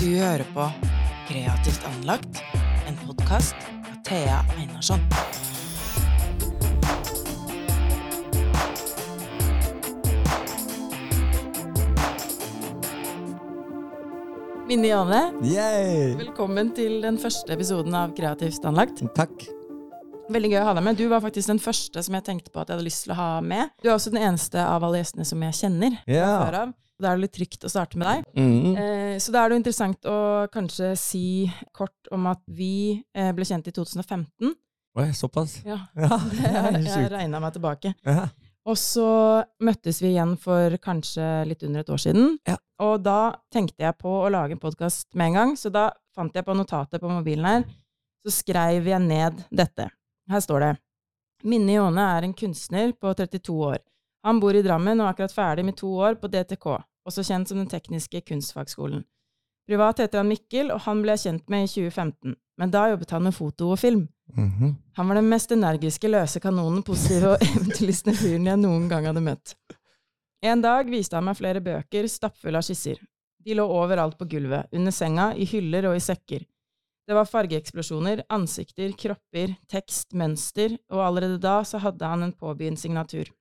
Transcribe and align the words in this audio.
Du 0.00 0.06
hører 0.16 0.46
på 0.54 0.64
Kreativt 1.28 1.82
anlagt, 1.84 2.38
en 2.88 2.94
podkast 3.04 3.52
av 3.84 3.98
Thea 4.08 4.38
Einarsson. 4.56 5.02
Minne 14.70 14.88
Jane, 14.88 15.22
Yay! 15.44 16.16
velkommen 16.16 16.72
til 16.72 17.02
den 17.04 17.20
første 17.20 17.52
episoden 17.52 17.92
av 17.92 18.16
Kreativt 18.16 18.64
anlagt. 18.64 19.04
Takk. 19.12 19.50
Veldig 20.30 20.50
gøy 20.52 20.60
å 20.62 20.66
ha 20.68 20.74
deg 20.78 20.84
med. 20.86 20.98
Du 21.00 21.06
var 21.10 21.22
faktisk 21.24 21.50
den 21.50 21.58
første 21.62 22.02
som 22.06 22.14
jeg 22.14 22.24
tenkte 22.28 22.52
på 22.54 22.60
at 22.62 22.68
jeg 22.70 22.76
hadde 22.78 22.86
lyst 22.86 23.02
til 23.06 23.14
å 23.14 23.18
ha 23.18 23.30
med. 23.42 23.72
Du 23.82 23.88
er 23.90 23.96
også 23.96 24.12
den 24.14 24.22
eneste 24.28 24.62
av 24.62 24.84
alle 24.86 25.00
gjestene 25.02 25.26
som 25.26 25.42
jeg 25.42 25.56
kjenner 25.58 25.96
fra 26.04 26.14
Ja. 26.14 26.30
før 26.44 26.58
av. 26.60 26.74
Da 27.00 27.08
er 27.10 27.16
det 27.16 27.22
litt 27.24 27.32
trygt 27.38 27.64
å 27.64 27.70
starte 27.72 27.96
med 27.96 28.06
deg. 28.06 28.24
Mm. 28.36 28.76
Eh, 28.76 29.14
så 29.18 29.32
da 29.32 29.42
er 29.42 29.48
det 29.48 29.56
jo 29.56 29.60
interessant 29.62 30.04
å 30.10 30.16
kanskje 30.52 30.90
si 31.00 31.22
kort 31.72 32.10
om 32.12 32.26
at 32.30 32.42
vi 32.46 33.02
eh, 33.14 33.30
ble 33.32 33.44
kjent 33.48 33.66
i 33.66 33.72
2015. 33.72 34.52
Oi, 35.00 35.08
såpass? 35.16 35.60
Ja, 35.64 35.78
Ja, 35.96 36.18
jeg, 36.76 36.84
jeg 36.84 37.10
regna 37.10 37.40
meg 37.40 37.54
tilbake. 37.56 37.94
Ja. 38.04 38.28
Og 38.68 38.76
så 38.76 39.42
møttes 39.64 40.02
vi 40.04 40.10
igjen 40.12 40.36
for 40.38 40.76
kanskje 40.84 41.24
litt 41.48 41.62
under 41.64 41.80
et 41.80 41.88
år 41.90 42.02
siden. 42.02 42.34
Ja. 42.46 42.58
Og 42.84 43.00
da 43.02 43.32
tenkte 43.50 43.82
jeg 43.86 43.96
på 43.98 44.12
å 44.20 44.28
lage 44.30 44.52
en 44.54 44.60
podkast 44.62 45.08
med 45.16 45.30
en 45.32 45.38
gang, 45.38 45.54
så 45.56 45.72
da 45.72 45.88
fant 46.14 46.34
jeg 46.36 46.44
på 46.44 46.54
notatet 46.54 47.00
på 47.00 47.08
mobilen 47.10 47.48
her. 47.48 47.64
Så 48.26 48.34
skrev 48.42 48.84
jeg 48.84 49.00
ned 49.00 49.40
dette. 49.48 49.88
Her 50.30 50.40
står 50.44 50.64
det 50.64 50.74
Minne 51.50 51.72
Jåne 51.72 52.04
er 52.16 52.26
en 52.26 52.34
kunstner 52.36 52.92
på 52.92 53.12
32 53.16 53.54
år. 53.70 53.78
Han 54.22 54.40
bor 54.40 54.54
i 54.54 54.62
Drammen 54.62 55.00
og 55.00 55.06
er 55.06 55.14
akkurat 55.14 55.32
ferdig 55.32 55.64
med 55.64 55.78
to 55.78 55.88
år 55.96 56.18
på 56.20 56.28
DTK, 56.28 56.66
også 57.08 57.24
kjent 57.24 57.48
som 57.48 57.58
Den 57.62 57.70
tekniske 57.70 58.20
kunstfagskolen. 58.28 59.02
Privat 59.68 60.02
heter 60.02 60.20
han 60.20 60.28
Mikkel, 60.28 60.72
og 60.74 60.82
han 60.84 61.00
ble 61.00 61.14
jeg 61.14 61.24
kjent 61.24 61.52
med 61.52 61.64
i 61.64 61.70
2015, 61.70 62.34
men 62.58 62.72
da 62.74 62.88
jobbet 62.90 63.14
han 63.14 63.24
med 63.24 63.36
foto 63.36 63.70
og 63.72 63.78
film. 63.80 64.08
Mhm. 64.34 64.74
Han 64.98 65.08
var 65.08 65.14
den 65.14 65.30
mest 65.30 65.52
energiske, 65.52 66.08
løse 66.08 66.40
kanonen, 66.40 66.82
positive 66.82 67.34
og 67.34 67.44
eventyrlystne 67.48 68.14
fyren 68.14 68.50
jeg 68.50 68.60
noen 68.60 68.88
gang 68.90 69.08
hadde 69.08 69.24
møtt. 69.24 69.54
En 70.42 70.60
dag 70.60 70.88
viste 70.90 71.16
han 71.16 71.24
meg 71.24 71.38
flere 71.38 71.60
bøker 71.64 72.08
stappfulle 72.08 72.60
av 72.60 72.66
skisser. 72.66 73.00
De 73.40 73.56
lå 73.56 73.64
overalt 73.64 74.18
på 74.18 74.28
gulvet, 74.28 74.68
under 74.72 74.92
senga, 74.92 75.32
i 75.34 75.46
hyller 75.48 75.88
og 75.88 75.96
i 75.96 76.04
sekker. 76.04 76.44
Det 77.10 77.14
var 77.16 77.26
fargeeksplosjoner, 77.26 78.20
ansikter, 78.30 78.92
kropper, 78.94 79.56
tekst, 79.66 80.12
mønster, 80.14 80.76
og 80.94 81.00
allerede 81.02 81.40
da 81.42 81.56
så 81.66 81.80
hadde 81.82 82.06
han 82.06 82.22
en 82.22 82.34
påbegynt 82.38 82.78
signatur. 82.78 83.32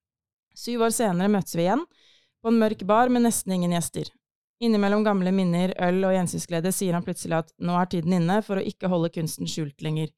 Syv 0.57 0.87
år 0.87 0.95
senere 0.95 1.29
møttes 1.29 1.53
vi 1.53 1.67
igjen, 1.67 1.83
på 2.41 2.49
en 2.49 2.57
mørk 2.57 2.81
bar 2.89 3.13
med 3.13 3.27
nesten 3.27 3.53
ingen 3.53 3.75
gjester. 3.77 4.09
Innimellom 4.65 5.05
gamle 5.05 5.29
minner, 5.37 5.75
øl 5.85 6.01
og 6.01 6.15
gjensynsglede 6.17 6.73
sier 6.73 6.97
han 6.97 7.05
plutselig 7.05 7.43
at 7.43 7.53
nå 7.61 7.77
er 7.77 7.93
tiden 7.93 8.17
inne 8.17 8.39
for 8.47 8.57
å 8.57 8.65
ikke 8.73 8.89
holde 8.89 9.13
kunsten 9.19 9.45
skjult 9.45 9.85
lenger. 9.85 10.09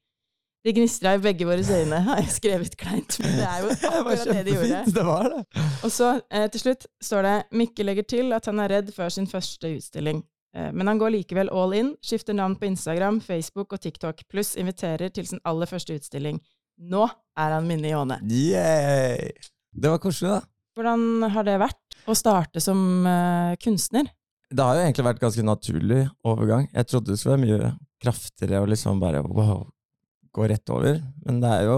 Det 0.63 0.77
gnistra 0.77 1.17
i 1.17 1.23
begge 1.27 1.51
våre 1.51 1.81
øyne, 1.81 1.99
har 2.07 2.23
jeg 2.23 2.35
skrevet 2.37 2.79
kleint, 2.79 3.19
men 3.19 3.35
det 3.35 3.51
er 3.51 3.65
jo 3.65 3.75
Det 3.81 3.91
akkurat 3.91 4.27
det 4.31 4.45
de 4.47 4.55
gjorde. 4.61 4.83
Det 4.95 5.07
var 5.11 5.33
det. 5.35 5.43
Og 5.83 5.91
så, 5.91 6.13
eh, 6.31 6.47
til 6.55 6.69
slutt, 6.69 6.87
står 7.03 7.27
det 7.27 7.37
Mikke 7.51 7.83
legger 7.83 8.07
til 8.15 8.31
at 8.31 8.47
han 8.47 8.63
er 8.63 8.77
redd 8.77 8.95
før 8.95 9.11
sin 9.11 9.27
første 9.27 9.75
utstilling. 9.75 10.23
Eh, 10.55 10.71
men 10.75 10.87
han 10.87 10.99
går 10.99 11.13
likevel 11.15 11.51
all 11.55 11.73
in, 11.77 11.93
skifter 12.03 12.35
navn 12.35 12.57
på 12.59 12.67
Instagram, 12.67 13.21
Facebook 13.23 13.73
og 13.73 13.81
TikTok, 13.83 14.25
pluss 14.31 14.55
inviterer 14.59 15.13
til 15.13 15.27
sin 15.27 15.41
aller 15.47 15.69
første 15.69 15.95
utstilling. 15.95 16.41
Nå 16.81 17.05
er 17.37 17.55
han 17.55 17.67
Minne 17.69 17.89
i 17.89 17.93
Jåne. 17.93 18.17
Yay! 18.25 19.31
Det 19.71 19.91
var 19.91 20.01
koselig, 20.03 20.33
da. 20.33 20.41
Hvordan 20.75 21.29
har 21.33 21.45
det 21.47 21.59
vært 21.61 21.99
å 22.09 22.15
starte 22.15 22.63
som 22.63 22.79
uh, 23.05 23.53
kunstner? 23.61 24.07
Det 24.51 24.63
har 24.63 24.75
jo 24.75 24.83
egentlig 24.85 25.05
vært 25.07 25.21
ganske 25.21 25.43
naturlig 25.45 26.01
overgang. 26.27 26.65
Jeg 26.73 26.87
trodde 26.89 27.13
det 27.13 27.19
skulle 27.19 27.37
være 27.37 27.43
mye 27.45 27.71
kraftigere 28.01 28.63
og 28.63 28.71
liksom 28.71 28.99
bare 28.99 29.21
wow, 29.23 29.61
gå 30.35 30.47
rett 30.51 30.73
over. 30.73 30.99
Men 31.27 31.39
det 31.43 31.53
er 31.59 31.69
jo 31.69 31.77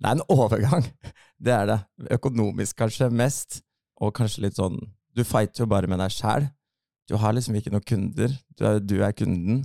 Det 0.00 0.06
er 0.08 0.14
en 0.16 0.26
overgang. 0.28 0.86
Det 1.40 1.52
er 1.54 1.66
det. 1.70 1.78
Økonomisk 2.12 2.76
kanskje 2.76 3.08
mest, 3.08 3.62
og 3.96 4.12
kanskje 4.12 4.42
litt 4.44 4.58
sånn 4.58 4.76
Du 5.16 5.22
fighter 5.24 5.64
jo 5.64 5.70
bare 5.70 5.88
med 5.88 6.02
deg 6.02 6.12
sjæl. 6.12 6.50
Du 7.10 7.16
har 7.18 7.34
liksom 7.34 7.56
ikke 7.58 7.72
noen 7.74 7.86
kunder. 7.86 8.34
Du 8.54 8.64
er, 8.68 8.78
du 8.78 9.00
er 9.02 9.14
kunden. 9.18 9.64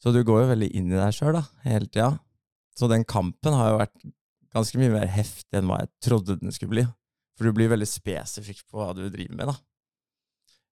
Så 0.00 0.12
du 0.14 0.22
går 0.24 0.44
jo 0.44 0.50
veldig 0.54 0.70
inn 0.76 0.88
i 0.88 0.96
deg 0.96 1.12
sjøl, 1.12 1.36
hele 1.64 1.88
tida. 1.90 2.14
Så 2.74 2.88
den 2.90 3.04
kampen 3.08 3.56
har 3.56 3.74
jo 3.74 3.80
vært 3.82 4.06
ganske 4.54 4.80
mye 4.80 4.94
mer 4.94 5.10
heftig 5.12 5.58
enn 5.58 5.68
hva 5.68 5.82
jeg 5.82 5.92
trodde 6.06 6.38
den 6.40 6.54
skulle 6.54 6.72
bli. 6.72 6.84
For 7.36 7.46
du 7.46 7.56
blir 7.56 7.72
veldig 7.72 7.88
spesifikk 7.88 8.62
på 8.70 8.80
hva 8.80 8.94
du 8.96 9.04
driver 9.10 9.36
med, 9.36 9.52
da. 9.52 9.56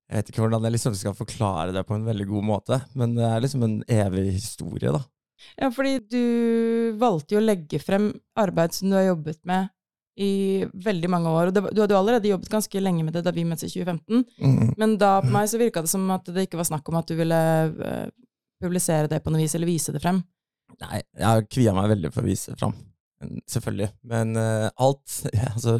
Jeg 0.09 0.19
vet 0.19 0.31
ikke 0.31 0.43
hvordan 0.43 0.65
jeg 0.67 0.75
liksom 0.75 0.97
skal 0.97 1.15
forklare 1.17 1.75
det 1.75 1.85
på 1.87 1.95
en 1.97 2.07
veldig 2.07 2.27
god 2.29 2.45
måte, 2.45 2.79
men 2.99 3.15
det 3.17 3.25
er 3.27 3.43
liksom 3.43 3.63
en 3.65 3.77
evig 3.91 4.25
historie, 4.33 4.91
da. 4.93 5.01
Ja, 5.59 5.69
fordi 5.73 5.97
du 6.07 6.97
valgte 7.01 7.35
jo 7.35 7.41
å 7.41 7.45
legge 7.45 7.79
frem 7.83 8.11
arbeid 8.39 8.75
som 8.75 8.89
du 8.89 8.97
har 8.97 9.09
jobbet 9.11 9.41
med 9.47 9.69
i 10.19 10.65
veldig 10.85 11.09
mange 11.09 11.31
år. 11.31 11.49
Og 11.49 11.55
det, 11.55 11.63
du 11.73 11.81
hadde 11.81 11.95
jo 11.95 11.99
allerede 11.99 12.29
jobbet 12.29 12.51
ganske 12.51 12.81
lenge 12.83 13.05
med 13.05 13.15
det 13.17 13.23
da 13.25 13.33
vi 13.33 13.45
møttes 13.47 13.71
i 13.71 13.81
2015. 13.81 14.25
Mm. 14.43 14.73
Men 14.81 14.97
da 15.01 15.15
på 15.23 15.31
meg 15.33 15.49
så 15.49 15.61
virka 15.61 15.83
det 15.83 15.91
som 15.93 16.05
at 16.13 16.29
det 16.29 16.47
ikke 16.47 16.59
var 16.59 16.69
snakk 16.69 16.89
om 16.91 16.99
at 16.99 17.09
du 17.09 17.17
ville 17.17 17.39
uh, 17.79 18.07
publisere 18.63 19.09
det 19.11 19.23
på 19.23 19.33
noe 19.33 19.41
vis, 19.41 19.55
eller 19.57 19.69
vise 19.69 19.95
det 19.95 20.03
frem. 20.03 20.21
Nei, 20.83 21.01
jeg 21.01 21.27
har 21.29 21.47
kvia 21.49 21.73
meg 21.75 21.89
veldig 21.93 22.13
for 22.13 22.23
å 22.23 22.29
vise 22.29 22.53
det 22.53 22.61
frem, 22.61 22.75
selvfølgelig. 23.49 23.89
Men 24.13 24.37
uh, 24.37 24.69
alt 24.81 25.23
Altså, 25.53 25.79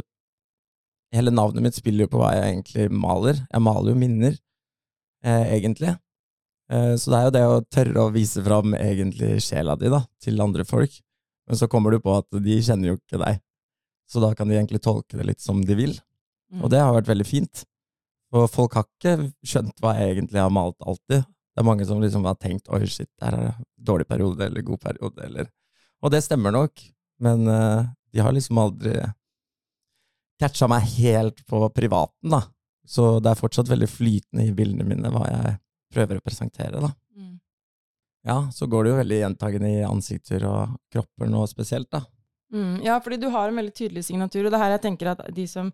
hele 1.13 1.33
navnet 1.33 1.65
mitt 1.65 1.77
spiller 1.77 2.07
jo 2.07 2.15
på 2.15 2.23
hva 2.23 2.33
jeg 2.37 2.49
egentlig 2.49 2.87
maler. 2.89 3.37
Jeg 3.51 3.63
maler 3.63 3.93
jo 3.93 4.01
minner, 4.01 4.37
eh, 5.25 5.53
egentlig. 5.59 5.93
Eh, 6.71 6.93
så 6.97 7.11
det 7.11 7.19
er 7.19 7.25
jo 7.25 7.33
det 7.35 7.43
å 7.47 7.63
tørre 7.75 8.05
å 8.05 8.13
vise 8.13 8.43
fram 8.45 8.73
egentlig 8.77 9.35
sjela 9.45 9.75
di, 9.79 9.91
da, 9.93 10.03
til 10.23 10.41
andre 10.41 10.65
folk. 10.67 10.95
Men 11.47 11.59
så 11.59 11.67
kommer 11.71 11.93
du 11.93 11.99
på 12.03 12.15
at 12.17 12.29
de 12.43 12.59
kjenner 12.63 12.93
jo 12.93 12.97
ikke 12.97 13.19
deg, 13.21 13.41
så 14.13 14.21
da 14.21 14.33
kan 14.37 14.49
de 14.49 14.59
egentlig 14.59 14.83
tolke 14.85 15.17
det 15.17 15.25
litt 15.25 15.41
som 15.41 15.63
de 15.65 15.77
vil. 15.77 15.95
Mm. 16.53 16.61
Og 16.61 16.69
det 16.69 16.81
har 16.83 16.93
vært 16.93 17.09
veldig 17.09 17.25
fint. 17.25 17.63
Og 18.33 18.45
folk 18.49 18.77
har 18.77 18.85
ikke 18.85 19.31
skjønt 19.45 19.81
hva 19.81 19.95
jeg 19.97 20.15
egentlig 20.15 20.41
har 20.41 20.53
malt 20.53 20.77
alltid. 20.85 21.25
Det 21.25 21.61
er 21.61 21.67
mange 21.67 21.85
som 21.85 22.01
liksom 22.01 22.25
har 22.25 22.37
tenkt 22.41 22.69
oi, 22.73 22.83
shit, 22.89 23.09
der 23.21 23.35
er 23.37 23.49
det 23.49 23.67
dårlig 23.89 24.07
periode 24.09 24.45
eller 24.45 24.65
god 24.65 24.81
periode, 24.81 25.25
eller 25.25 25.49
Og 26.03 26.11
det 26.11 26.23
stemmer 26.25 26.51
nok, 26.51 26.81
men 27.23 27.45
uh, 27.47 27.85
de 28.11 28.19
har 28.19 28.33
liksom 28.35 28.57
aldri 28.59 28.97
catcha 30.41 30.67
meg 30.67 30.89
helt 30.97 31.45
på 31.47 31.61
privaten, 31.71 32.33
da. 32.33 32.41
Så 32.85 33.21
det 33.23 33.31
er 33.31 33.39
fortsatt 33.39 33.69
veldig 33.71 33.87
flytende 33.87 34.49
i 34.49 34.55
bildene 34.55 34.87
mine 34.87 35.11
hva 35.13 35.23
jeg 35.29 35.53
prøver 35.93 36.19
å 36.19 36.25
presentere, 36.25 36.81
da. 36.83 36.89
Mm. 37.15 37.37
Ja, 38.27 38.37
så 38.51 38.67
går 38.67 38.83
det 38.83 38.91
jo 38.91 38.99
veldig 38.99 39.21
gjentagende 39.21 39.71
i 39.71 39.85
ansikter 39.87 40.43
og 40.49 40.75
kropper 40.91 41.31
nå 41.31 41.45
spesielt, 41.47 41.87
da. 41.93 42.03
Mm. 42.53 42.83
Ja, 42.85 42.99
fordi 43.01 43.17
du 43.19 43.29
har 43.33 43.49
en 43.49 43.55
veldig 43.57 43.73
tydelig 43.75 44.03
signatur, 44.05 44.45
og 44.45 44.51
det 44.51 44.59
er 44.59 44.63
her 44.63 44.75
jeg 44.77 44.81
tenker 44.85 45.11
at 45.15 45.23
de 45.33 45.47
som 45.49 45.71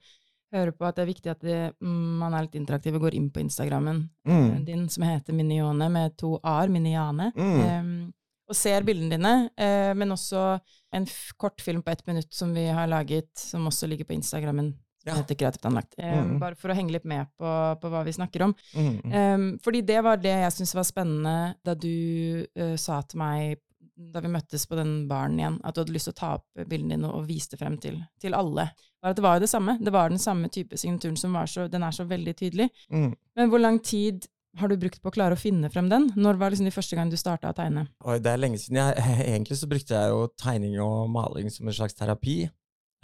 hører 0.54 0.72
på 0.74 0.86
at 0.88 0.96
det 0.98 1.04
er 1.04 1.10
viktig 1.12 1.30
at 1.30 1.44
mm, 1.78 2.18
man 2.24 2.34
er 2.34 2.48
litt 2.48 2.56
interaktiv 2.58 2.96
og 2.98 3.04
går 3.06 3.14
inn 3.20 3.30
på 3.30 3.42
Instagrammen 3.44 4.10
Mm. 4.26 4.64
din, 4.66 4.88
som 4.90 5.04
heter 5.04 5.34
Minione 5.34 5.90
med 5.92 6.16
to 6.18 6.40
a-er, 6.44 6.70
Miniane, 6.70 7.32
Mm. 7.36 7.60
um, 7.80 8.14
og 8.50 8.56
ser 8.56 8.82
bildene 8.82 9.12
dine, 9.14 9.34
uh, 9.60 9.94
men 9.94 10.10
også 10.10 10.60
en 10.94 11.04
f 11.06 11.34
kortfilm 11.38 11.84
på 11.84 11.92
ett 11.92 12.06
minutt 12.08 12.34
som 12.34 12.54
vi 12.56 12.66
har 12.66 12.88
laget, 12.88 13.30
som 13.38 13.68
også 13.68 13.88
ligger 13.88 14.06
på 14.10 14.14
Instagrammen, 14.18 14.74
Ja. 15.06 15.14
heter 15.16 15.36
Kreativt 15.36 15.66
anlagt. 15.66 15.94
Mm. 16.00 16.20
Um, 16.36 16.40
Bare 16.40 16.56
for 16.56 16.70
å 16.70 16.76
henge 16.76 16.92
litt 16.92 17.06
med 17.06 17.28
på, 17.40 17.46
på 17.80 17.90
hva 17.90 18.04
vi 18.04 18.12
snakker 18.12 18.42
om. 18.42 18.56
Mm. 18.76 19.14
Um, 19.14 19.60
fordi 19.64 19.82
det 19.86 20.02
var 20.04 20.18
det 20.18 20.34
jeg 20.34 20.52
syntes 20.52 20.74
var 20.76 20.84
spennende 20.84 21.56
da 21.64 21.74
du 21.76 22.46
uh, 22.58 22.76
sa 22.76 23.02
til 23.02 23.20
meg 23.20 23.60
da 24.00 24.22
vi 24.24 24.32
møttes 24.32 24.66
på 24.70 24.78
den 24.80 24.94
baren 25.10 25.38
igjen, 25.40 25.60
at 25.64 25.76
du 25.76 25.84
hadde 25.84 25.94
lyst 25.94 26.10
til 26.10 26.16
å 26.16 26.20
ta 26.20 26.32
opp 26.38 26.64
bildene 26.72 26.96
dine 26.96 27.12
og 27.12 27.28
vise 27.28 27.52
det 27.52 27.60
frem 27.60 27.76
til, 27.82 28.00
til 28.22 28.36
alle. 28.38 28.70
Var 29.04 29.14
at 29.14 29.20
det 29.20 29.26
var 29.26 29.38
jo 29.38 29.44
det 29.44 29.52
samme. 29.52 29.76
Det 29.84 29.94
var 29.94 30.12
den 30.12 30.22
samme 30.22 30.50
type 30.54 30.80
signaturen 30.80 31.18
som 31.20 31.36
var 31.36 31.50
så 31.52 31.68
Den 31.72 31.84
er 31.84 31.96
så 31.96 32.06
veldig 32.08 32.36
tydelig. 32.40 32.70
Mm. 32.92 33.12
Men 33.36 33.52
hvor 33.52 33.62
lang 33.64 33.80
tid 33.84 34.28
har 34.58 34.72
du 34.72 34.78
brukt 34.82 35.02
på 35.02 35.12
å 35.12 35.14
klare 35.14 35.36
å 35.36 35.40
finne 35.40 35.70
frem 35.72 35.90
den? 35.92 36.10
Når 36.18 36.40
var 36.40 36.54
liksom 36.54 36.68
de 36.68 36.74
første 36.74 36.98
gang 36.98 37.12
du 37.12 37.18
starta 37.20 37.52
å 37.52 37.58
tegne? 37.58 37.86
Oi, 38.06 38.18
det 38.24 38.32
er 38.32 38.42
lenge 38.42 38.62
siden. 38.62 38.80
Jeg, 38.82 39.20
egentlig 39.34 39.60
så 39.60 39.70
brukte 39.72 40.00
jeg 40.00 40.16
jo 40.16 40.24
tegning 40.40 40.80
og 40.84 41.12
maling 41.14 41.52
som 41.54 41.70
en 41.70 41.76
slags 41.76 41.98
terapi. 41.98 42.42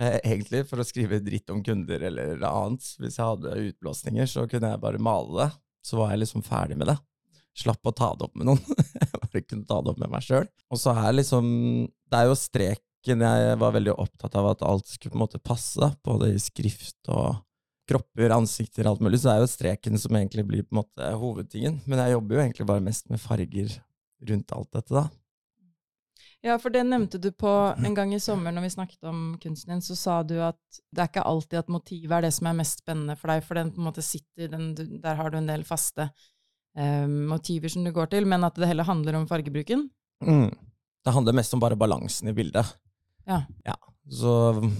Eh, 0.01 0.17
egentlig 0.23 0.65
for 0.67 0.81
å 0.81 0.87
skrive 0.87 1.21
dritt 1.23 1.51
om 1.53 1.61
kunder 1.63 2.07
eller 2.09 2.41
annet. 2.49 2.87
Hvis 2.99 3.19
jeg 3.19 3.29
hadde 3.29 3.59
utblåsninger, 3.69 4.31
så 4.31 4.47
kunne 4.51 4.73
jeg 4.73 4.83
bare 4.83 5.01
male 5.01 5.43
det. 5.43 5.51
Så 5.85 5.99
var 5.99 6.11
jeg 6.11 6.23
liksom 6.23 6.43
ferdig 6.45 6.79
med 6.81 6.89
det. 6.91 6.97
Slapp 7.55 7.87
å 7.87 7.93
ta 7.95 8.11
det 8.17 8.27
opp 8.27 8.35
med 8.35 8.49
noen. 8.49 8.63
bare 9.35 9.45
kunne 9.45 9.67
ta 9.67 9.81
det 9.81 9.93
opp 9.93 10.01
med 10.01 10.11
meg 10.13 10.25
sjøl. 10.25 10.47
Og 10.71 10.81
så 10.81 10.95
er 10.95 11.17
liksom 11.19 11.47
Det 12.05 12.19
er 12.19 12.29
jo 12.29 12.37
streken 12.39 13.21
jeg 13.21 13.57
var 13.61 13.73
veldig 13.75 13.93
opptatt 14.01 14.35
av 14.39 14.47
at 14.49 14.63
alt 14.65 14.87
skulle 14.89 15.13
på 15.13 15.19
en 15.19 15.25
måte 15.27 15.41
passe, 15.41 15.91
både 16.05 16.31
i 16.33 16.39
skrift 16.41 17.11
og 17.13 17.35
kropper, 17.85 18.33
ansikter, 18.33 18.87
alt 18.89 19.03
mulig. 19.03 19.19
Så 19.21 19.29
det 19.29 19.35
er 19.35 19.43
jo 19.43 19.51
streken 19.51 19.99
som 20.01 20.17
egentlig 20.17 20.45
blir 20.47 20.65
på 20.65 20.73
en 20.73 20.81
måte 20.81 21.11
hovedtingen. 21.21 21.83
Men 21.85 22.01
jeg 22.01 22.15
jobber 22.15 22.35
jo 22.35 22.41
egentlig 22.41 22.67
bare 22.71 22.85
mest 22.87 23.11
med 23.13 23.21
farger 23.21 23.77
rundt 24.25 24.55
alt 24.55 24.71
dette, 24.73 24.95
da. 24.95 25.05
Ja, 26.45 26.59
for 26.61 26.69
det 26.69 26.83
nevnte 26.85 27.17
du 27.17 27.31
på 27.33 27.51
en 27.73 27.95
gang 27.97 28.11
i 28.13 28.19
sommer 28.21 28.53
når 28.53 28.67
vi 28.67 28.73
snakket 28.75 29.07
om 29.09 29.21
kunsten 29.41 29.73
din, 29.73 29.81
så 29.81 29.95
sa 29.97 30.19
du 30.21 30.35
at 30.45 30.79
det 30.93 31.01
er 31.01 31.09
ikke 31.09 31.25
alltid 31.25 31.57
at 31.63 31.71
motivet 31.73 32.13
er 32.13 32.27
det 32.27 32.33
som 32.35 32.49
er 32.49 32.57
mest 32.59 32.83
spennende 32.83 33.15
for 33.17 33.33
deg, 33.33 33.41
for 33.47 33.57
den 33.57 33.71
på 33.73 33.81
en 33.81 33.87
måte 33.87 34.05
sitter, 34.05 34.51
den, 34.51 34.67
der 35.01 35.17
har 35.17 35.33
du 35.33 35.39
en 35.39 35.49
del 35.49 35.65
faste 35.65 36.11
eh, 36.77 37.07
motiver 37.07 37.71
som 37.71 37.85
du 37.85 37.91
går 37.95 38.11
til, 38.13 38.27
men 38.29 38.45
at 38.47 38.57
det 38.59 38.69
heller 38.69 38.87
handler 38.87 39.19
om 39.19 39.27
fargebruken. 39.29 39.87
Mm. 40.25 40.49
Det 41.05 41.13
handler 41.13 41.37
mest 41.37 41.53
om 41.53 41.61
bare 41.61 41.77
balansen 41.79 42.31
i 42.31 42.35
bildet. 42.35 42.75
Ja. 43.25 43.43
Så 44.11 44.31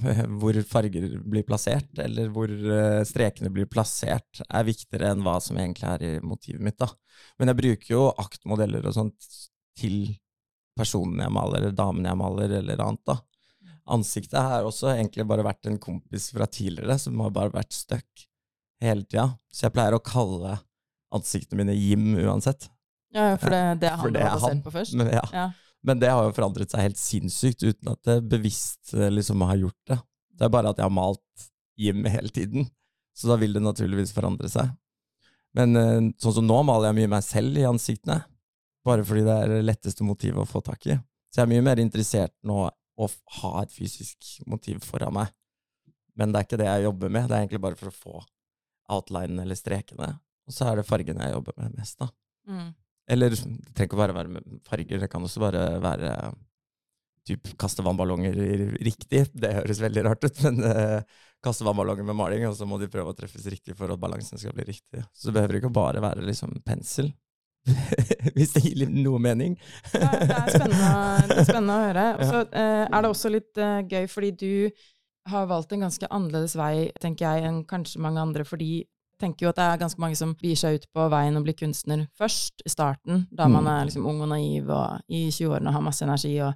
eh, 0.05 0.25
hvor 0.39 0.57
farger 0.69 1.07
blir 1.25 1.45
plassert, 1.47 1.89
eller 2.01 2.29
hvor 2.33 2.51
eh, 2.51 3.01
strekene 3.07 3.51
blir 3.53 3.69
plassert, 3.71 4.43
er 4.45 4.67
viktigere 4.67 5.13
enn 5.13 5.23
hva 5.25 5.39
som 5.43 5.57
egentlig 5.59 5.89
er 5.89 6.05
i 6.05 6.13
motivet 6.21 6.63
mitt. 6.65 6.77
da. 6.81 6.91
Men 7.39 7.51
jeg 7.51 7.61
bruker 7.61 7.95
jo 7.95 8.03
aktmodeller 8.21 8.85
og 8.85 8.97
sånt 8.97 9.31
til 9.79 10.13
personen 10.75 11.23
jeg 11.23 11.33
maler, 11.33 11.63
eller 11.63 11.75
damen 11.77 12.05
jeg 12.07 12.19
maler, 12.19 12.59
eller 12.59 12.83
annet. 12.83 13.03
da. 13.07 13.19
Ansiktet 13.95 14.39
har 14.41 14.65
også 14.65 14.95
egentlig 14.95 15.27
bare 15.29 15.45
vært 15.45 15.69
en 15.69 15.77
kompis 15.81 16.31
fra 16.33 16.47
tidligere, 16.49 16.97
som 17.01 17.19
har 17.21 17.33
bare 17.33 17.53
vært 17.53 17.75
stuck 17.75 18.25
hele 18.81 19.05
tida. 19.05 19.29
Så 19.53 19.67
jeg 19.67 19.75
pleier 19.75 19.95
å 19.95 20.03
kalle 20.03 20.57
ansiktene 21.15 21.63
mine 21.63 21.75
Jim 21.77 22.13
uansett. 22.21 22.67
Ja, 23.15 23.31
for 23.39 23.53
det, 23.53 23.61
det 23.81 23.89
er 23.89 23.95
For 23.99 24.09
han 24.09 24.13
du 24.13 24.19
det 24.19 24.25
er 24.27 24.41
han. 24.43 24.61
på 24.65 24.73
først. 24.75 24.95
Men, 24.99 25.11
ja. 25.13 25.23
Ja. 25.31 25.45
Men 25.85 25.99
det 26.01 26.09
har 26.11 26.25
jo 26.27 26.33
forandret 26.35 26.71
seg 26.73 26.81
helt 26.81 26.99
sinnssykt, 26.99 27.63
uten 27.63 27.91
at 27.93 28.09
jeg 28.09 28.23
bevisst 28.31 28.95
eh, 28.97 29.11
liksom 29.13 29.43
har 29.47 29.59
gjort 29.61 29.91
det. 29.91 29.99
Det 30.35 30.47
er 30.47 30.51
bare 30.51 30.71
at 30.73 30.81
jeg 30.81 30.87
har 30.89 30.95
malt 30.95 31.45
Jim 31.79 32.05
hele 32.09 32.31
tiden, 32.33 32.67
så 33.15 33.29
da 33.31 33.37
vil 33.39 33.53
det 33.55 33.61
naturligvis 33.63 34.11
forandre 34.15 34.49
seg. 34.51 34.71
Men 35.55 35.77
eh, 35.79 35.99
sånn 36.19 36.35
som 36.39 36.47
nå 36.47 36.57
maler 36.67 36.89
jeg 36.89 36.99
mye 37.01 37.13
meg 37.15 37.23
selv 37.27 37.59
i 37.61 37.67
ansiktene, 37.69 38.23
bare 38.85 39.05
fordi 39.07 39.23
det 39.25 39.35
er 39.43 39.53
det 39.53 39.63
letteste 39.65 40.05
motivet 40.05 40.41
å 40.43 40.49
få 40.49 40.61
tak 40.65 40.83
i. 40.89 40.97
Så 41.31 41.41
jeg 41.41 41.47
er 41.47 41.53
mye 41.53 41.65
mer 41.69 41.81
interessert 41.81 42.33
nå 42.47 42.65
å 42.95 43.07
ha 43.41 43.51
et 43.61 43.73
fysisk 43.75 44.37
motiv 44.47 44.83
foran 44.87 45.15
meg. 45.15 45.31
Men 46.15 46.31
det 46.31 46.39
er 46.41 46.47
ikke 46.47 46.59
det 46.61 46.67
jeg 46.69 46.85
jobber 46.87 47.11
med, 47.11 47.25
det 47.27 47.35
er 47.35 47.43
egentlig 47.43 47.63
bare 47.63 47.79
for 47.79 47.91
å 47.91 47.95
få 47.95 48.21
outlinen 48.95 49.41
eller 49.43 49.57
strekene. 49.59 50.13
Og 50.45 50.55
så 50.55 50.69
er 50.69 50.79
det 50.79 50.87
fargene 50.87 51.27
jeg 51.27 51.37
jobber 51.37 51.55
med 51.61 51.77
mest, 51.79 51.99
da. 52.01 52.09
Mm. 52.49 52.73
Eller 53.15 53.33
det 53.33 53.39
trenger 53.41 53.89
ikke 53.89 53.99
bare 54.01 54.17
være 54.17 54.33
med 54.37 54.59
farger, 54.65 55.01
det 55.01 55.09
kan 55.11 55.25
også 55.25 55.41
bare 55.43 55.65
være 55.81 56.11
typ 57.25 57.51
kaste 57.57 57.83
vannballonger 57.85 58.35
riktig. 58.85 59.25
Det 59.33 59.53
høres 59.59 59.81
veldig 59.81 60.05
rart 60.05 60.25
ut, 60.25 60.41
men 60.45 60.61
uh, 60.61 61.21
kaste 61.45 61.65
vannballonger 61.65 62.05
med 62.05 62.17
maling, 62.17 62.45
og 62.49 62.57
så 62.57 62.67
må 62.69 62.79
de 62.81 62.89
prøve 62.91 63.13
å 63.13 63.17
treffes 63.17 63.47
riktig 63.49 63.77
for 63.77 63.91
at 63.93 64.01
balansen 64.01 64.41
skal 64.41 64.53
bli 64.57 64.67
riktig. 64.69 65.03
Så 65.13 65.29
det 65.29 65.37
behøver 65.39 65.59
ikke 65.59 65.73
bare 65.73 66.03
være 66.05 66.25
liksom 66.25 66.53
pensel. 66.65 67.11
Hvis 68.35 68.53
det 68.53 68.61
gir 68.67 68.89
noe 68.93 69.17
mening. 69.21 69.55
Ja, 69.89 70.11
det, 70.21 70.35
er 70.35 70.51
spennende, 70.53 70.89
det 71.31 71.39
er 71.41 71.47
spennende 71.47 71.77
å 71.77 71.85
høre. 71.87 72.07
Og 72.19 72.27
så 72.29 72.43
uh, 72.45 72.83
er 72.85 72.99
det 72.99 73.09
også 73.09 73.33
litt 73.33 73.61
uh, 73.61 73.79
gøy, 73.81 74.05
fordi 74.11 74.33
du 74.37 74.51
har 75.31 75.47
valgt 75.49 75.73
en 75.73 75.87
ganske 75.87 76.09
annerledes 76.13 76.53
vei, 76.59 76.91
tenker 77.01 77.25
jeg, 77.25 77.47
enn 77.49 77.63
kanskje 77.65 78.03
mange 78.05 78.21
andre, 78.21 78.45
fordi 78.45 78.83
tenker 79.19 79.45
jo 79.45 79.49
at 79.49 79.55
det 79.59 79.63
er 79.65 79.77
ganske 79.81 79.99
mange 79.99 80.15
som 80.19 80.35
gir 80.41 80.55
seg 80.59 80.75
ut 80.79 80.85
på 80.93 81.09
veien 81.09 81.37
og 81.37 81.43
blir 81.47 81.55
kunstner 81.57 82.07
først, 82.19 82.61
i 82.65 82.69
starten, 82.69 83.27
da 83.31 83.47
man 83.47 83.63
Mm. 83.63 83.71
er 83.81 83.85
liksom 83.85 84.05
ung 84.05 84.21
og 84.21 84.29
naiv 84.29 84.69
og 84.69 85.01
i 85.09 85.29
20-årene 85.31 85.67
og 85.67 85.73
har 85.73 85.81
masse 85.81 86.01
energi, 86.03 86.33
og, 86.41 86.53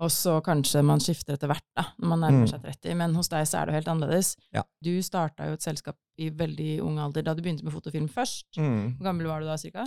og 0.00 0.10
så 0.10 0.40
kanskje 0.42 0.82
man 0.84 0.98
skifter 1.00 1.34
etter 1.34 1.46
hvert, 1.48 1.64
da, 1.76 1.84
når 1.98 2.08
man 2.08 2.20
nærmer 2.20 2.44
Mm. 2.44 2.48
seg 2.50 2.62
30. 2.62 2.94
Men 2.96 3.14
hos 3.14 3.28
deg 3.28 3.46
så 3.46 3.58
er 3.62 3.66
det 3.66 3.72
jo 3.72 3.78
helt 3.80 3.88
annerledes. 3.94 4.36
Ja. 4.52 4.62
Du 4.82 4.90
starta 5.02 5.46
jo 5.48 5.52
et 5.54 5.62
selskap 5.62 5.96
i 6.18 6.28
veldig 6.30 6.80
ung 6.82 6.98
alder, 6.98 7.22
da 7.22 7.34
du 7.34 7.42
begynte 7.42 7.64
med 7.64 7.72
fotofilm 7.72 8.08
først. 8.08 8.46
Mm. 8.58 8.96
Hvor 8.98 9.04
gammel 9.04 9.26
var 9.26 9.40
du 9.40 9.46
da, 9.46 9.56
cirka? 9.56 9.86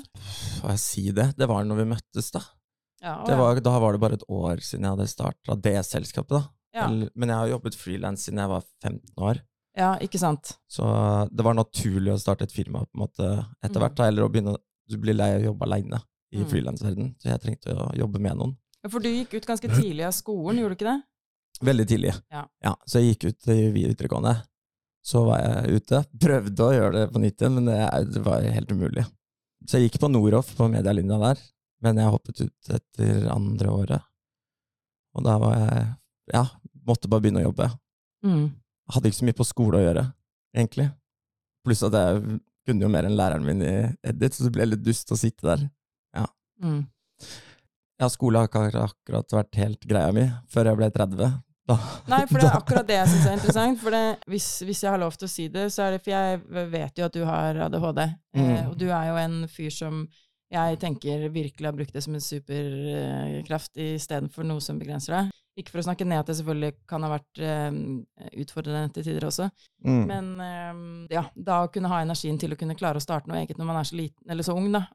Får 0.62 0.70
jeg 0.70 0.80
si 0.80 1.12
det? 1.12 1.36
Det 1.38 1.48
var 1.48 1.64
når 1.64 1.76
vi 1.84 1.86
møttes, 1.96 2.32
da. 2.32 2.42
Ja, 3.02 3.24
Det 3.26 3.38
var, 3.38 3.60
da 3.62 3.80
var 3.80 3.92
det 3.94 4.02
bare 4.02 4.14
et 4.14 4.24
år 4.28 4.58
siden 4.60 4.82
jeg 4.88 4.96
hadde 4.98 5.08
starta 5.08 5.56
det 5.62 5.76
selskapet, 5.86 6.30
da. 6.40 6.44
ja. 6.74 6.88
Men 6.90 7.30
jeg 7.30 7.38
har 7.38 7.48
jobbet 7.48 7.76
frilans 7.76 8.26
siden 8.26 8.40
jeg 8.40 8.50
var 8.50 8.64
15 8.82 9.02
år. 9.18 9.40
Ja, 9.78 9.92
ikke 10.04 10.20
sant? 10.20 10.56
Så 10.68 10.84
det 11.32 11.46
var 11.46 11.54
naturlig 11.58 12.12
å 12.16 12.20
starte 12.22 12.48
et 12.48 12.54
firma 12.56 12.82
på 12.86 12.98
en 12.98 13.04
måte 13.06 13.28
etter 13.62 13.78
Mm. 13.78 13.84
hvert, 13.86 13.98
mm. 14.00 14.08
eller 14.08 14.26
å 14.26 14.32
begynne 14.34 14.58
Du 14.90 14.96
blir 14.98 15.14
lei 15.18 15.34
av 15.36 15.42
å 15.42 15.46
jobbe 15.50 15.66
aleine 15.68 15.98
i 16.32 16.38
Mm. 16.40 16.48
frilansverdenen, 16.48 17.10
så 17.20 17.28
jeg 17.30 17.42
trengte 17.44 17.74
å 17.76 17.90
jobbe 17.96 18.20
med 18.24 18.38
noen. 18.38 18.54
Ja, 18.84 18.90
For 18.90 19.00
du 19.04 19.10
gikk 19.10 19.34
ut 19.36 19.46
ganske 19.46 19.68
tidlig 19.68 20.06
av 20.08 20.14
skolen, 20.16 20.62
gjorde 20.62 20.78
du 20.78 20.80
ikke 20.80 20.94
det? 20.94 21.04
Veldig 21.68 21.88
tidlig. 21.88 22.14
Ja. 22.32 22.76
så 22.88 23.02
jeg 23.02 23.16
gikk 23.18 23.26
ut 23.34 23.48
i 23.52 23.72
videregående. 23.72 24.44
Så 25.04 25.26
var 25.26 25.40
jeg 25.40 25.82
ute. 25.82 26.06
Prøvde 26.20 26.60
å 26.64 26.72
gjøre 26.76 26.94
det 26.94 27.12
på 27.14 27.20
nytt 27.20 27.42
igjen, 27.42 27.54
men 27.56 27.66
det, 27.66 28.14
det 28.14 28.24
var 28.24 28.42
helt 28.42 28.72
umulig. 28.72 29.06
Så 29.68 29.78
jeg 29.80 29.90
gikk 29.90 30.00
på 30.00 30.10
Noroff, 30.12 30.56
på 30.56 30.68
medielinja 30.72 31.18
der, 31.20 31.38
men 31.82 31.98
jeg 31.98 32.12
hoppet 32.12 32.42
ut 32.46 32.70
etter 32.76 33.28
andre 33.32 33.68
året. 33.72 34.02
Og 35.16 35.24
da 35.24 35.38
var 35.42 35.56
jeg 35.58 35.88
Ja, 36.34 36.46
måtte 36.86 37.08
bare 37.08 37.22
begynne 37.24 37.40
å 37.40 37.48
jobbe. 37.52 37.70
Mm. 38.24 38.52
Hadde 38.94 39.10
ikke 39.10 39.20
så 39.20 39.26
mye 39.28 39.38
på 39.38 39.48
skole 39.48 39.80
å 39.80 39.86
gjøre, 39.86 40.04
egentlig. 40.56 40.90
Pluss 41.68 41.84
at 41.88 41.96
jeg 41.98 42.40
kunne 42.68 42.84
jo 42.86 42.92
mer 42.92 43.08
enn 43.08 43.16
læreren 43.18 43.46
min 43.48 43.62
i 43.64 43.74
edit, 44.08 44.36
så 44.36 44.46
det 44.48 44.54
ble 44.56 44.66
litt 44.70 44.84
dust 44.86 45.12
å 45.12 45.18
sitte 45.20 45.48
der. 45.48 45.68
Mm. 46.64 46.86
Ja, 48.02 48.08
skole 48.14 48.40
har 48.42 48.48
ikke 48.50 48.86
akkurat 48.86 49.34
vært 49.34 49.58
helt 49.58 49.84
greia 49.90 50.14
mi 50.14 50.24
før 50.54 50.72
jeg 50.72 50.78
ble 50.80 50.88
30. 50.94 51.36
Da, 51.68 51.76
Nei, 52.08 52.20
for 52.30 52.40
det 52.40 52.48
er 52.48 52.58
akkurat 52.62 52.88
det 52.88 52.96
jeg 53.00 53.10
syns 53.12 53.26
er 53.28 53.36
interessant. 53.38 53.80
For 53.82 53.94
det, 53.94 54.04
hvis, 54.32 54.48
hvis 54.66 54.84
jeg 54.86 54.94
har 54.94 55.02
lov 55.02 55.18
til 55.20 55.28
å 55.28 55.32
si 55.32 55.48
det, 55.52 55.66
så 55.74 55.84
er 55.88 55.96
det 55.98 56.02
For 56.06 56.14
jeg 56.14 56.68
vet 56.72 57.02
jo 57.02 57.08
at 57.10 57.18
du 57.18 57.26
har 57.28 57.60
ADHD. 57.68 58.00
Eh, 58.08 58.16
Mm. 58.38 58.70
og 58.70 58.76
du 58.78 58.86
er 58.94 59.08
jo 59.10 59.16
en 59.18 59.38
fyr 59.50 59.74
som 59.74 60.04
jeg 60.54 60.78
tenker 60.80 61.26
virkelig 61.34 61.66
har 61.68 61.76
brukt 61.76 61.94
det 61.98 62.04
som 62.06 62.14
en 62.16 62.24
superkraft 62.24 63.82
istedenfor 63.82 64.46
noe 64.48 64.62
som 64.64 64.78
begrenser 64.80 65.16
deg. 65.18 65.32
Ikke 65.58 65.74
for 65.74 65.82
å 65.82 65.88
snakke 65.88 66.06
ned 66.06 66.22
at 66.22 66.30
det 66.30 66.36
selvfølgelig 66.38 66.76
kan 66.90 67.02
ha 67.02 67.10
vært 67.16 67.42
eh, 67.42 67.78
utfordrende 68.44 68.94
til 68.94 69.08
tider 69.08 69.26
også. 69.26 69.50
mm. 69.88 70.04
Men 70.10 70.30
eh, 70.44 70.82
ja, 71.16 71.24
da 71.34 71.64
å 71.66 71.72
kunne 71.74 71.90
ha 71.90 72.04
energien 72.06 72.38
til 72.38 72.54
å 72.54 72.60
kunne 72.60 72.78
klare 72.78 73.02
å 73.02 73.04
starte 73.04 73.32
noe 73.32 73.42
eget 73.42 73.58
når 73.58 73.70
man 73.72 73.80
er 73.82 73.90
så 73.90 73.98
liten, 73.98 74.22
eller 74.30 74.46
så 74.46 74.56
ung, 74.58 74.70
da. 74.76 74.86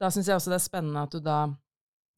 Da 0.00 0.10
syns 0.14 0.30
jeg 0.30 0.38
også 0.38 0.54
det 0.54 0.60
er 0.60 0.64
spennende 0.64 1.04
at 1.04 1.12
du 1.12 1.20
da 1.20 1.42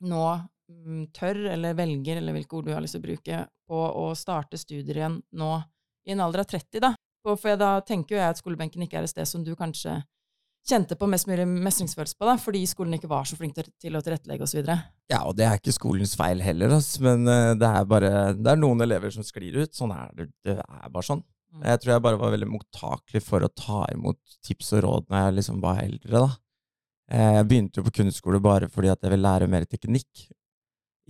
nå 0.06 0.24
mm, 0.70 1.04
tør, 1.16 1.42
eller 1.56 1.76
velger, 1.78 2.20
eller 2.20 2.36
hvilke 2.36 2.58
ord 2.58 2.68
du 2.68 2.74
har 2.76 2.84
lyst 2.84 2.94
til 2.96 3.02
å 3.02 3.08
bruke, 3.08 3.42
på 3.70 3.82
å 4.04 4.06
starte 4.18 4.60
studier 4.60 5.02
igjen 5.02 5.20
nå 5.40 5.52
i 6.06 6.14
en 6.14 6.22
alder 6.24 6.44
av 6.44 6.50
30, 6.52 6.82
da. 6.84 6.94
Og 7.28 7.36
For 7.36 7.58
da 7.58 7.74
tenker 7.84 8.14
jo 8.14 8.20
jeg 8.22 8.32
at 8.32 8.40
skolebenken 8.40 8.86
ikke 8.86 9.00
er 9.00 9.08
et 9.08 9.12
sted 9.12 9.28
som 9.28 9.42
du 9.44 9.52
kanskje 9.58 9.98
kjente 10.68 10.96
på 10.98 11.08
mest 11.10 11.26
mulig 11.28 11.46
mestringsfølelse 11.48 12.18
på, 12.18 12.26
da, 12.28 12.36
fordi 12.40 12.60
skolen 12.68 12.96
ikke 12.98 13.10
var 13.10 13.24
så 13.28 13.38
flink 13.38 13.56
til, 13.56 13.96
å 13.96 14.02
tilrettelegge 14.04 14.46
osv. 14.46 14.60
Ja, 15.10 15.22
og 15.24 15.34
det 15.38 15.46
er 15.46 15.58
ikke 15.58 15.74
skolens 15.74 16.12
feil 16.18 16.42
heller, 16.44 16.76
altså, 16.76 17.02
men 17.06 17.26
eh, 17.30 17.52
det 17.58 17.70
er 17.70 17.88
bare 17.90 18.10
Det 18.36 18.52
er 18.52 18.60
noen 18.60 18.84
elever 18.84 19.12
som 19.14 19.26
sklir 19.26 19.56
ut. 19.62 19.74
Sånn 19.76 19.94
er 19.96 20.12
det. 20.16 20.28
Det 20.46 20.58
er 20.60 20.92
bare 20.92 21.06
sånn. 21.06 21.24
Mm. 21.50 21.64
Jeg 21.66 21.82
tror 21.82 21.94
jeg 21.94 22.04
bare 22.04 22.20
var 22.20 22.34
veldig 22.36 22.50
mottakelig 22.50 23.24
for 23.26 23.42
å 23.42 23.50
ta 23.50 23.80
imot 23.94 24.20
tips 24.46 24.74
og 24.78 24.84
råd 24.86 25.08
når 25.10 25.24
jeg 25.24 25.38
liksom 25.40 25.64
var 25.64 25.82
eldre, 25.82 26.20
da. 26.26 26.30
Eh, 27.10 27.32
Jeg 27.40 27.48
begynte 27.50 27.80
jo 27.80 27.88
på 27.88 27.96
kunstskole 28.02 28.42
bare 28.44 28.68
fordi 28.70 28.92
at 28.92 29.02
jeg 29.02 29.16
vil 29.16 29.24
lære 29.26 29.50
mer 29.50 29.66
teknikk. 29.66 30.28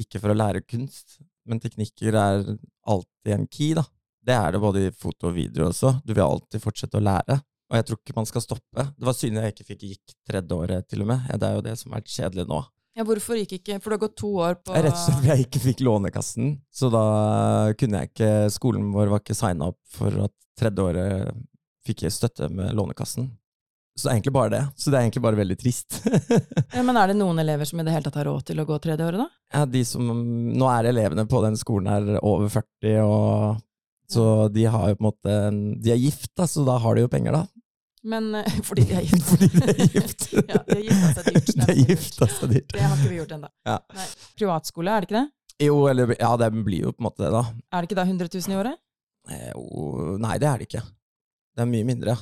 Ikke 0.01 0.23
for 0.23 0.33
å 0.33 0.39
lære 0.39 0.63
kunst, 0.65 1.19
men 1.45 1.61
teknikker 1.61 2.17
er 2.17 2.45
alltid 2.89 3.35
en 3.35 3.47
key, 3.51 3.75
da. 3.77 3.85
Det 4.25 4.33
er 4.37 4.53
det 4.55 4.61
både 4.63 4.87
i 4.87 4.93
foto 4.97 5.29
og 5.29 5.37
video 5.37 5.67
også. 5.69 5.99
Du 6.05 6.15
vil 6.15 6.25
alltid 6.25 6.63
fortsette 6.63 6.97
å 6.97 7.05
lære. 7.05 7.41
Og 7.71 7.79
jeg 7.79 7.87
tror 7.87 7.99
ikke 8.01 8.17
man 8.17 8.27
skal 8.29 8.43
stoppe. 8.43 8.85
Det 8.99 9.07
var 9.07 9.15
synd 9.15 9.39
jeg 9.39 9.55
ikke 9.55 9.67
fikk 9.69 9.83
gikk 9.87 10.15
tredje 10.27 10.57
året, 10.57 10.89
til 10.91 11.05
og 11.05 11.11
med. 11.13 11.29
Det 11.39 11.47
er 11.49 11.57
jo 11.59 11.65
det 11.69 11.77
som 11.79 11.95
er 11.95 12.03
kjedelig 12.03 12.47
nå. 12.51 12.61
Ja, 12.99 13.05
hvorfor 13.07 13.39
gikk 13.39 13.53
ikke 13.61 13.77
For 13.79 13.93
du 13.93 13.95
har 13.95 14.01
gått 14.03 14.17
to 14.19 14.29
år 14.43 14.57
på 14.67 14.75
Rett 14.75 14.91
og 14.91 14.99
slett 14.99 15.21
fordi 15.21 15.29
jeg 15.31 15.45
ikke 15.45 15.61
fikk 15.63 15.83
Lånekassen, 15.87 16.49
så 16.75 16.89
da 16.91 17.03
kunne 17.79 18.01
jeg 18.01 18.11
ikke 18.11 18.31
Skolen 18.51 18.89
vår 18.91 19.13
var 19.13 19.23
ikke 19.23 19.37
signa 19.39 19.69
opp 19.71 19.79
for 19.95 20.17
at 20.27 20.35
tredje 20.59 20.87
året 20.91 21.37
fikk 21.87 22.03
jeg 22.09 22.17
støtte 22.17 22.49
med 22.53 22.75
Lånekassen. 22.77 23.31
Så 23.95 24.07
det 24.09 24.11
er 24.11 24.19
egentlig 24.19 24.35
bare 24.35 24.53
det. 24.53 24.61
Så 24.75 24.91
det 24.91 24.99
er 24.99 25.07
egentlig 25.07 25.23
bare 25.23 25.39
veldig 25.39 25.57
trist. 25.61 26.01
Ja, 26.75 26.83
Men 26.87 26.99
er 26.99 27.11
det 27.11 27.17
noen 27.19 27.39
elever 27.43 27.67
som 27.69 27.81
i 27.81 27.87
det 27.87 27.95
hele 27.95 28.07
tatt 28.07 28.19
har 28.21 28.29
råd 28.31 28.45
til 28.51 28.61
å 28.63 28.67
gå 28.69 28.77
tredje 28.83 29.07
året, 29.07 29.23
da? 29.23 29.29
ja, 29.55 29.65
de 29.71 29.81
som 29.87 30.11
Nå 30.59 30.69
er 30.71 30.91
elevene 30.91 31.25
på 31.31 31.41
den 31.47 31.57
skolen 31.59 31.91
her 31.91 32.19
over 32.27 32.51
40, 32.51 33.01
og 33.07 33.63
så 34.11 34.25
de 34.51 34.67
har 34.67 34.91
jo 34.91 34.99
på 34.99 35.05
en 35.05 35.09
måte 35.13 35.39
en, 35.49 35.59
De 35.83 35.95
er 35.95 36.03
gift, 36.03 36.31
da, 36.39 36.47
så 36.51 36.67
da 36.67 36.75
har 36.83 36.99
de 36.99 37.07
jo 37.07 37.11
penger, 37.13 37.39
da. 37.39 37.47
Men 38.03 38.31
eh, 38.35 38.61
fordi 38.69 38.87
de 38.89 38.95
er 38.97 39.05
gift. 39.09 39.27
Fordi 39.29 39.49
de 39.53 39.65
er 39.67 39.83
gift. 39.97 40.29
ja, 40.39 40.63
de 40.69 40.79
gifta 40.87 41.25
seg 41.25 41.35
dyrt. 41.35 41.51
De 41.67 41.75
gifta 41.83 42.29
seg 42.33 42.55
dyrt. 42.55 42.73
Det 42.73 42.85
har 42.87 42.97
ikke 42.97 43.11
vi 43.13 43.19
gjort 43.21 43.35
ennå. 43.37 43.51
Ja. 43.69 43.77
Nei. 43.97 44.07
Privatskole, 44.41 44.95
er 44.95 45.05
det 45.05 45.11
ikke 45.11 45.19
det? 45.21 45.27
Jo, 45.67 45.77
eller 45.91 46.15
Ja, 46.17 46.31
det 46.41 46.49
blir 46.65 46.87
jo 46.87 46.95
på 46.97 47.03
en 47.03 47.09
måte 47.11 47.27
det, 47.27 47.33
da. 47.35 47.43
Er 47.75 47.83
det 47.85 47.91
ikke 47.91 47.99
da 48.01 48.07
100 48.09 48.31
000 48.33 48.55
i 48.55 48.59
året? 48.63 48.81
Eh, 49.29 50.19
nei, 50.25 50.37
det 50.41 50.49
er 50.49 50.63
det 50.63 50.69
ikke. 50.71 50.85
Det 51.57 51.65
er 51.67 51.69
mye 51.69 51.89
mindre. 51.89 52.15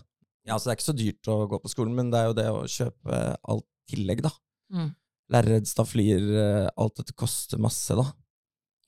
Ja, 0.49 0.57
så 0.59 0.67
Det 0.67 0.73
er 0.73 0.79
ikke 0.81 0.89
så 0.89 0.97
dyrt 0.99 1.29
å 1.31 1.37
gå 1.53 1.61
på 1.63 1.71
skolen, 1.71 1.95
men 1.95 2.11
det 2.11 2.19
er 2.23 2.31
jo 2.31 2.39
det 2.39 2.47
å 2.51 2.65
kjøpe 2.67 3.21
alt 3.53 3.67
tillegg, 3.93 4.25
da. 4.27 4.33
Mm. 4.75 4.89
Lerret, 5.31 5.69
staflier, 5.69 6.25
eh, 6.43 6.67
alt 6.81 6.97
dette 6.99 7.15
koster 7.15 7.61
masse, 7.63 7.95
da. 7.95 8.07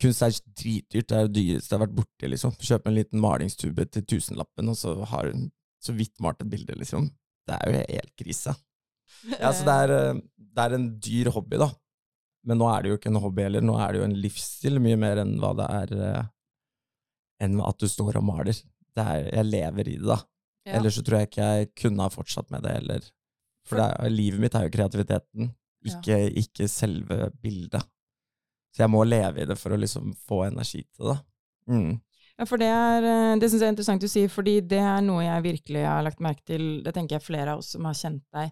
Kunst 0.01 0.25
er 0.25 0.33
dritdyrt, 0.57 1.07
det 1.13 1.17
er 1.19 1.27
det 1.29 1.37
dyreste 1.37 1.69
jeg 1.75 1.77
har 1.79 1.85
vært 1.85 1.97
borti, 2.01 2.31
liksom. 2.33 2.55
Kjøpe 2.59 2.89
en 2.91 2.97
liten 2.97 3.21
malingstube 3.23 3.85
til 3.93 4.07
tusenlappen, 4.09 4.73
og 4.73 4.79
så 4.81 4.97
har 5.13 5.29
hun 5.31 5.51
så 5.81 5.95
vidt 5.97 6.17
malt 6.23 6.43
et 6.45 6.51
bilde, 6.53 6.77
liksom. 6.79 7.09
Det 7.49 7.57
er 7.57 7.71
jo 7.71 7.85
helt 8.01 8.17
krise. 8.19 8.57
Ja, 9.41 9.51
så 9.53 9.65
det 9.67 9.73
er, 9.85 9.91
eh, 9.93 10.19
det 10.55 10.65
er 10.65 10.75
en 10.77 10.85
dyr 11.03 11.29
hobby, 11.35 11.59
da. 11.61 11.67
Men 12.47 12.61
nå 12.61 12.69
er 12.71 12.83
det 12.83 12.93
jo 12.93 12.97
ikke 12.97 13.11
en 13.11 13.21
hobby 13.21 13.43
heller, 13.45 13.65
nå 13.65 13.75
er 13.83 13.93
det 13.93 14.01
jo 14.01 14.05
en 14.07 14.19
livsstil 14.23 14.79
mye 14.81 14.97
mer 15.01 15.21
enn 15.21 15.35
hva 15.43 15.51
det 15.59 15.67
er 15.77 15.95
eh, 15.99 16.29
enn 17.45 17.59
at 17.65 17.81
du 17.83 17.89
står 17.91 18.21
og 18.21 18.25
maler. 18.29 18.57
Det 18.97 19.05
er, 19.05 19.27
jeg 19.29 19.49
lever 19.49 19.91
i 19.91 19.97
det, 19.99 20.09
da. 20.09 20.19
Ja. 20.69 20.77
Ellers 20.79 20.97
så 20.97 21.05
tror 21.05 21.21
jeg 21.21 21.31
ikke 21.31 21.49
jeg 21.51 21.71
kunne 21.83 22.07
ha 22.07 22.13
fortsatt 22.13 22.53
med 22.55 22.65
det, 22.65 22.77
heller. 22.79 23.09
For 23.69 23.81
det 23.81 23.89
er, 23.91 24.13
livet 24.13 24.43
mitt 24.43 24.57
er 24.57 24.67
jo 24.67 24.75
kreativiteten, 24.75 25.51
ikke, 25.91 26.21
ikke 26.43 26.69
selve 26.71 27.31
bildet. 27.41 27.85
Så 28.71 28.85
jeg 28.85 28.93
må 28.93 29.03
leve 29.07 29.43
i 29.43 29.49
det 29.49 29.57
for 29.59 29.75
å 29.75 29.81
liksom 29.81 30.13
få 30.29 30.45
energi 30.47 30.83
til 30.85 31.13
det. 31.13 31.19
Mm. 31.71 31.93
Ja, 32.41 32.47
for 32.49 32.57
det 32.61 32.71
er 32.73 33.05
eh, 33.05 33.37
Det 33.37 33.51
syns 33.51 33.61
jeg 33.61 33.69
er 33.69 33.75
interessant 33.75 34.01
du 34.05 34.09
sier, 34.09 34.31
fordi 34.33 34.59
det 34.65 34.81
er 34.81 35.03
noe 35.05 35.27
jeg 35.27 35.45
virkelig 35.45 35.85
har 35.85 36.05
lagt 36.07 36.23
merke 36.25 36.45
til. 36.49 36.69
Det 36.85 36.95
tenker 36.97 37.19
jeg 37.19 37.27
flere 37.27 37.53
av 37.53 37.61
oss 37.61 37.75
som 37.75 37.85
har 37.85 37.99
kjent 37.99 38.25
deg 38.33 38.49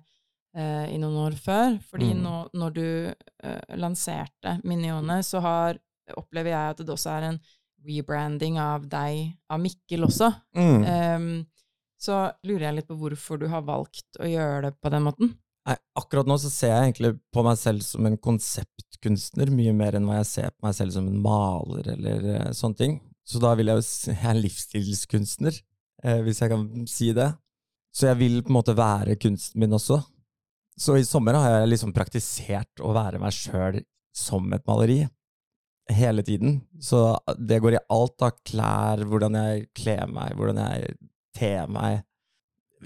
eh, 0.59 0.87
i 0.93 0.99
noen 1.01 1.17
år 1.25 1.39
før. 1.41 1.79
Fordi 1.89 2.11
Mm. 2.13 2.21
nå, 2.27 2.35
når 2.53 2.75
du 2.77 2.89
eh, 3.15 3.77
lanserte 3.81 4.59
Minione, 4.69 5.23
så 5.25 5.41
har, 5.41 5.81
opplever 6.17 6.53
jeg 6.53 6.75
at 6.75 6.85
det 6.85 6.93
også 6.93 7.15
er 7.17 7.31
en 7.31 7.41
rebranding 7.89 8.59
av 8.61 8.85
deg, 8.91 9.33
av 9.49 9.61
Mikkel 9.63 10.05
også. 10.05 10.33
Mm. 10.59 10.85
Um, 10.85 11.47
så 11.99 12.33
lurer 12.45 12.69
jeg 12.69 12.77
litt 12.77 12.89
på 12.91 12.97
hvorfor 12.99 13.39
du 13.41 13.47
har 13.49 13.63
valgt 13.67 14.19
å 14.21 14.27
gjøre 14.29 14.69
det 14.69 14.73
på 14.83 14.91
den 14.93 15.07
måten. 15.07 15.31
Nei, 15.69 15.77
akkurat 15.97 16.27
nå 16.29 16.37
så 16.43 16.51
ser 16.51 16.75
jeg 16.75 16.89
egentlig 16.89 17.13
på 17.33 17.45
meg 17.47 17.57
selv 17.61 17.85
som 17.87 18.07
en 18.09 18.19
konseptkunstner, 18.19 19.51
mye 19.55 19.73
mer 19.77 19.97
enn 19.97 20.09
hva 20.09 20.21
jeg 20.21 20.29
ser 20.33 20.51
på 20.57 20.67
meg 20.67 20.77
selv 20.77 20.95
som 20.97 21.09
en 21.09 21.23
maler 21.23 21.93
eller 21.95 22.29
uh, 22.35 22.51
sånne 22.57 22.83
ting. 22.83 22.99
Så 23.29 23.41
da 23.43 23.53
vil 23.59 23.69
jeg 23.69 23.81
jo 23.81 24.15
jeg 24.15 24.31
er 24.31 24.41
livsstilskunstner, 24.41 25.59
eh, 26.05 26.23
hvis 26.25 26.41
jeg 26.43 26.53
kan 26.53 26.65
si 26.89 27.11
det. 27.17 27.29
Så 27.93 28.09
jeg 28.09 28.21
vil 28.23 28.41
på 28.43 28.53
en 28.53 28.59
måte 28.59 28.77
være 28.77 29.19
kunsten 29.21 29.61
min 29.61 29.77
også. 29.77 30.01
Så 30.79 30.97
i 30.97 31.05
sommer 31.07 31.37
har 31.37 31.61
jeg 31.61 31.73
liksom 31.73 31.93
praktisert 31.93 32.81
å 32.85 32.95
være 32.95 33.21
meg 33.21 33.35
sjøl 33.35 33.81
som 34.17 34.47
et 34.55 34.65
maleri. 34.69 35.03
Hele 35.89 36.23
tiden. 36.23 36.61
Så 36.85 37.01
det 37.41 37.61
går 37.65 37.79
i 37.79 37.85
alt 37.93 38.25
av 38.25 38.37
klær, 38.47 39.05
hvordan 39.09 39.39
jeg 39.41 39.69
kler 39.77 40.11
meg, 40.13 40.35
hvordan 40.37 40.61
jeg 40.61 40.99
ter 41.37 41.71
meg. 41.73 42.03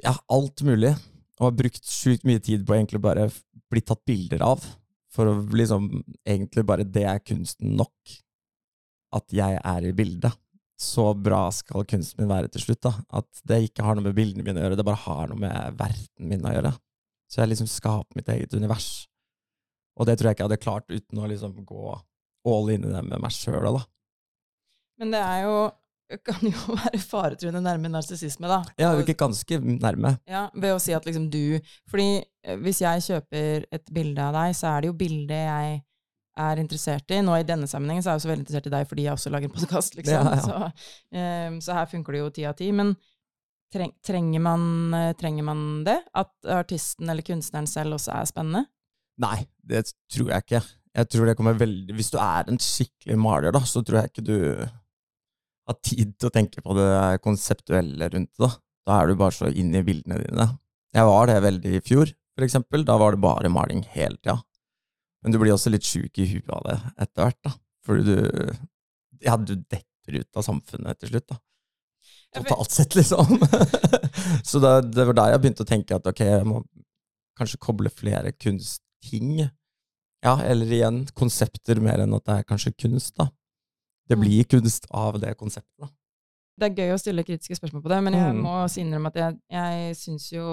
Ja, 0.02 0.14
alt 0.32 0.62
mulig 0.64 0.94
og 1.42 1.49
har 1.49 1.58
brukt 1.58 1.88
sjukt 1.90 2.26
mye 2.28 2.40
tid 2.42 2.62
på 2.66 2.76
egentlig 2.76 3.02
bare 3.02 3.26
bli 3.72 3.82
tatt 3.82 4.04
bilder 4.06 4.44
av. 4.46 4.62
For 5.12 5.28
å 5.28 5.34
liksom 5.52 5.90
Egentlig 6.22 6.64
bare 6.64 6.87
det 6.88 7.02
er 7.08 7.25
kunsten 7.26 7.75
nok. 7.76 8.14
At 9.12 9.35
jeg 9.35 9.59
er 9.59 9.88
i 9.88 9.92
bildet. 9.97 10.38
Så 10.83 11.12
bra 11.14 11.45
skal 11.54 11.87
kunsten 11.87 12.25
min 12.25 12.33
være 12.33 12.50
til 12.50 12.64
slutt. 12.64 12.83
da 12.88 12.95
At 13.21 13.42
det 13.49 13.61
ikke 13.69 13.85
har 13.87 13.97
noe 13.97 14.09
med 14.09 14.16
bildene 14.16 14.47
mine 14.47 14.59
å 14.61 14.64
gjøre, 14.64 14.78
det 14.81 14.87
bare 14.88 15.04
har 15.04 15.31
noe 15.31 15.42
med 15.45 15.76
verden 15.78 16.31
min 16.33 16.49
å 16.49 16.54
gjøre. 16.57 16.73
Så 17.31 17.42
jeg 17.42 17.52
liksom 17.52 17.71
skaper 17.71 18.19
mitt 18.19 18.31
eget 18.33 18.54
univers. 18.57 19.07
Og 20.00 20.09
det 20.09 20.16
tror 20.19 20.31
jeg 20.31 20.37
ikke 20.37 20.45
jeg 20.45 20.50
hadde 20.50 20.64
klart 20.64 20.90
uten 20.90 21.21
å 21.21 21.28
liksom 21.28 21.54
gå 21.69 21.95
all 22.49 22.73
in 22.75 22.88
i 22.88 22.90
det 22.90 23.04
med 23.07 23.23
meg 23.23 23.35
sjøl. 23.37 23.69
Da. 23.76 23.85
Men 25.00 25.14
det 25.14 25.23
er 25.23 25.47
jo 25.47 25.54
kan 26.26 26.42
jo 26.45 26.75
være 26.83 27.00
faretruende 27.00 27.62
nærme 27.64 27.88
narsissisme, 27.92 28.49
da. 28.50 28.61
Ja, 28.76 28.90
er 28.90 29.00
ikke 29.04 29.16
ganske 29.23 29.59
nærme. 29.62 30.16
Ja, 30.28 30.49
ved 30.52 30.75
å 30.75 30.81
si 30.83 30.92
at 30.97 31.07
liksom 31.09 31.31
du 31.33 31.57
Fordi 31.88 32.21
eh, 32.21 32.59
hvis 32.61 32.83
jeg 32.83 33.07
kjøper 33.07 33.64
et 33.73 33.95
bilde 33.95 34.26
av 34.26 34.37
deg, 34.37 34.57
så 34.59 34.75
er 34.75 34.83
det 34.83 34.92
jo 34.92 34.99
bildet 34.99 35.47
jeg 35.47 35.81
er 36.39 36.61
interessert 36.62 37.12
i. 37.12 37.21
Nå 37.25 37.37
i 37.37 37.47
denne 37.47 37.69
sammenhengen 37.71 38.05
så 38.05 38.11
er 38.11 38.17
jeg 38.17 38.23
også 38.23 38.31
veldig 38.33 38.45
interessert 38.45 38.69
i 38.69 38.75
deg 38.75 38.91
fordi 38.91 39.07
jeg 39.07 39.17
også 39.17 39.33
lager 39.33 39.51
en 39.51 39.57
podkast, 39.57 39.97
liksom. 39.99 40.29
Ja, 40.29 40.37
ja. 40.37 40.45
Så, 40.45 41.17
um, 41.17 41.59
så 41.65 41.79
her 41.79 41.91
funker 41.91 42.17
det 42.17 42.23
jo 42.23 42.31
ti 42.37 42.47
av 42.49 42.57
ti. 42.59 42.71
Men 42.77 42.95
treng, 43.73 43.95
trenger, 44.05 44.45
man, 44.45 44.69
eh, 44.97 45.15
trenger 45.19 45.47
man 45.49 45.65
det? 45.89 45.99
At 46.19 46.33
artisten 46.61 47.11
eller 47.12 47.27
kunstneren 47.27 47.69
selv 47.71 47.99
også 47.99 48.15
er 48.17 48.31
spennende? 48.31 48.67
Nei, 49.23 49.43
det 49.69 49.87
tror 50.12 50.33
jeg 50.33 50.47
ikke. 50.47 50.62
Jeg 50.93 51.09
tror 51.09 51.29
det 51.29 51.37
kommer 51.39 51.57
veldig 51.57 51.95
Hvis 51.97 52.11
du 52.12 52.19
er 52.21 52.49
en 52.49 52.61
skikkelig 52.61 53.17
maler, 53.21 53.55
da, 53.55 53.62
så 53.65 53.81
tror 53.85 54.03
jeg 54.03 54.12
ikke 54.12 54.27
du 54.27 54.37
har 55.69 55.79
tid 55.85 56.17
til 56.19 56.29
å 56.29 56.35
tenke 56.35 56.65
på 56.65 56.75
det 56.77 56.91
konseptuelle 57.25 58.09
rundt 58.12 58.33
det. 58.35 58.49
da. 58.49 58.51
Da 58.89 58.99
er 58.99 59.09
du 59.09 59.19
bare 59.21 59.37
så 59.37 59.49
inne 59.49 59.79
i 59.81 59.87
bildene 59.87 60.19
dine. 60.19 60.49
Jeg 60.93 61.09
var 61.09 61.31
det 61.31 61.39
veldig 61.45 61.77
i 61.79 61.83
fjor, 61.87 62.11
for 62.37 62.45
eksempel. 62.45 62.85
Da 62.85 62.97
var 63.01 63.15
det 63.15 63.23
bare 63.23 63.53
maling 63.53 63.85
hele 63.95 64.19
tida. 64.19 64.41
Men 65.23 65.33
du 65.33 65.38
blir 65.38 65.52
også 65.55 65.71
litt 65.71 65.87
sjuk 65.87 66.19
i 66.19 66.26
huet 66.26 66.50
av 66.50 66.62
det 66.67 66.76
etter 67.05 67.25
hvert, 67.29 67.41
da. 67.47 67.52
Fordi 67.87 68.05
du 68.05 68.52
Ja, 69.23 69.37
du 69.38 69.55
detter 69.55 70.17
ut 70.19 70.37
av 70.37 70.43
samfunnet 70.43 70.99
til 70.99 71.12
slutt, 71.12 71.29
da. 71.31 71.37
Totalt 72.35 72.71
sett, 72.75 72.95
liksom. 72.97 73.38
så 74.49 74.59
det, 74.59 74.73
det 74.97 75.05
var 75.07 75.14
da 75.14 75.26
jeg 75.31 75.43
begynte 75.45 75.62
å 75.62 75.69
tenke 75.69 75.95
at 75.95 76.07
ok, 76.11 76.23
jeg 76.26 76.47
må 76.49 76.62
kanskje 77.38 77.61
koble 77.62 77.91
flere 77.93 78.33
kunstting. 78.35 79.45
Ja, 80.25 80.35
eller 80.43 80.67
igjen, 80.75 81.02
konsepter 81.19 81.79
mer 81.83 82.02
enn 82.02 82.14
at 82.17 82.25
det 82.26 82.35
er 82.41 82.49
kanskje 82.49 82.73
kunst, 82.75 83.14
da. 83.21 83.29
Det 84.11 84.17
Mm. 84.19 84.25
blir 84.25 84.45
kunst 84.50 84.87
av 84.91 85.21
det 85.23 85.37
konseptet, 85.38 85.79
da. 85.79 85.88
Det 86.59 86.67
er 86.69 86.75
gøy 86.83 86.95
å 86.95 86.99
stille 87.00 87.23
kritiske 87.25 87.57
spørsmål 87.57 87.83
på 87.85 87.88
det, 87.95 88.00
men 88.05 88.12
jeg 88.19 88.33
Mm. 88.35 88.43
må 88.43 88.52
også 88.64 88.81
innrømme 88.83 89.07
at 89.09 89.14
jeg, 89.23 89.38
jeg 89.50 89.97
syns 89.97 90.26
jo 90.33 90.45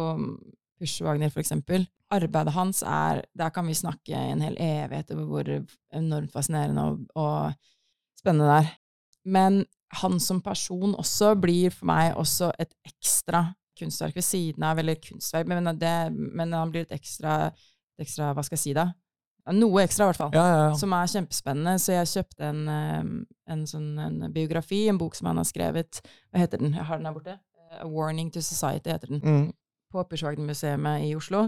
Push 0.80 1.02
Wagner, 1.04 1.30
for 1.30 1.42
eksempel, 1.42 1.88
arbeidet 2.12 2.54
hans 2.56 2.82
er 2.82 3.22
Der 3.38 3.50
kan 3.54 3.68
vi 3.68 3.74
snakke 3.78 4.14
i 4.14 4.32
en 4.34 4.42
hel 4.42 4.58
evighet 4.60 5.12
over 5.14 5.26
hvor 5.26 5.52
enormt 5.94 6.32
fascinerende 6.34 6.84
og, 6.84 7.00
og 7.16 7.54
spennende 8.20 8.50
det 8.50 8.58
er. 8.64 8.72
Men 9.26 9.66
han 10.02 10.20
som 10.20 10.42
person 10.42 10.96
også 10.96 11.34
blir 11.42 11.74
for 11.74 11.90
meg 11.90 12.18
også 12.18 12.52
et 12.62 12.74
ekstra 12.86 13.48
kunstverk 13.80 14.16
ved 14.18 14.26
siden 14.26 14.64
av, 14.68 14.80
eller 14.80 15.00
kunstverk, 15.02 15.48
men, 15.48 15.70
det, 15.80 15.94
men 16.14 16.54
han 16.54 16.72
blir 16.72 16.84
et 16.86 16.98
ekstra, 16.98 17.46
et 17.48 18.04
ekstra 18.06 18.34
Hva 18.36 18.44
skal 18.46 18.58
jeg 18.58 18.64
si, 18.64 18.74
da? 18.78 18.90
Noe 19.56 19.82
ekstra, 19.82 20.06
i 20.06 20.12
hvert 20.12 20.20
fall 20.20 20.36
Ja, 20.36 20.46
ja, 20.46 20.58
ja. 20.68 20.74
som 20.78 20.94
er 20.94 21.10
kjempespennende. 21.10 21.80
Så 21.82 21.96
jeg 21.96 22.10
kjøpte 22.12 22.50
en, 22.52 22.60
eh, 22.70 23.54
en 23.56 23.64
sånn 23.70 23.88
en 24.04 24.20
biografi, 24.36 24.84
en 24.92 25.00
bok 25.00 25.18
som 25.18 25.32
han 25.32 25.40
har 25.42 25.48
skrevet. 25.48 26.02
Hva 26.30 26.44
heter 26.44 26.62
den? 26.62 26.76
Jeg 26.78 26.86
har 26.86 27.00
den 27.00 27.10
her 27.10 27.16
borte. 27.16 27.40
A 27.80 27.88
Warning 27.88 28.30
to 28.34 28.44
Society 28.46 28.92
heter 28.92 29.10
den. 29.10 29.24
Mm. 29.24 29.48
På 29.90 30.04
Pushwagner-museet 30.06 30.86
i 31.08 31.16
Oslo. 31.18 31.48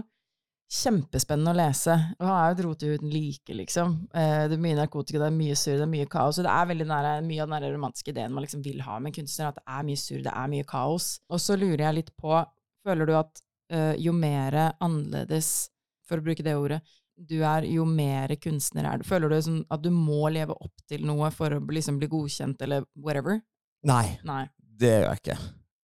Kjempespennende 0.72 1.52
å 1.52 1.56
lese. 1.58 1.94
Og 2.18 2.24
han 2.26 2.36
er 2.38 2.46
jo 2.46 2.54
et 2.54 2.62
rote 2.64 2.92
uten 2.94 3.10
like, 3.12 3.54
liksom. 3.54 3.96
Eh, 4.14 4.48
Det 4.48 4.56
er 4.56 4.62
mye 4.62 4.78
narkotika, 4.78 5.18
det 5.20 5.26
er 5.28 5.36
mye 5.36 5.56
surr, 5.58 5.76
det 5.76 5.84
er 5.84 5.90
mye 5.92 6.06
kaos. 6.08 6.38
Og 6.38 6.46
det 6.46 6.52
er 6.52 6.70
veldig 6.70 6.86
nære, 6.88 7.12
mye 7.26 7.42
av 7.42 7.48
den 7.52 7.74
romantiske 7.74 8.08
ideen 8.14 8.32
man 8.32 8.44
liksom 8.46 8.62
vil 8.64 8.80
ha 8.86 8.98
med 8.98 9.14
kunstner, 9.14 9.48
at 9.50 9.60
det 9.60 9.64
er 9.66 9.82
mye 9.84 10.00
surr, 10.00 10.22
det 10.24 10.32
er 10.32 10.48
mye 10.48 10.64
kaos. 10.64 11.20
Og 11.28 11.40
så 11.40 11.58
lurer 11.58 11.84
jeg 11.84 11.98
litt 11.98 12.10
på, 12.16 12.38
føler 12.86 13.06
du 13.06 13.14
at 13.18 13.42
uh, 13.72 13.94
jo 14.00 14.12
mer 14.16 14.56
annerledes, 14.80 15.68
for 16.08 16.18
å 16.20 16.24
bruke 16.24 16.42
det 16.44 16.56
ordet, 16.56 16.80
du 17.16 17.42
er, 17.44 17.66
jo 17.68 17.84
mer 17.86 18.32
kunstner 18.40 18.88
er 18.88 18.98
du. 18.98 19.04
Føler 19.06 19.28
du 19.28 19.36
sånn 19.44 19.60
at 19.70 19.82
du 19.84 19.90
må 19.94 20.24
leve 20.32 20.56
opp 20.56 20.80
til 20.88 21.04
noe 21.06 21.28
for 21.30 21.52
å 21.52 21.60
liksom 21.60 22.00
bli 22.00 22.08
godkjent, 22.10 22.62
eller 22.64 22.88
whatever? 22.96 23.42
Nei, 23.86 24.18
Nei. 24.24 24.46
det 24.58 24.88
gjør 24.96 25.06
jeg 25.10 25.20
ikke. 25.20 25.36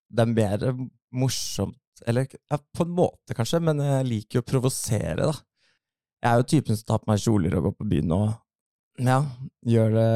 Det 0.09 0.25
er 0.25 0.33
mer 0.33 0.65
morsomt 1.13 1.77
Eller 2.07 2.29
ja, 2.29 2.59
på 2.59 2.87
en 2.87 2.95
måte, 2.95 3.35
kanskje, 3.37 3.61
men 3.65 3.81
jeg 3.83 4.09
liker 4.09 4.39
jo 4.39 4.45
å 4.45 4.49
provosere, 4.49 5.29
da. 5.29 5.35
Jeg 6.19 6.31
er 6.31 6.41
jo 6.41 6.49
typen 6.51 6.79
som 6.79 6.87
tar 6.89 7.03
på 7.03 7.11
meg 7.13 7.23
kjoler 7.23 7.57
og 7.59 7.69
går 7.69 7.75
på 7.79 7.89
byen 7.93 8.15
og 8.17 8.29
ja, 8.99 9.21
gjør 9.63 9.93
det 9.95 10.09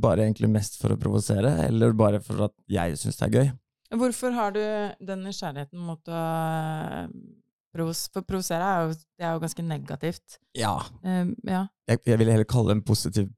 bare 0.00 0.24
egentlig 0.24 0.48
mest 0.48 0.78
for 0.80 0.94
å 0.94 1.00
provosere, 1.00 1.50
eller 1.66 1.92
bare 1.96 2.22
for 2.24 2.46
at 2.46 2.54
jeg 2.72 2.96
syns 2.96 3.18
det 3.20 3.26
er 3.26 3.34
gøy. 3.36 3.50
Hvorfor 4.00 4.32
har 4.32 4.54
du 4.54 4.62
den 5.04 5.24
nysgjerrigheten 5.26 5.80
mot 5.82 6.08
å 6.08 6.18
eh, 6.20 7.08
provos 7.74 8.04
For 8.14 8.26
provosere 8.26 8.66
er 8.66 8.84
jo, 8.86 8.94
det 9.18 9.26
er 9.26 9.34
jo 9.34 9.42
ganske 9.42 9.64
negativt. 9.66 10.38
Ja. 10.56 10.76
Eh, 11.04 11.32
ja. 11.50 11.64
Jeg, 11.90 12.04
jeg 12.06 12.20
ville 12.22 12.36
heller 12.36 12.48
kalle 12.48 12.70
det 12.70 12.78
en 12.78 12.86
positiv 12.86 13.28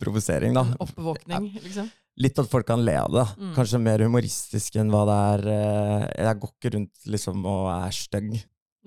provosering, 0.00 0.56
da. 0.56 0.64
Oppvåkning, 0.84 1.50
liksom. 1.64 1.90
Litt 2.18 2.38
at 2.42 2.48
folk 2.50 2.66
kan 2.66 2.82
le 2.82 2.94
av 2.98 3.12
det. 3.14 3.26
Mm. 3.38 3.50
Kanskje 3.56 3.80
mer 3.82 4.02
humoristisk 4.02 4.78
enn 4.80 4.90
hva 4.90 5.04
det 5.06 5.18
er 5.32 5.44
eh, 5.54 6.06
Jeg 6.26 6.40
går 6.42 6.54
ikke 6.54 6.72
rundt 6.74 7.12
liksom 7.14 7.44
og 7.46 7.68
er 7.76 7.94
stygg. 7.94 8.32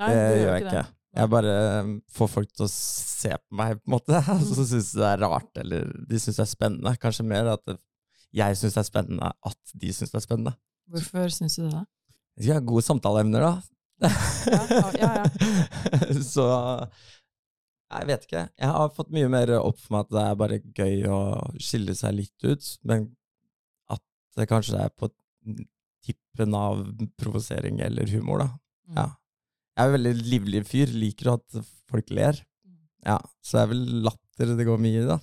Det 0.01 0.17
gjør 0.17 0.51
jeg 0.55 0.65
ikke. 0.65 0.83
Jeg 1.21 1.31
bare 1.31 1.53
eh, 1.61 1.93
får 2.15 2.31
folk 2.31 2.51
til 2.55 2.65
å 2.65 2.71
se 2.71 3.31
på 3.35 3.59
meg, 3.59 3.79
på 3.79 3.89
en 3.89 3.95
måte, 3.95 4.19
og 4.35 4.43
så 4.47 4.65
syns 4.67 4.91
de 4.93 5.01
det 5.01 5.07
er 5.09 5.23
rart, 5.25 5.51
eller 5.63 5.87
de 6.09 6.19
syns 6.19 6.39
det 6.41 6.45
er 6.45 6.51
spennende. 6.51 6.95
Kanskje 7.03 7.27
mer 7.27 7.53
at 7.55 7.73
jeg 8.35 8.59
syns 8.59 8.77
det 8.77 8.83
er 8.83 8.89
spennende 8.89 9.31
at 9.51 9.75
de 9.75 9.95
syns 9.95 10.13
det 10.13 10.21
er 10.21 10.27
spennende. 10.27 10.55
Hvorfor 10.91 11.31
syns 11.35 11.59
du 11.59 11.65
det? 11.67 11.85
Vi 12.39 12.51
har 12.51 12.59
ha 12.59 12.65
gode 12.65 12.83
samtaleemner, 12.87 13.43
da. 13.43 13.53
Ja, 14.01 14.91
ja, 14.97 15.23
så 16.33 16.45
jeg 17.91 18.07
vet 18.07 18.23
ikke. 18.25 18.45
Jeg 18.57 18.71
har 18.71 18.93
fått 18.95 19.11
mye 19.13 19.29
mer 19.31 19.51
opp 19.59 19.79
for 19.81 19.95
meg 19.95 20.07
at 20.07 20.13
det 20.15 20.23
er 20.23 20.37
bare 20.39 20.61
gøy 20.79 21.03
å 21.11 21.19
skille 21.61 21.95
seg 21.97 22.15
litt 22.17 22.47
ut, 22.47 22.69
men 22.87 23.09
at 24.31 24.41
det 24.41 24.49
kanskje 24.49 24.79
er 24.79 24.93
på 24.95 25.11
tippen 26.01 26.55
av 26.57 26.85
provosering 27.19 27.81
eller 27.83 28.09
humor, 28.15 28.45
da. 28.45 28.47
Mm. 28.87 28.95
Ja. 28.97 29.09
Jeg 29.71 29.83
er 29.83 29.89
en 29.89 29.97
veldig 29.97 30.15
livlig 30.27 30.63
fyr, 30.67 30.93
liker 30.95 31.33
at 31.35 31.59
folk 31.91 32.09
ler. 32.13 32.39
Mm. 32.67 32.79
Ja, 33.07 33.19
så 33.43 33.57
det 33.57 33.61
er 33.63 33.69
vel 33.73 33.85
latter 34.07 34.55
det 34.57 34.67
går 34.67 34.81
mye 34.81 35.03
i, 35.03 35.05
da. 35.07 35.19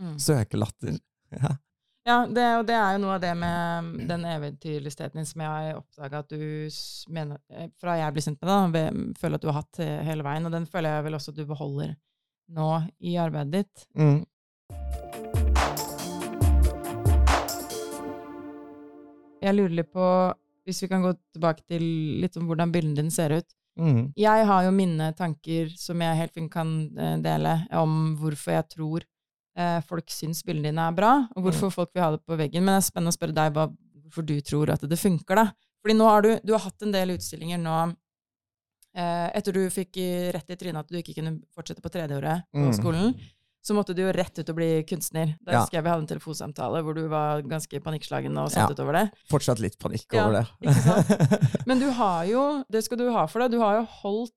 Mm. 0.00 0.18
Søkelatter. 0.20 0.98
Ja. 1.36 1.56
Ja, 2.06 2.20
det, 2.30 2.44
og 2.60 2.68
det 2.68 2.76
er 2.78 2.92
jo 2.94 3.00
noe 3.02 3.16
av 3.16 3.22
det 3.24 3.32
med 3.34 3.88
den 4.06 4.22
eventyrligheten 4.30 5.26
som 5.26 5.42
jeg 5.42 5.50
har 5.50 5.80
oppdaga 5.80 6.20
at 6.22 6.30
du 6.30 6.68
mener 7.10 7.40
eh, 7.50 7.66
Fra 7.82 7.96
jeg 7.98 8.14
blir 8.14 8.26
kjent 8.28 8.38
med 8.46 8.76
deg, 8.76 9.00
føler 9.18 9.40
at 9.40 9.42
du 9.42 9.50
har 9.50 9.58
hatt 9.58 9.82
eh, 9.82 9.96
hele 10.06 10.26
veien, 10.26 10.46
og 10.46 10.54
den 10.54 10.70
føler 10.70 10.94
jeg 10.94 11.08
vel 11.08 11.18
også 11.18 11.34
at 11.34 11.40
du 11.40 11.44
beholder 11.50 11.96
nå 12.54 12.70
i 13.02 13.18
arbeidet 13.18 13.66
ditt. 13.66 13.88
Mm. 13.98 14.22
Jeg 19.46 19.56
lurer 19.56 19.76
litt 19.78 19.92
på, 19.94 20.06
hvis 20.66 20.82
vi 20.82 20.90
kan 20.90 21.04
gå 21.06 21.14
tilbake 21.36 21.62
til 21.70 21.84
litt 22.22 22.36
om 22.40 22.48
hvordan 22.50 22.74
bildene 22.74 22.98
dine 22.98 23.14
ser 23.14 23.38
ut 23.38 23.54
Mm. 23.76 24.06
Jeg 24.16 24.46
har 24.48 24.64
jo 24.64 24.70
mine 24.72 25.10
tanker 25.16 25.68
som 25.76 26.00
jeg 26.00 26.16
helt 26.16 26.32
fint 26.32 26.48
kan 26.52 26.70
eh, 26.96 27.18
dele, 27.20 27.58
om 27.76 28.14
hvorfor 28.16 28.54
jeg 28.54 28.68
tror 28.72 29.04
eh, 29.58 29.80
folk 29.84 30.08
syns 30.12 30.40
bildene 30.46 30.70
dine 30.70 30.86
er 30.88 30.96
bra, 30.96 31.10
og 31.36 31.44
hvorfor 31.44 31.72
folk 31.74 31.90
vil 31.92 32.04
ha 32.06 32.10
det 32.14 32.22
på 32.24 32.38
veggen. 32.40 32.64
Men 32.64 32.76
det 32.76 32.84
er 32.84 32.86
spennende 32.88 33.12
å 33.12 33.18
spørre 33.18 33.36
deg 33.36 33.52
hva, 33.52 33.66
hvorfor 34.06 34.26
du 34.26 34.34
tror 34.40 34.72
at 34.72 34.86
det 34.88 34.96
funker, 35.00 35.42
da. 35.42 35.46
Fordi 35.84 35.98
nå 35.98 36.08
har 36.08 36.24
du, 36.24 36.30
du 36.42 36.54
har 36.56 36.64
hatt 36.64 36.86
en 36.86 36.94
del 36.96 37.12
utstillinger 37.18 37.60
nå 37.60 37.76
eh, 38.96 39.28
etter 39.36 39.52
du 39.52 39.66
fikk 39.70 40.00
rett 40.34 40.56
i 40.56 40.58
trynet 40.58 40.80
at 40.80 40.90
du 40.90 40.96
ikke 41.02 41.18
kunne 41.20 41.36
fortsette 41.54 41.84
på 41.84 41.92
tredjeåret 41.92 42.48
på 42.56 42.64
Mm. 42.64 43.12
Så 43.66 43.74
måtte 43.74 43.94
du 43.98 44.04
jo 44.04 44.12
rett 44.14 44.38
ut 44.38 44.48
og 44.52 44.56
bli 44.60 44.68
kunstner. 44.86 45.32
Da 45.42 45.52
Ja. 45.56 45.60
husker 45.64 45.78
jeg 45.80 45.84
vi 45.88 45.90
hadde 45.90 46.04
en 46.04 46.10
telefonsamtale 46.12 46.82
hvor 46.86 46.94
du 46.94 47.08
var 47.10 47.42
ganske 47.42 47.80
panikkslagen 47.82 48.30
og 48.38 48.46
Ja. 48.52 48.62
satt 48.62 48.70
ut 48.76 48.80
over 48.84 48.92
det. 49.00 49.04
Fortsatt 49.28 49.58
litt 49.58 49.74
panikk 49.82 50.06
Ja, 50.14 50.28
over 50.28 50.38
det. 50.38 50.46
ikke 50.62 50.82
sant? 50.84 51.66
Men 51.66 51.80
du 51.82 51.90
har 51.90 52.24
jo, 52.30 52.44
det 52.70 52.84
skal 52.86 52.98
du 53.02 53.10
ha 53.10 53.26
for 53.26 53.42
deg, 53.42 53.50
du 53.56 53.58
har 53.58 53.80
jo 53.80 53.86
holdt 54.04 54.32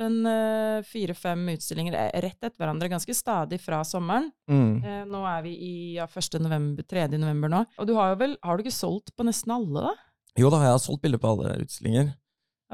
en 0.00 0.24
eh, 0.24 0.82
fire-fem 0.88 1.42
utstillinger 1.52 1.92
eh, 1.98 2.20
rett 2.22 2.38
etter 2.40 2.56
hverandre 2.62 2.88
ganske 2.88 3.12
stadig 3.12 3.58
fra 3.60 3.82
sommeren. 3.84 4.30
mm. 4.48 4.70
Uh, 4.86 5.02
nå 5.10 5.20
er 5.28 5.42
vi 5.44 5.50
i 5.58 5.72
ja, 5.98 6.06
1. 6.06 6.38
november, 6.40 6.82
3. 6.88 7.08
november 7.18 7.50
nå. 7.52 7.66
Og 7.76 7.86
du 7.90 7.92
har 7.98 8.14
jo 8.14 8.20
vel, 8.22 8.38
har 8.42 8.56
du 8.56 8.62
ikke 8.64 8.72
solgt 8.72 9.12
på 9.18 9.26
nesten 9.26 9.52
alle, 9.52 9.82
da? 9.90 9.92
Jo 10.38 10.48
da, 10.48 10.62
jeg 10.62 10.70
har 10.72 10.78
solgt 10.78 11.02
bilder 11.02 11.18
på 11.20 11.28
alle 11.34 11.58
utstillinger. 11.66 12.14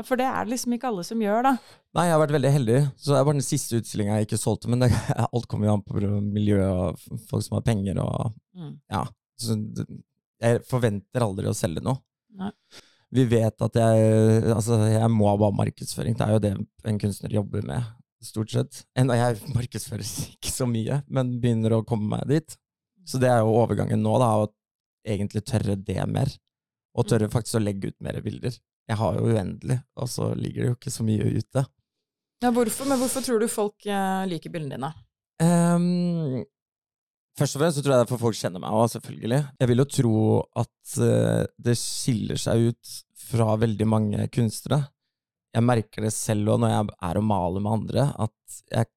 For 0.05 0.21
det 0.21 0.27
er 0.29 0.45
det 0.45 0.53
liksom 0.53 0.75
ikke 0.77 0.89
alle 0.91 1.05
som 1.09 1.21
gjør, 1.23 1.47
da. 1.47 1.53
Nei, 1.97 2.03
jeg 2.05 2.13
har 2.13 2.21
vært 2.21 2.35
veldig 2.37 2.51
heldig. 2.53 2.81
Så 3.01 3.13
det 3.13 3.19
er 3.21 3.29
bare 3.29 3.39
den 3.39 3.47
siste 3.47 3.79
utstillinga 3.81 4.19
jeg 4.19 4.27
ikke 4.29 4.39
solgte. 4.41 4.69
Men 4.69 4.85
det, 4.85 4.91
alt 5.25 5.47
kommer 5.49 5.71
jo 5.71 5.77
an 5.79 5.85
på 5.87 6.03
miljøet 6.21 6.67
og 6.69 7.23
folk 7.31 7.47
som 7.47 7.61
har 7.61 7.65
penger 7.69 8.03
og 8.05 8.35
Mm. 8.57 8.71
Ja. 8.89 9.03
Så 9.37 9.53
jeg 10.41 10.63
forventer 10.65 11.21
aldri 11.21 11.45
å 11.51 11.53
selge 11.53 11.83
noe. 11.85 11.99
Nei. 12.41 12.49
Vi 13.13 13.27
vet 13.29 13.61
at 13.67 13.75
jeg 13.77 14.07
Altså, 14.55 14.79
jeg 14.89 15.11
må 15.13 15.27
ha 15.29 15.35
bare 15.37 15.53
markedsføring. 15.59 16.17
Det 16.17 16.25
er 16.25 16.33
jo 16.33 16.41
det 16.41 16.53
en 16.89 17.01
kunstner 17.03 17.35
jobber 17.37 17.67
med, 17.69 17.85
stort 18.25 18.55
sett. 18.55 18.81
Enda 18.97 19.19
jeg 19.19 19.53
markedsfører 19.53 20.09
ikke 20.33 20.53
så 20.55 20.65
mye, 20.65 21.03
men 21.13 21.35
begynner 21.43 21.77
å 21.77 21.85
komme 21.85 22.09
meg 22.17 22.25
dit. 22.33 22.57
Så 23.05 23.21
det 23.21 23.29
er 23.29 23.45
jo 23.45 23.53
overgangen 23.61 24.01
nå, 24.01 24.17
da, 24.25 24.33
å 24.41 24.49
egentlig 25.05 25.45
tørre 25.45 25.77
det 25.77 26.01
mer. 26.09 26.33
Og 26.97 27.05
tørre 27.13 27.29
faktisk 27.29 27.61
å 27.61 27.63
legge 27.63 27.93
ut 27.93 28.01
mer 28.01 28.23
bilder. 28.25 28.57
Jeg 28.87 28.99
har 29.01 29.17
jo 29.19 29.31
uendelig, 29.33 29.81
og 29.99 30.11
så 30.11 30.31
ligger 30.39 30.63
det 30.63 30.69
jo 30.69 30.77
ikke 30.77 30.95
så 30.95 31.07
mye 31.07 31.31
ute. 31.37 31.65
Ja, 32.45 32.53
hvorfor? 32.53 32.87
Men 32.87 33.01
hvorfor 33.01 33.25
tror 33.25 33.41
du 33.41 33.49
folk 33.51 33.87
eh, 33.89 34.27
liker 34.31 34.53
bildene 34.53 34.77
dine? 34.77 34.93
Um, 35.43 36.45
først 37.37 37.57
og 37.57 37.63
fremst 37.63 37.79
så 37.79 37.85
tror 37.85 37.95
jeg 37.95 38.03
det 38.03 38.07
er 38.07 38.13
for 38.13 38.25
folk 38.29 38.39
kjenner 38.39 38.63
meg 38.63 38.77
òg, 38.77 38.91
selvfølgelig. 38.93 39.41
Jeg 39.61 39.71
vil 39.71 39.83
jo 39.83 39.89
tro 39.97 40.19
at 40.63 40.99
eh, 41.07 41.43
det 41.69 41.77
skiller 41.81 42.41
seg 42.41 42.71
ut 42.71 42.97
fra 43.27 43.57
veldig 43.65 43.89
mange 43.91 44.29
kunstnere. 44.33 44.85
Jeg 45.57 45.65
merker 45.65 46.05
det 46.05 46.13
selv 46.15 46.53
òg 46.53 46.61
når 46.63 46.75
jeg 46.75 46.91
er 47.09 47.21
og 47.23 47.27
maler 47.27 47.65
med 47.65 47.79
andre, 47.79 48.11
at 48.27 48.61
jeg 48.69 48.93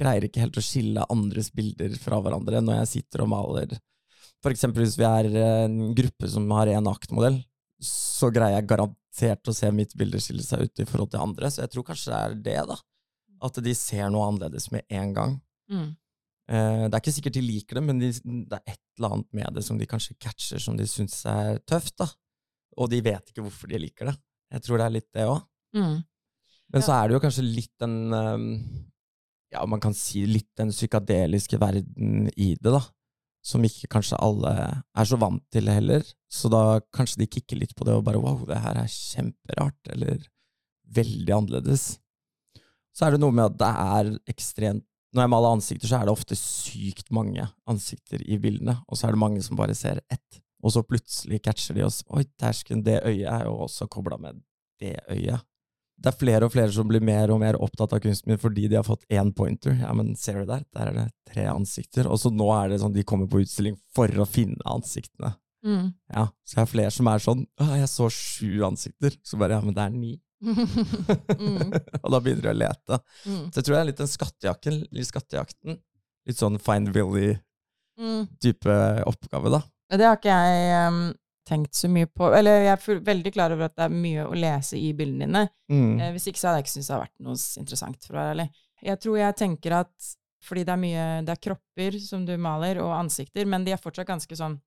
greier 0.00 0.26
ikke 0.26 0.42
helt 0.42 0.58
å 0.58 0.64
skille 0.64 1.08
andres 1.10 1.50
bilder 1.54 1.94
fra 2.00 2.20
hverandre 2.22 2.62
når 2.62 2.80
jeg 2.80 2.92
sitter 2.94 3.24
og 3.26 3.32
maler. 3.34 3.74
For 4.44 4.54
eksempel 4.54 4.84
hvis 4.84 4.98
vi 5.00 5.06
er 5.08 5.28
eh, 5.30 5.64
en 5.66 5.94
gruppe 5.96 6.30
som 6.30 6.46
har 6.54 6.70
en 6.72 6.90
aktmodell, 6.90 7.42
så 7.86 8.30
greier 8.34 8.58
jeg 8.58 8.68
garantert 8.70 9.50
å 9.50 9.54
se 9.56 9.70
mitt 9.74 9.94
bilde 9.98 10.20
skille 10.22 10.44
seg 10.44 10.66
ut 10.66 10.82
i 10.82 10.86
forhold 10.88 11.12
til 11.12 11.24
andre, 11.24 11.50
så 11.52 11.64
jeg 11.64 11.74
tror 11.74 11.86
kanskje 11.90 12.14
det 12.14 12.22
er 12.24 12.40
det, 12.48 12.56
da. 12.72 12.78
At 13.44 13.60
de 13.64 13.74
ser 13.76 14.08
noe 14.12 14.30
annerledes 14.30 14.70
med 14.72 14.86
en 14.94 15.12
gang. 15.16 15.36
Mm. 15.70 15.92
Eh, 16.44 16.84
det 16.86 16.92
er 16.92 17.00
ikke 17.00 17.14
sikkert 17.16 17.36
de 17.38 17.44
liker 17.44 17.78
det, 17.78 17.84
men 17.86 18.00
de, 18.02 18.10
det 18.12 18.58
er 18.58 18.74
et 18.74 18.82
eller 18.98 19.16
annet 19.16 19.30
med 19.36 19.58
det 19.58 19.64
som 19.66 19.80
de 19.80 19.88
kanskje 19.88 20.16
catcher 20.20 20.62
som 20.62 20.76
de 20.78 20.86
syns 20.88 21.16
er 21.30 21.60
tøft, 21.68 21.96
da. 22.00 22.08
Og 22.80 22.90
de 22.90 23.00
vet 23.06 23.30
ikke 23.30 23.44
hvorfor 23.44 23.70
de 23.70 23.80
liker 23.80 24.10
det. 24.10 24.16
Jeg 24.54 24.64
tror 24.64 24.80
det 24.80 24.86
er 24.86 24.96
litt 24.96 25.10
det 25.14 25.28
òg. 25.30 25.40
Mm. 25.76 26.02
Men 26.74 26.84
så 26.84 26.96
er 26.96 27.06
det 27.06 27.16
jo 27.16 27.22
kanskje 27.22 27.44
litt 27.46 27.72
den 27.82 27.94
ehm, 28.14 28.50
Ja, 29.54 29.62
man 29.70 29.82
kan 29.82 29.94
si 29.94 30.24
litt 30.26 30.50
den 30.58 30.72
psykadeliske 30.74 31.58
verden 31.62 32.28
i 32.34 32.54
det, 32.58 32.72
da. 32.74 32.80
Som 33.44 33.64
ikke 33.66 33.90
kanskje 33.92 34.18
alle 34.24 34.52
er 34.72 35.08
så 35.08 35.18
vant 35.20 35.42
til 35.52 35.68
heller. 35.68 36.04
Så 36.32 36.48
da 36.52 36.80
kanskje 36.96 37.22
de 37.22 37.28
kikker 37.28 37.60
litt 37.60 37.74
på 37.76 37.84
det 37.86 37.96
og 37.98 38.06
bare 38.06 38.22
wow, 38.22 38.40
det 38.48 38.62
her 38.64 38.80
er 38.80 38.90
kjemperart, 38.90 39.92
eller 39.92 40.24
veldig 40.96 41.36
annerledes. 41.36 41.84
Så 42.94 43.06
er 43.06 43.14
det 43.14 43.20
noe 43.22 43.34
med 43.34 43.50
at 43.50 43.60
det 43.60 43.70
er 43.70 44.10
ekstremt 44.30 44.86
Når 45.14 45.22
jeg 45.22 45.30
maler 45.30 45.54
ansikter, 45.54 45.86
så 45.86 45.98
er 46.00 46.08
det 46.08 46.10
ofte 46.10 46.34
sykt 46.34 47.12
mange 47.14 47.44
ansikter 47.70 48.22
i 48.26 48.34
bildene, 48.42 48.80
og 48.88 48.98
så 48.98 49.06
er 49.06 49.14
det 49.14 49.20
mange 49.22 49.42
som 49.46 49.54
bare 49.54 49.76
ser 49.78 50.00
ett. 50.10 50.40
Og 50.58 50.72
så 50.74 50.82
plutselig 50.82 51.38
catcher 51.44 51.76
de 51.76 51.84
oss. 51.86 52.00
Oi, 52.10 52.24
tersken, 52.40 52.82
det 52.82 52.96
øyet 53.06 53.28
er 53.30 53.44
jo 53.46 53.52
også 53.68 53.86
kobla 53.86 54.18
med 54.18 54.40
det 54.82 54.96
øyet. 55.06 55.44
Det 55.96 56.10
er 56.10 56.18
flere 56.18 56.44
og 56.48 56.52
flere 56.52 56.72
som 56.74 56.88
blir 56.90 57.00
mer 57.04 57.30
og 57.32 57.38
mer 57.40 57.56
opptatt 57.62 57.92
av 57.96 58.00
kunsten 58.04 58.32
min 58.32 58.40
fordi 58.42 58.66
de 58.68 58.76
har 58.76 58.84
fått 58.86 59.04
én 59.14 59.30
pointer. 59.36 59.76
Ja, 59.80 59.92
men 59.96 60.14
ser 60.20 60.40
du 60.42 60.48
der? 60.50 60.64
Der 60.74 60.90
er 60.90 60.92
det 60.98 61.06
tre 61.30 61.46
ansikter. 61.52 62.08
Og 62.10 62.18
så 62.20 62.32
nå 62.34 62.48
er 62.56 62.68
det 62.74 62.80
sånn 62.82 62.92
de 62.96 63.04
kommer 63.06 63.30
på 63.30 63.40
utstilling 63.44 63.78
for 63.94 64.08
å 64.20 64.26
finne 64.28 64.58
ansiktene. 64.68 65.34
Mm. 65.64 65.94
Ja, 66.12 66.26
Så 66.44 66.58
jeg 66.58 66.60
har 66.60 66.68
flere 66.74 66.90
som 66.92 67.08
er 67.08 67.22
sånn 67.24 67.46
jeg 67.60 67.88
så 67.88 68.10
sju 68.12 68.64
ansikter. 68.66 69.14
Så 69.24 69.38
bare 69.40 69.56
ja, 69.56 69.62
men 69.64 69.72
det 69.76 69.86
er 69.86 69.94
ni. 69.94 70.12
mm. 70.44 71.72
og 72.02 72.10
da 72.12 72.20
begynner 72.20 72.42
de 72.48 72.52
å 72.52 72.58
lete. 72.58 72.98
Mm. 73.24 73.46
Så 73.48 73.60
jeg 73.60 73.64
tror 73.64 73.74
det 73.76 73.80
er 73.80 73.88
litt 73.92 74.02
den 74.02 74.10
skattejakken, 74.12 74.80
litt 74.92 75.08
skattejakten. 75.08 75.78
Litt 76.28 76.40
sånn 76.40 76.60
Find 76.60 76.92
Willy-type 76.96 77.40
Mm. 77.94 79.04
oppgave, 79.06 79.50
da. 79.54 79.60
Det 79.94 80.02
har 80.08 80.16
ikke 80.18 80.34
jeg 80.34 80.70
em, 80.74 80.96
tenkt 81.44 81.74
så 81.76 81.88
mye 81.92 82.06
på. 82.06 82.30
Eller 82.34 82.62
jeg 82.64 82.72
er 82.78 83.00
veldig 83.04 83.32
klar 83.34 83.52
over 83.52 83.66
at 83.68 83.76
det 83.76 83.84
er 83.84 83.94
mye 83.94 84.24
å 84.26 84.34
lese 84.34 84.78
i 84.80 84.92
bildene 84.96 85.26
dine. 85.26 85.42
Mm. 85.70 86.00
Eh, 86.00 86.12
hvis 86.16 86.28
ikke 86.30 86.40
så 86.40 86.48
hadde 86.50 86.60
jeg 86.62 86.66
ikke 86.66 86.74
syntes 86.74 86.86
det 86.88 86.94
hadde 86.94 87.06
vært 87.06 87.24
noe 87.26 87.62
interessant, 87.64 88.04
for 88.06 88.14
å 88.14 88.20
være 88.22 88.34
ærlig. 88.36 88.46
Jeg 88.84 89.00
tror 89.04 89.18
jeg 89.18 89.36
tenker 89.40 89.78
at 89.82 90.12
fordi 90.44 90.60
det 90.68 90.72
er 90.74 90.76
mye 90.76 91.04
Det 91.24 91.32
er 91.32 91.40
kropper 91.40 91.94
som 92.04 92.24
du 92.28 92.34
maler, 92.36 92.76
og 92.84 92.92
ansikter, 92.98 93.46
men 93.48 93.64
de 93.64 93.72
er 93.72 93.80
fortsatt 93.80 94.06
ganske 94.10 94.36
sånn 94.36 94.58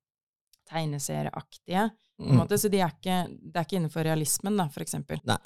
tegneserieaktige, 0.68 1.90
Mm. 2.18 2.36
måte, 2.36 2.58
så 2.58 2.68
de 2.68 2.80
er 2.82 2.90
ikke, 2.90 3.28
det 3.40 3.56
er 3.56 3.64
ikke 3.64 3.76
innenfor 3.78 4.04
realismen, 4.04 4.56
da, 4.56 4.68
for 4.68 4.82
eksempel. 4.82 5.20
Nei. 5.24 5.38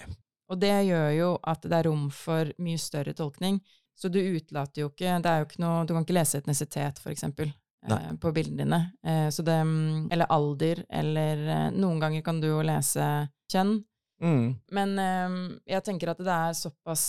Og 0.49 0.59
det 0.59 0.73
gjør 0.89 1.11
jo 1.17 1.39
at 1.45 1.61
det 1.63 1.73
er 1.73 1.85
rom 1.85 2.09
for 2.11 2.49
mye 2.59 2.79
større 2.79 3.13
tolkning. 3.15 3.61
Så 3.95 4.09
du 4.11 4.19
utelater 4.19 4.81
jo 4.81 4.89
ikke 4.89 5.21
Det 5.23 5.27
er 5.29 5.39
jo 5.43 5.45
ikke 5.45 5.61
noe 5.61 5.85
Du 5.85 5.93
kan 5.93 6.03
ikke 6.03 6.15
lese 6.17 6.39
etnisitet, 6.41 6.99
for 6.99 7.11
eksempel. 7.13 7.53
Eh, 7.91 8.13
på 8.21 8.33
bildene 8.33 8.65
dine. 8.65 8.81
Eh, 9.07 9.29
så 9.31 9.43
det 9.43 9.57
mm, 9.65 10.11
Eller 10.13 10.31
alder, 10.33 10.85
eller 10.89 11.49
eh, 11.49 11.71
Noen 11.75 12.01
ganger 12.03 12.23
kan 12.23 12.41
du 12.41 12.49
jo 12.49 12.61
lese 12.67 13.07
kjønn. 13.53 13.79
Mm. 14.23 14.55
Men 14.71 14.93
eh, 15.03 15.37
jeg 15.75 15.85
tenker 15.87 16.13
at 16.13 16.23
det 16.23 16.35
er 16.35 16.57
såpass 16.59 17.05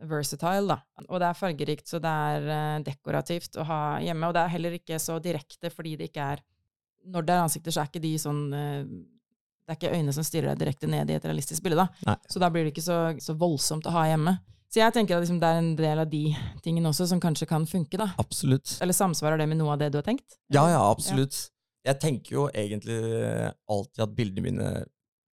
versatile, 0.00 0.76
da. 0.76 1.06
Og 1.08 1.20
det 1.20 1.28
er 1.28 1.38
fargerikt, 1.38 1.88
så 1.90 2.00
det 2.02 2.14
er 2.28 2.84
dekorativt 2.86 3.58
å 3.60 3.66
ha 3.68 3.80
hjemme. 4.04 4.28
Og 4.28 4.36
det 4.36 4.44
er 4.44 4.54
heller 4.56 4.78
ikke 4.78 5.00
så 5.02 5.18
direkte 5.22 5.72
fordi 5.72 5.96
det 6.00 6.10
ikke 6.12 6.32
er 6.36 6.44
Når 7.04 7.22
det 7.26 7.34
er 7.34 7.44
ansikter, 7.44 7.74
så 7.74 7.82
er 7.82 7.90
ikke 7.90 8.00
de 8.00 8.14
sånn 8.16 8.46
Det 8.48 9.68
er 9.68 9.76
ikke 9.76 9.92
øyne 9.92 10.12
som 10.16 10.24
stirrer 10.24 10.54
deg 10.54 10.62
direkte 10.62 10.88
ned 10.88 11.10
i 11.10 11.18
et 11.18 11.24
realistisk 11.24 11.62
bilde, 11.64 11.84
da. 11.84 12.08
Nei. 12.08 12.16
Så 12.32 12.40
da 12.40 12.48
blir 12.52 12.64
det 12.64 12.72
ikke 12.72 12.86
så, 12.86 12.98
så 13.20 13.36
voldsomt 13.36 13.86
å 13.88 13.92
ha 13.92 14.06
hjemme. 14.08 14.38
Så 14.74 14.80
jeg 14.80 14.90
tenker 14.90 15.14
at 15.14 15.22
liksom 15.22 15.36
det 15.38 15.46
er 15.46 15.60
en 15.60 15.74
del 15.78 16.00
av 16.02 16.08
de 16.10 16.24
tingene 16.64 16.90
også 16.90 17.06
som 17.06 17.20
kanskje 17.22 17.46
kan 17.46 17.62
funke, 17.70 17.94
da. 18.00 18.08
Absolutt. 18.18 18.72
Eller 18.82 18.96
samsvarer 18.96 19.38
det 19.38 19.46
med 19.46 19.60
noe 19.60 19.76
av 19.76 19.78
det 19.78 19.92
du 19.94 20.00
har 20.00 20.06
tenkt? 20.06 20.34
Ja, 20.50 20.64
ja, 20.72 20.80
absolutt. 20.90 21.36
Jeg 21.86 22.00
tenker 22.02 22.34
jo 22.34 22.48
egentlig 22.50 22.96
alltid 23.70 24.02
at 24.02 24.16
bildene 24.16 24.42
mine 24.42 24.72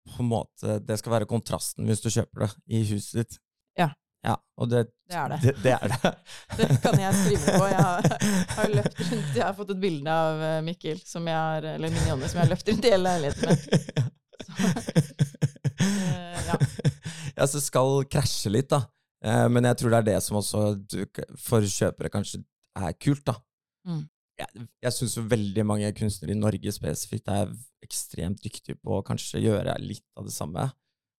på 0.06 0.21
en 0.21 0.30
måte 0.30 0.76
Det 0.86 1.00
skal 1.02 1.15
være 1.15 1.26
kontrasten 1.26 1.88
hvis 1.89 2.04
du 2.04 2.12
kjøper 2.13 2.45
det 2.45 2.50
i 2.78 2.84
huset 2.93 3.19
ditt. 3.19 3.38
Ja. 3.76 3.89
Ja, 4.24 4.38
og 4.56 4.71
det, 4.71 4.86
Det 5.10 5.19
er 5.19 5.34
det. 5.34 5.41
det, 5.43 5.54
det 5.65 5.74
er 5.76 5.91
det. 5.91 6.13
Det 6.62 6.80
kan 6.86 7.00
jeg 7.04 7.19
skrive 7.19 7.60
på. 7.60 7.67
Jeg 7.74 7.84
har, 7.89 8.10
har 8.62 8.74
løpt 8.80 9.04
rundt, 9.04 9.36
jeg 9.36 9.43
har 9.43 9.54
fått 9.60 9.76
et 9.76 9.84
bilde 9.84 10.15
av 10.24 10.48
eh, 10.48 10.62
Mikkel, 10.69 11.04
som 11.04 11.28
jeg 11.28 11.36
har, 11.36 11.67
eller 11.76 11.91
Minionne, 11.91 12.32
som 12.32 12.39
jeg 12.39 12.45
har 12.45 12.54
løpt 12.56 12.71
rundt 12.71 12.88
i 12.88 12.95
hele 12.95 13.12
leiligheten 13.12 13.52
med. 13.52 13.60
Eh, 15.86 16.39
ja. 16.48 16.56
ja, 17.36 17.45
så 17.52 17.60
skal 17.62 18.06
krasje 18.10 18.50
litt, 18.50 18.69
da. 18.71 18.80
Eh, 19.26 19.48
Men 19.50 19.70
jeg 19.72 19.82
tror 19.82 19.94
det 19.94 20.02
er 20.02 20.10
det 20.14 20.20
som 20.24 20.40
også 20.42 20.66
for 21.42 21.66
kjøpere 21.66 22.12
kanskje 22.14 22.44
er 22.76 22.98
kult, 23.00 23.26
da. 23.26 23.40
Mm. 23.88 24.04
Jeg, 24.36 24.66
jeg 24.84 24.96
syns 24.98 25.16
veldig 25.32 25.64
mange 25.64 25.92
kunstnere 25.96 26.36
i 26.36 26.40
Norge 26.40 26.74
spesifikt 26.76 27.30
er 27.32 27.54
ekstremt 27.86 28.42
dyktige 28.44 28.76
på 28.76 28.98
å 28.98 29.06
kanskje 29.06 29.44
gjøre 29.46 29.78
litt 29.80 30.06
av 30.20 30.28
det 30.28 30.36
samme. 30.36 30.68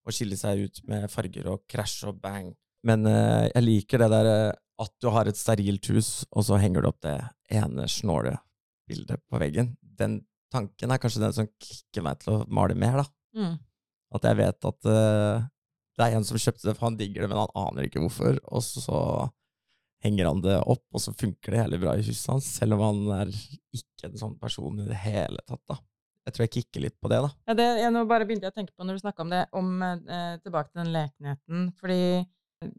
Og 0.07 0.15
skille 0.15 0.37
seg 0.39 0.67
ut 0.67 0.83
med 0.87 1.09
farger 1.11 1.49
og 1.51 1.65
krasj 1.71 2.05
og 2.11 2.21
bang. 2.23 2.53
Men 2.87 3.09
uh, 3.09 3.49
jeg 3.49 3.65
liker 3.65 4.05
det 4.05 4.11
der 4.13 4.29
eh, 4.31 4.59
at 4.85 4.93
du 5.03 5.09
har 5.11 5.27
et 5.27 5.39
sterilt 5.39 5.89
hus, 5.91 6.11
og 6.31 6.45
så 6.47 6.59
henger 6.61 6.85
du 6.85 6.91
opp 6.91 7.01
det 7.03 7.17
ene 7.57 7.89
snåle 7.91 8.37
bildet 8.87 9.23
på 9.27 9.41
veggen. 9.41 9.73
Den 9.81 10.21
tanken 10.53 10.93
er 10.93 11.01
kanskje 11.03 11.25
den 11.25 11.35
som 11.35 11.49
kicker 11.57 12.05
meg 12.07 12.21
til 12.21 12.37
å 12.37 12.45
male 12.53 12.77
mer, 12.79 13.01
da. 13.01 13.07
Mm. 13.41 13.57
At 14.15 14.29
jeg 14.29 14.39
vet 14.39 14.69
at 14.71 14.91
eh, 14.93 15.49
det 15.97 16.07
er 16.07 16.17
en 16.19 16.27
som 16.29 16.39
kjøpte 16.41 16.69
det, 16.69 16.77
for 16.77 16.91
han 16.91 16.99
digger 16.99 17.25
det, 17.25 17.33
men 17.33 17.41
han 17.41 17.57
aner 17.57 17.89
ikke 17.89 18.03
hvorfor. 18.05 18.39
Og 18.53 18.65
så 18.65 19.01
henger 20.05 20.29
han 20.29 20.43
det 20.45 20.57
opp, 20.69 20.85
og 20.93 21.03
så 21.03 21.15
funker 21.17 21.55
det 21.55 21.63
hele 21.63 21.81
bra 21.83 21.97
i 21.97 22.05
huset 22.05 22.31
hans, 22.35 22.49
selv 22.59 22.77
om 22.77 22.85
han 22.85 23.03
er 23.23 23.33
ikke 23.33 24.11
en 24.11 24.19
sånn 24.21 24.39
person 24.41 24.83
i 24.83 24.89
det 24.89 24.99
hele 25.07 25.41
tatt. 25.49 25.63
da. 25.73 25.79
jeg 26.27 26.37
tror 26.37 26.45
jeg 26.45 26.55
kikker 26.57 26.85
litt 26.85 26.97
på 27.01 27.11
det, 27.13 27.21
da. 27.25 27.33
Ja, 27.49 27.57
det, 27.59 27.67
jeg 27.81 27.95
nå 27.95 28.05
bare 28.11 28.29
begynte 28.29 28.49
jeg 28.49 28.55
å 28.55 28.59
tenke 28.61 28.75
på 28.77 28.87
når 28.87 28.99
du 28.99 29.05
snakka 29.05 29.25
om 29.25 29.33
det, 29.33 29.43
om 29.57 29.75
eh, 29.83 30.33
tilbake 30.45 30.73
til 30.73 30.83
den 30.83 30.95
lekenheten. 30.95 31.69
Fordi 31.81 32.01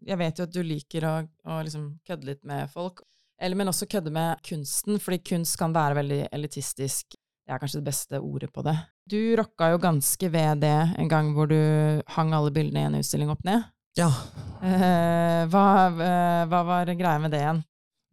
jeg 0.08 0.20
vet 0.20 0.40
jo 0.40 0.48
at 0.48 0.54
du 0.54 0.62
liker 0.66 1.08
å, 1.08 1.14
å 1.50 1.62
liksom 1.66 1.90
kødde 2.08 2.30
litt 2.30 2.44
med 2.48 2.70
folk. 2.74 3.02
Eller, 3.38 3.58
men 3.60 3.70
også 3.70 3.90
kødde 3.90 4.14
med 4.14 4.42
kunsten, 4.46 4.98
fordi 5.02 5.22
kunst 5.34 5.58
kan 5.60 5.74
være 5.76 6.00
veldig 6.00 6.22
elitistisk. 6.34 7.18
Det 7.18 7.54
er 7.54 7.62
kanskje 7.62 7.82
det 7.82 7.90
beste 7.90 8.22
ordet 8.22 8.50
på 8.54 8.64
det. 8.66 8.76
Du 9.08 9.20
rocka 9.40 9.72
jo 9.72 9.80
ganske 9.80 10.30
ved 10.34 10.64
det 10.66 10.76
en 11.00 11.10
gang 11.12 11.32
hvor 11.36 11.48
du 11.48 11.58
hang 12.18 12.34
alle 12.36 12.52
bildene 12.52 12.84
i 12.84 12.88
en 12.90 12.98
utstilling 13.00 13.32
opp 13.32 13.46
ned. 13.48 13.64
Ja. 13.98 14.10
Uh, 14.62 15.44
hva, 15.50 15.66
uh, 15.96 16.44
hva 16.52 16.62
var 16.68 16.92
greia 16.92 17.18
med 17.24 17.32
det 17.34 17.40
igjen? 17.42 17.62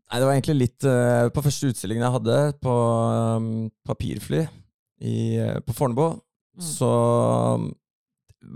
Nei, 0.05 0.21
det 0.21 0.27
var 0.29 0.35
egentlig 0.37 0.55
litt 0.59 0.85
uh, 0.87 1.31
På 1.33 1.43
første 1.43 1.71
utstillingen 1.73 2.05
jeg 2.05 2.15
hadde, 2.19 2.37
på 2.63 2.75
um, 3.41 3.49
Papirfly 3.89 4.45
i, 5.05 5.17
på 5.67 5.75
Fornebu, 5.77 6.21
Mm. 6.55 6.63
så 6.63 6.89
um, 7.59 7.65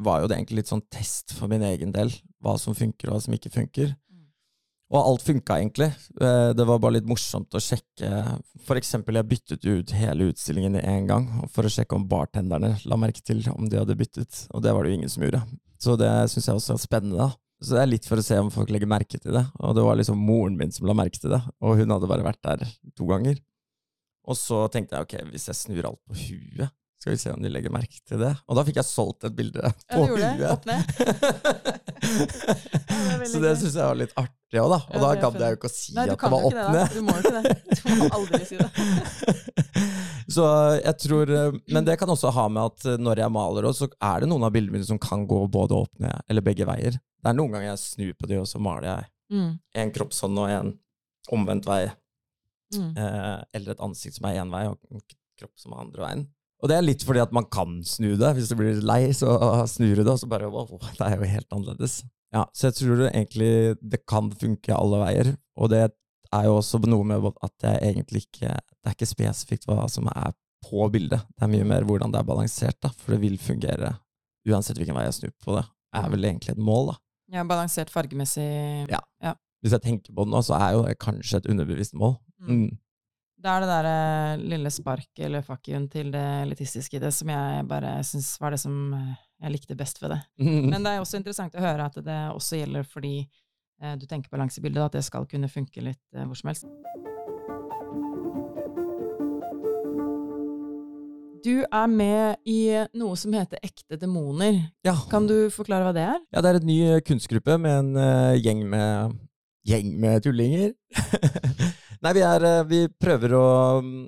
var 0.06 0.20
jo 0.22 0.28
det 0.30 0.36
egentlig 0.36 0.60
litt 0.60 0.70
sånn 0.70 0.84
test 0.92 1.32
for 1.34 1.50
min 1.50 1.64
egen 1.66 1.90
del. 1.90 2.12
Hva 2.44 2.52
som 2.62 2.76
funker, 2.78 3.08
og 3.08 3.16
hva 3.16 3.22
som 3.24 3.34
ikke 3.34 3.50
funker. 3.50 3.96
Og 4.88 4.98
alt 5.02 5.24
funka 5.26 5.58
egentlig. 5.60 5.90
Uh, 6.16 6.54
det 6.56 6.64
var 6.64 6.80
bare 6.80 6.96
litt 6.96 7.08
morsomt 7.08 7.52
å 7.52 7.60
sjekke. 7.60 8.08
For 8.64 8.80
eksempel, 8.80 9.18
jeg 9.20 9.28
byttet 9.28 9.66
ut 9.68 9.92
hele 9.96 10.30
utstillingen 10.32 10.78
i 10.80 10.84
én 10.84 11.08
gang 11.10 11.26
for 11.52 11.68
å 11.68 11.72
sjekke 11.72 11.98
om 11.98 12.06
bartenderne 12.08 12.74
la 12.88 13.00
merke 13.00 13.20
til 13.20 13.42
om 13.52 13.68
de 13.68 13.80
hadde 13.80 13.98
byttet, 13.98 14.46
og 14.48 14.64
det 14.64 14.72
var 14.72 14.84
det 14.84 14.94
jo 14.94 15.00
ingen 15.00 15.12
som 15.12 15.26
gjorde. 15.26 15.42
Så 15.78 15.94
det 16.00 16.08
syns 16.32 16.48
jeg 16.48 16.60
også 16.60 16.74
er 16.74 16.82
spennende. 16.82 17.28
Så 17.60 17.74
det 17.74 17.82
er 17.82 17.90
litt 17.90 18.06
for 18.06 18.20
å 18.20 18.24
se 18.24 18.38
om 18.38 18.50
folk 18.54 18.70
legger 18.70 18.90
merke 18.90 19.18
til 19.18 19.34
det. 19.34 19.44
Og 19.58 19.74
det 19.76 19.84
var 19.84 19.98
liksom 19.98 20.18
moren 20.22 20.56
min 20.58 20.72
som 20.74 20.86
la 20.88 20.94
merke 20.96 21.20
til 21.20 21.34
det, 21.34 21.42
og 21.60 21.78
hun 21.80 21.94
hadde 21.94 22.10
bare 22.10 22.26
vært 22.26 22.42
der 22.46 22.64
to 22.96 23.06
ganger. 23.10 23.38
Og 24.28 24.36
så 24.38 24.66
tenkte 24.72 24.96
jeg 24.96 25.06
ok, 25.06 25.16
hvis 25.32 25.48
jeg 25.50 25.58
snur 25.58 25.88
alt 25.88 26.00
på 26.06 26.16
huet, 26.20 26.74
skal 26.98 27.12
vi 27.14 27.18
se 27.22 27.30
om 27.30 27.42
de 27.44 27.50
legger 27.52 27.70
merke 27.70 28.00
til 28.08 28.18
det. 28.18 28.32
Og 28.50 28.56
da 28.58 28.64
fikk 28.66 28.80
jeg 28.80 28.88
solgt 28.88 29.24
et 29.28 29.36
bilde 29.38 29.62
Ja, 29.62 29.72
på 29.94 30.06
det? 30.16 30.30
huet. 30.34 30.50
Opp 30.50 30.64
ned? 30.66 30.82
er 32.08 33.24
så 33.28 33.40
det 33.42 33.52
syns 33.60 33.76
jeg 33.76 33.84
var 33.84 33.98
litt 33.98 34.14
artig 34.18 34.58
òg, 34.62 34.70
da. 34.72 34.78
Og 34.88 34.94
Ja, 34.96 35.00
da 35.02 35.10
det 35.12 35.22
gadd 35.22 35.38
jeg 35.42 35.52
jo 35.54 35.58
ikke 35.58 35.68
å 35.70 35.74
si 35.74 35.94
Nei, 35.96 36.04
at 36.08 36.22
det 36.22 36.30
var 36.32 36.46
opp 36.48 36.58
ned. 36.74 36.86
Du 36.94 37.00
må 37.06 37.14
jo 37.14 37.22
ikke 37.22 37.34
det. 37.38 37.44
Du 37.78 37.94
må 38.00 38.08
aldri 38.18 38.40
si 38.48 38.58
det. 38.58 38.70
Så 40.38 40.44
jeg 40.76 40.94
tror 41.00 41.30
eh, 41.32 41.54
Men 41.72 41.86
det 41.86 41.94
kan 42.00 42.10
også 42.12 42.28
ha 42.36 42.42
med 42.52 42.60
at 42.74 42.84
eh, 42.90 42.98
når 43.00 43.22
jeg 43.22 43.32
maler 43.32 43.68
så 43.72 43.86
er 43.96 44.20
det 44.24 44.28
noen 44.28 44.44
av 44.44 44.52
bildene 44.52 44.76
mine 44.76 44.84
som 44.88 44.98
kan 45.00 45.22
gå 45.28 45.38
både 45.54 45.78
opp 45.78 45.94
ned 46.02 46.18
eller 46.28 46.44
begge 46.44 46.66
veier. 46.68 46.98
Det 46.98 47.30
er 47.30 47.36
noen 47.38 47.54
ganger 47.54 47.70
jeg 47.70 47.80
snur 47.84 48.12
på 48.18 48.28
de, 48.30 48.36
og 48.42 48.48
så 48.50 48.60
maler 48.62 48.90
jeg 48.92 49.08
Mm. 49.28 49.58
en 49.76 49.90
kroppshånd 49.92 50.38
og 50.40 50.48
en 50.48 50.68
omvendt 51.36 51.66
vei. 51.68 51.82
Mm. 52.72 52.94
Eh, 52.96 53.40
eller 53.58 53.74
et 53.74 53.82
ansikt 53.84 54.16
som 54.16 54.24
er 54.30 54.38
én 54.40 54.48
vei, 54.48 54.62
og 54.70 54.78
en 54.88 55.02
kropp 55.36 55.52
som 55.60 55.74
er 55.74 55.82
andre 55.82 56.00
veien. 56.06 56.22
Og 56.58 56.70
det 56.70 56.76
er 56.78 56.82
litt 56.86 57.04
fordi 57.06 57.20
at 57.22 57.34
man 57.34 57.46
kan 57.52 57.78
snu 57.86 58.16
det. 58.18 58.32
Hvis 58.34 58.50
du 58.50 58.56
blir 58.58 58.80
lei, 58.82 59.12
så 59.14 59.30
snur 59.70 59.94
du 59.94 60.02
det, 60.02 60.10
og 60.10 60.18
så 60.22 60.28
bare 60.30 60.50
wow, 60.50 60.66
det 60.82 61.04
er 61.06 61.14
jo 61.16 61.28
helt 61.30 61.54
annerledes. 61.54 62.00
Ja, 62.34 62.42
Så 62.52 62.68
jeg 62.68 62.74
tror 62.80 62.98
det 63.00 63.12
egentlig 63.14 63.52
det 63.80 64.02
kan 64.10 64.28
funke 64.36 64.74
alle 64.76 64.98
veier. 65.00 65.30
Og 65.56 65.70
det 65.72 65.84
er 65.86 66.44
jo 66.44 66.58
også 66.58 66.80
noe 66.84 67.06
med 67.08 67.24
at 67.40 67.64
jeg 67.64 67.78
egentlig 67.94 68.26
ikke 68.26 68.50
Det 68.52 68.90
er 68.90 68.96
ikke 68.96 69.08
spesifikt 69.08 69.64
hva 69.68 69.86
som 69.88 70.10
er 70.12 70.34
på 70.66 70.88
bildet. 70.92 71.22
Det 71.38 71.46
er 71.46 71.52
mye 71.52 71.64
mer 71.64 71.86
hvordan 71.86 72.12
det 72.12 72.20
er 72.20 72.26
balansert, 72.28 72.76
da. 72.82 72.90
For 72.90 73.14
det 73.14 73.22
vil 73.22 73.38
fungere 73.40 73.94
uansett 74.48 74.78
hvilken 74.80 74.96
vei 74.96 75.04
jeg 75.06 75.16
snur 75.18 75.34
på 75.44 75.56
det. 75.56 75.64
er 75.94 76.10
vel 76.12 76.24
egentlig 76.24 76.52
et 76.52 76.60
mål, 76.60 76.92
da. 76.92 76.98
Ja, 77.38 77.44
balansert 77.44 77.90
fargemessig. 77.92 78.88
Ja. 78.90 79.00
Hvis 79.62 79.74
jeg 79.74 79.82
tenker 79.84 80.14
på 80.14 80.24
det 80.24 80.32
nå, 80.32 80.40
så 80.46 80.56
er 80.58 80.76
jo 80.76 80.84
det 80.86 80.98
kanskje 81.02 81.40
et 81.40 81.48
underbevisst 81.50 81.94
mål. 81.98 82.16
Mm. 82.46 82.78
Det 83.38 83.50
er 83.52 83.62
det 83.62 83.68
derre 83.70 83.98
lille 84.42 84.70
sparket 84.74 85.20
eller 85.28 85.44
fuck 85.46 85.68
you 85.70 85.78
til 85.92 86.10
det 86.10 86.24
elitistiske 86.42 86.98
i 86.98 87.02
det 87.02 87.12
som 87.14 87.30
jeg 87.30 87.66
bare 87.70 87.92
syns 88.02 88.32
var 88.42 88.50
det 88.50 88.58
som 88.64 88.94
eh, 88.96 89.12
jeg 89.44 89.54
likte 89.54 89.76
best 89.78 90.02
ved 90.02 90.10
det. 90.10 90.20
Men 90.72 90.82
det 90.82 90.90
er 90.96 91.04
også 91.04 91.20
interessant 91.20 91.54
å 91.54 91.62
høre 91.62 91.86
at 91.86 92.00
det 92.02 92.18
også 92.34 92.58
gjelder 92.58 92.88
fordi 92.90 93.12
eh, 93.22 93.94
du 93.94 94.08
tenker 94.10 94.32
balansebildet, 94.34 94.88
at 94.88 94.98
det 94.98 95.04
skal 95.06 95.28
kunne 95.30 95.50
funke 95.52 95.84
litt 95.86 96.02
eh, 96.16 96.26
hvor 96.26 96.34
som 96.40 96.50
helst. 96.50 96.66
Du 101.46 101.62
er 101.62 101.86
med 101.86 102.42
i 102.50 102.58
noe 102.98 103.14
som 103.16 103.32
heter 103.38 103.62
Ekte 103.62 103.96
demoner. 104.02 104.58
ja. 104.82 104.96
Kan 105.08 105.28
du 105.30 105.46
forklare 105.54 105.86
hva 105.86 105.94
det 105.94 106.02
er? 106.02 106.18
Ja, 106.34 106.42
det 106.42 106.50
er 106.50 106.58
en 106.58 106.66
ny 106.68 106.78
eh, 106.88 107.00
kunstgruppe 107.06 107.54
med 107.62 107.78
en 107.84 108.02
eh, 108.02 108.40
gjeng 108.42 108.66
med 108.68 109.14
gjeng 109.66 109.90
med 110.00 110.22
tullinger. 110.24 110.72
Nei, 112.04 112.14
vi 112.14 112.22
er 112.22 112.46
eh, 112.46 112.64
Vi 112.70 112.84
prøver 112.94 113.34
å 113.34 113.48
mm, 113.82 114.04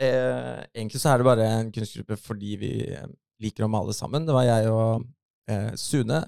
eh, 0.00 0.62
Egentlig 0.72 1.02
så 1.02 1.12
er 1.12 1.20
det 1.20 1.28
bare 1.28 1.48
en 1.58 1.72
kunstgruppe 1.74 2.16
fordi 2.16 2.56
vi 2.60 2.72
eh, 2.96 3.10
liker 3.44 3.66
å 3.66 3.70
male 3.72 3.92
sammen. 3.96 4.24
Det 4.24 4.36
var 4.36 4.48
jeg 4.48 4.72
og 4.72 5.04
eh, 5.52 5.72
Sune 5.80 6.22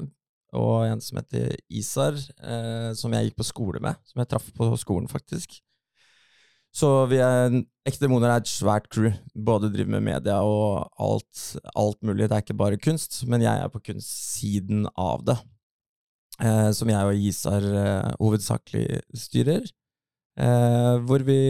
og 0.56 0.86
en 0.88 1.00
som 1.04 1.18
heter 1.20 1.56
Isar, 1.68 2.16
eh, 2.40 2.92
som 2.96 3.12
jeg 3.12 3.28
gikk 3.28 3.40
på 3.40 3.48
skole 3.48 3.82
med. 3.84 3.98
Som 4.08 4.22
jeg 4.22 4.30
traff 4.30 4.46
på 4.56 4.70
skolen, 4.80 5.08
faktisk. 5.10 5.58
Så 6.72 6.88
vi 7.10 7.18
er, 7.24 7.52
Ekte 7.88 8.04
Demoner 8.04 8.32
er 8.32 8.42
et 8.42 8.50
svært 8.50 8.88
crew. 8.92 9.10
Både 9.34 9.70
driver 9.72 9.96
med 9.96 10.06
media 10.08 10.38
og 10.44 10.88
alt, 11.00 11.44
alt 11.74 12.00
mulig. 12.00 12.28
Det 12.28 12.36
er 12.36 12.44
ikke 12.44 12.58
bare 12.60 12.80
kunst, 12.80 13.22
men 13.28 13.44
jeg 13.44 13.60
er 13.60 13.72
på 13.72 13.82
kunstsiden 13.90 14.86
av 14.96 15.24
det. 15.26 15.36
Eh, 16.38 16.70
som 16.70 16.90
jeg 16.90 17.10
og 17.10 17.28
Isar 17.28 17.64
eh, 17.66 18.10
hovedsakelig 18.20 19.02
styrer. 19.18 19.64
Eh, 20.38 20.94
hvor 21.02 21.24
vi 21.26 21.40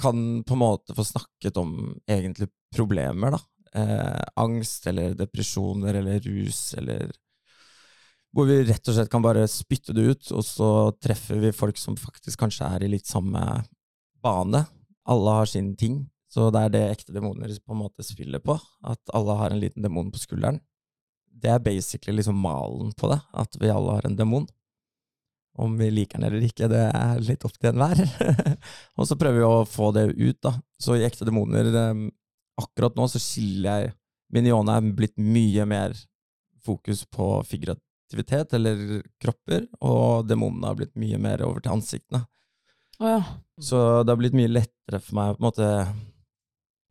kan 0.00 0.42
på 0.46 0.56
en 0.56 0.62
måte 0.62 0.96
få 0.96 1.04
snakket 1.06 1.58
om 1.60 1.92
egentlig 2.08 2.48
problemer, 2.74 3.36
da. 3.36 3.40
Eh, 3.74 4.22
angst 4.40 4.86
eller 4.86 5.16
depresjoner 5.18 5.98
eller 5.98 6.20
rus 6.22 6.76
eller 6.78 7.10
Hvor 8.34 8.46
vi 8.46 8.64
rett 8.66 8.88
og 8.90 8.94
slett 8.96 9.10
kan 9.10 9.22
bare 9.22 9.44
spytte 9.46 9.94
det 9.94 10.02
ut, 10.10 10.30
og 10.34 10.42
så 10.42 10.68
treffer 10.98 11.38
vi 11.38 11.52
folk 11.54 11.78
som 11.78 11.94
faktisk 11.94 12.40
kanskje 12.40 12.66
er 12.66 12.82
i 12.82 12.88
litt 12.90 13.06
samme 13.06 13.38
bane. 14.22 14.64
Alle 15.06 15.34
har 15.36 15.46
sin 15.46 15.76
ting. 15.78 16.00
Så 16.34 16.48
det 16.50 16.64
er 16.64 16.72
det 16.74 16.82
ekte 16.96 17.14
demoner 17.14 17.52
på 17.62 17.76
en 17.76 17.82
måte 17.84 18.02
spiller 18.02 18.42
på. 18.42 18.56
At 18.82 18.98
alle 19.14 19.36
har 19.38 19.54
en 19.54 19.60
liten 19.62 19.86
demon 19.86 20.10
på 20.10 20.18
skulderen. 20.18 20.58
Det 21.34 21.50
er 21.50 21.62
basically 21.62 22.18
liksom 22.18 22.38
malen 22.40 22.92
på 22.96 23.10
det, 23.10 23.18
at 23.32 23.56
vi 23.60 23.72
alle 23.72 23.96
har 23.98 24.06
en 24.06 24.16
demon. 24.16 24.46
Om 25.54 25.76
vi 25.78 25.90
liker 25.90 26.18
den 26.18 26.26
eller 26.28 26.46
ikke, 26.46 26.68
det 26.70 26.82
er 26.88 27.20
litt 27.22 27.44
opp 27.46 27.54
til 27.58 27.70
enhver. 27.70 28.00
og 28.98 29.06
så 29.06 29.18
prøver 29.18 29.38
vi 29.38 29.46
å 29.46 29.66
få 29.68 29.90
det 29.94 30.08
ut, 30.10 30.38
da. 30.42 30.56
Så 30.82 30.96
i 30.98 31.04
Ekte 31.06 31.26
demoner, 31.28 31.68
eh, 31.68 32.00
akkurat 32.60 32.96
nå 32.98 33.06
så 33.10 33.22
skiller 33.22 33.84
jeg 33.84 33.94
Minione 34.34 34.72
er 34.74 34.86
blitt 34.96 35.14
mye 35.20 35.62
mer 35.68 35.92
fokus 36.64 37.04
på 37.06 37.28
figurativitet, 37.46 38.54
eller 38.56 39.02
kropper, 39.22 39.68
og 39.84 40.26
demonene 40.26 40.72
har 40.72 40.78
blitt 40.80 40.94
mye 40.98 41.20
mer 41.22 41.44
over 41.46 41.62
til 41.62 41.76
ansiktene. 41.76 42.24
Oh, 42.98 43.10
ja. 43.10 43.20
Så 43.60 43.78
det 44.02 44.10
har 44.10 44.18
blitt 44.18 44.34
mye 44.34 44.50
lettere 44.50 45.00
for 45.02 45.18
meg 45.18 45.30
å 45.30 45.36
på 45.36 45.42
en 45.42 45.48
måte 45.48 45.68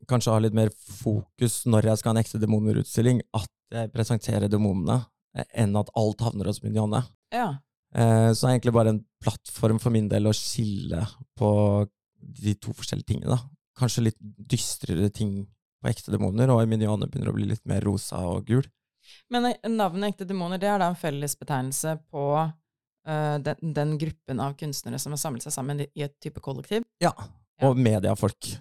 kanskje 0.09 0.33
ha 0.33 0.39
litt 0.43 0.55
mer 0.57 0.69
fokus 0.73 1.63
når 1.69 1.89
jeg 1.89 2.01
skal 2.01 2.11
ha 2.11 2.17
en 2.17 2.23
ekte 2.23 2.41
demonerutstilling, 2.41 3.21
at 3.33 3.49
jeg 3.73 3.91
presenterer 3.93 4.51
demonene, 4.51 5.05
eh, 5.37 5.45
enn 5.63 5.75
at 5.79 5.89
alt 5.99 6.21
havner 6.25 6.49
hos 6.51 6.63
Minione. 6.63 7.03
ja. 7.33 7.53
Eh, 7.95 8.31
så 8.33 8.47
det 8.47 8.49
er 8.49 8.53
egentlig 8.55 8.73
bare 8.73 8.89
en 8.89 9.03
plattform 9.21 9.77
for 9.79 9.93
min 9.93 10.07
del 10.09 10.25
å 10.25 10.31
skille 10.33 11.03
på 11.37 11.49
de 12.17 12.55
to 12.55 12.73
forskjellige 12.73 13.05
tingene. 13.05 13.35
da. 13.35 13.37
Kanskje 13.77 14.07
litt 14.07 14.17
dystrere 14.19 15.11
ting 15.13 15.45
på 15.79 15.89
ekte 15.91 16.09
demoner, 16.09 16.49
og 16.49 16.63
i 16.63 16.65
Minione 16.71 17.05
begynner 17.05 17.29
å 17.29 17.35
bli 17.35 17.45
litt 17.51 17.61
mer 17.69 17.81
rosa 17.85 18.17
og 18.17 18.47
gul. 18.47 18.65
Men 19.29 19.45
eh, 19.45 19.69
navnet 19.69 20.13
Ekte 20.15 20.25
demoner 20.25 20.57
det 20.57 20.71
er 20.71 20.79
da 20.81 20.87
en 20.89 20.97
fellesbetegnelse 20.97 21.97
på 22.09 22.25
uh, 22.39 23.37
den, 23.43 23.73
den 23.77 23.97
gruppen 24.01 24.39
av 24.39 24.55
kunstnere 24.57 24.97
som 24.97 25.13
har 25.13 25.21
samlet 25.21 25.43
seg 25.45 25.53
sammen 25.53 25.83
i, 25.83 25.89
et 26.01 26.15
type 26.23 26.41
kollektiv? 26.41 26.83
Ja, 27.03 27.13
Ja. 27.61 27.69
og 27.69 27.77
mediefolk. 27.77 28.55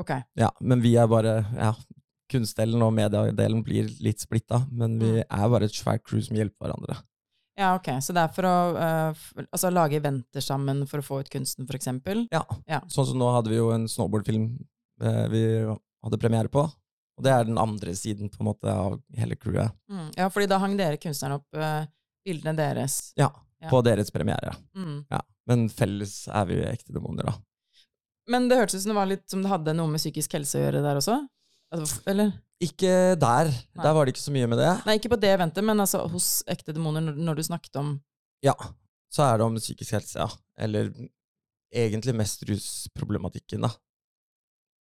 Ok. 0.00 0.10
Ja, 0.38 0.50
men 0.60 0.80
vi 0.84 0.94
er 0.96 1.08
bare 1.10 1.42
ja, 1.56 1.72
Kunstdelen 2.32 2.80
og 2.80 2.94
mediedelen 2.96 3.60
blir 3.66 3.90
litt 4.00 4.22
splitta, 4.24 4.62
men 4.72 4.94
vi 5.02 5.18
er 5.20 5.48
bare 5.52 5.66
et 5.68 5.76
svært 5.76 6.04
crew 6.06 6.22
som 6.24 6.38
hjelper 6.38 6.64
hverandre. 6.64 6.96
Ja, 7.60 7.74
ok. 7.76 7.90
Så 8.00 8.14
det 8.16 8.22
er 8.22 8.30
for 8.32 8.48
å 8.48 8.54
uh, 8.72 9.24
altså, 9.50 9.68
lage 9.68 9.98
eventer 10.00 10.40
sammen 10.40 10.86
for 10.88 11.02
å 11.02 11.04
få 11.04 11.18
ut 11.20 11.28
kunsten, 11.32 11.68
eksempel? 11.76 12.24
Ja. 12.32 12.40
Ja. 12.64 12.80
Sånn 12.88 13.10
som 13.10 13.20
nå 13.20 13.28
hadde 13.34 13.52
vi 13.52 13.58
jo 13.58 13.68
en 13.74 13.84
snowboardfilm 13.90 14.46
uh, 15.04 15.26
vi 15.28 15.42
hadde 15.68 16.20
premiere 16.22 16.48
på. 16.48 16.64
Og 17.20 17.26
det 17.26 17.34
er 17.34 17.44
den 17.44 17.60
andre 17.60 17.92
siden 17.98 18.32
på 18.32 18.40
en 18.40 18.48
måte 18.48 18.72
av 18.72 18.96
hele 19.18 19.36
crewet. 19.36 19.76
Mm. 19.92 20.08
Ja, 20.16 20.30
fordi 20.32 20.48
da 20.48 20.62
hang 20.62 20.78
dere 20.80 20.96
kunstnerne 21.02 21.36
opp 21.42 21.60
uh, 21.60 21.84
bildene 22.24 22.56
deres. 22.56 23.12
Ja, 23.20 23.28
Ja. 23.62 23.68
på 23.70 23.78
deres 23.86 24.08
premiere. 24.10 24.56
Mm. 24.74 25.04
Ja. 25.12 25.20
Men 25.46 25.68
felles 25.70 26.24
er 26.32 26.48
vi 26.48 26.56
jo 26.56 26.64
ekte 26.66 26.96
demoner, 26.96 27.28
da. 27.28 27.36
Men 28.30 28.48
det 28.50 28.58
hørtes 28.60 28.78
ut 28.78 28.84
som 28.84 28.92
det 28.92 28.98
var 29.00 29.10
litt 29.10 29.24
som 29.30 29.42
det 29.42 29.50
hadde 29.50 29.74
noe 29.76 29.90
med 29.90 30.02
psykisk 30.02 30.36
helse 30.36 30.58
å 30.58 30.62
gjøre 30.62 30.82
der 30.84 31.00
også? 31.00 31.16
Altså, 31.72 32.02
eller? 32.10 32.34
Ikke 32.62 33.16
der. 33.18 33.48
Nei. 33.48 33.82
Der 33.82 33.96
var 33.96 34.06
det 34.06 34.14
ikke 34.14 34.22
så 34.22 34.34
mye 34.34 34.48
med 34.50 34.60
det. 34.60 34.70
Nei, 34.86 34.98
ikke 35.00 35.10
på 35.14 35.18
det 35.22 35.32
eventet, 35.34 35.64
men 35.66 35.82
altså 35.82 36.04
hos 36.12 36.28
ekte 36.50 36.74
demoner, 36.76 37.02
når, 37.02 37.40
du 37.40 37.46
snakket 37.48 37.80
om 37.80 37.96
Ja, 38.44 38.54
så 39.12 39.24
er 39.26 39.40
det 39.40 39.46
om 39.48 39.58
psykisk 39.58 39.96
helse, 39.96 40.20
ja. 40.22 40.28
Eller 40.62 40.92
egentlig 41.72 42.14
mest 42.14 42.44
rusproblematikken, 42.46 43.64
da. 43.66 43.72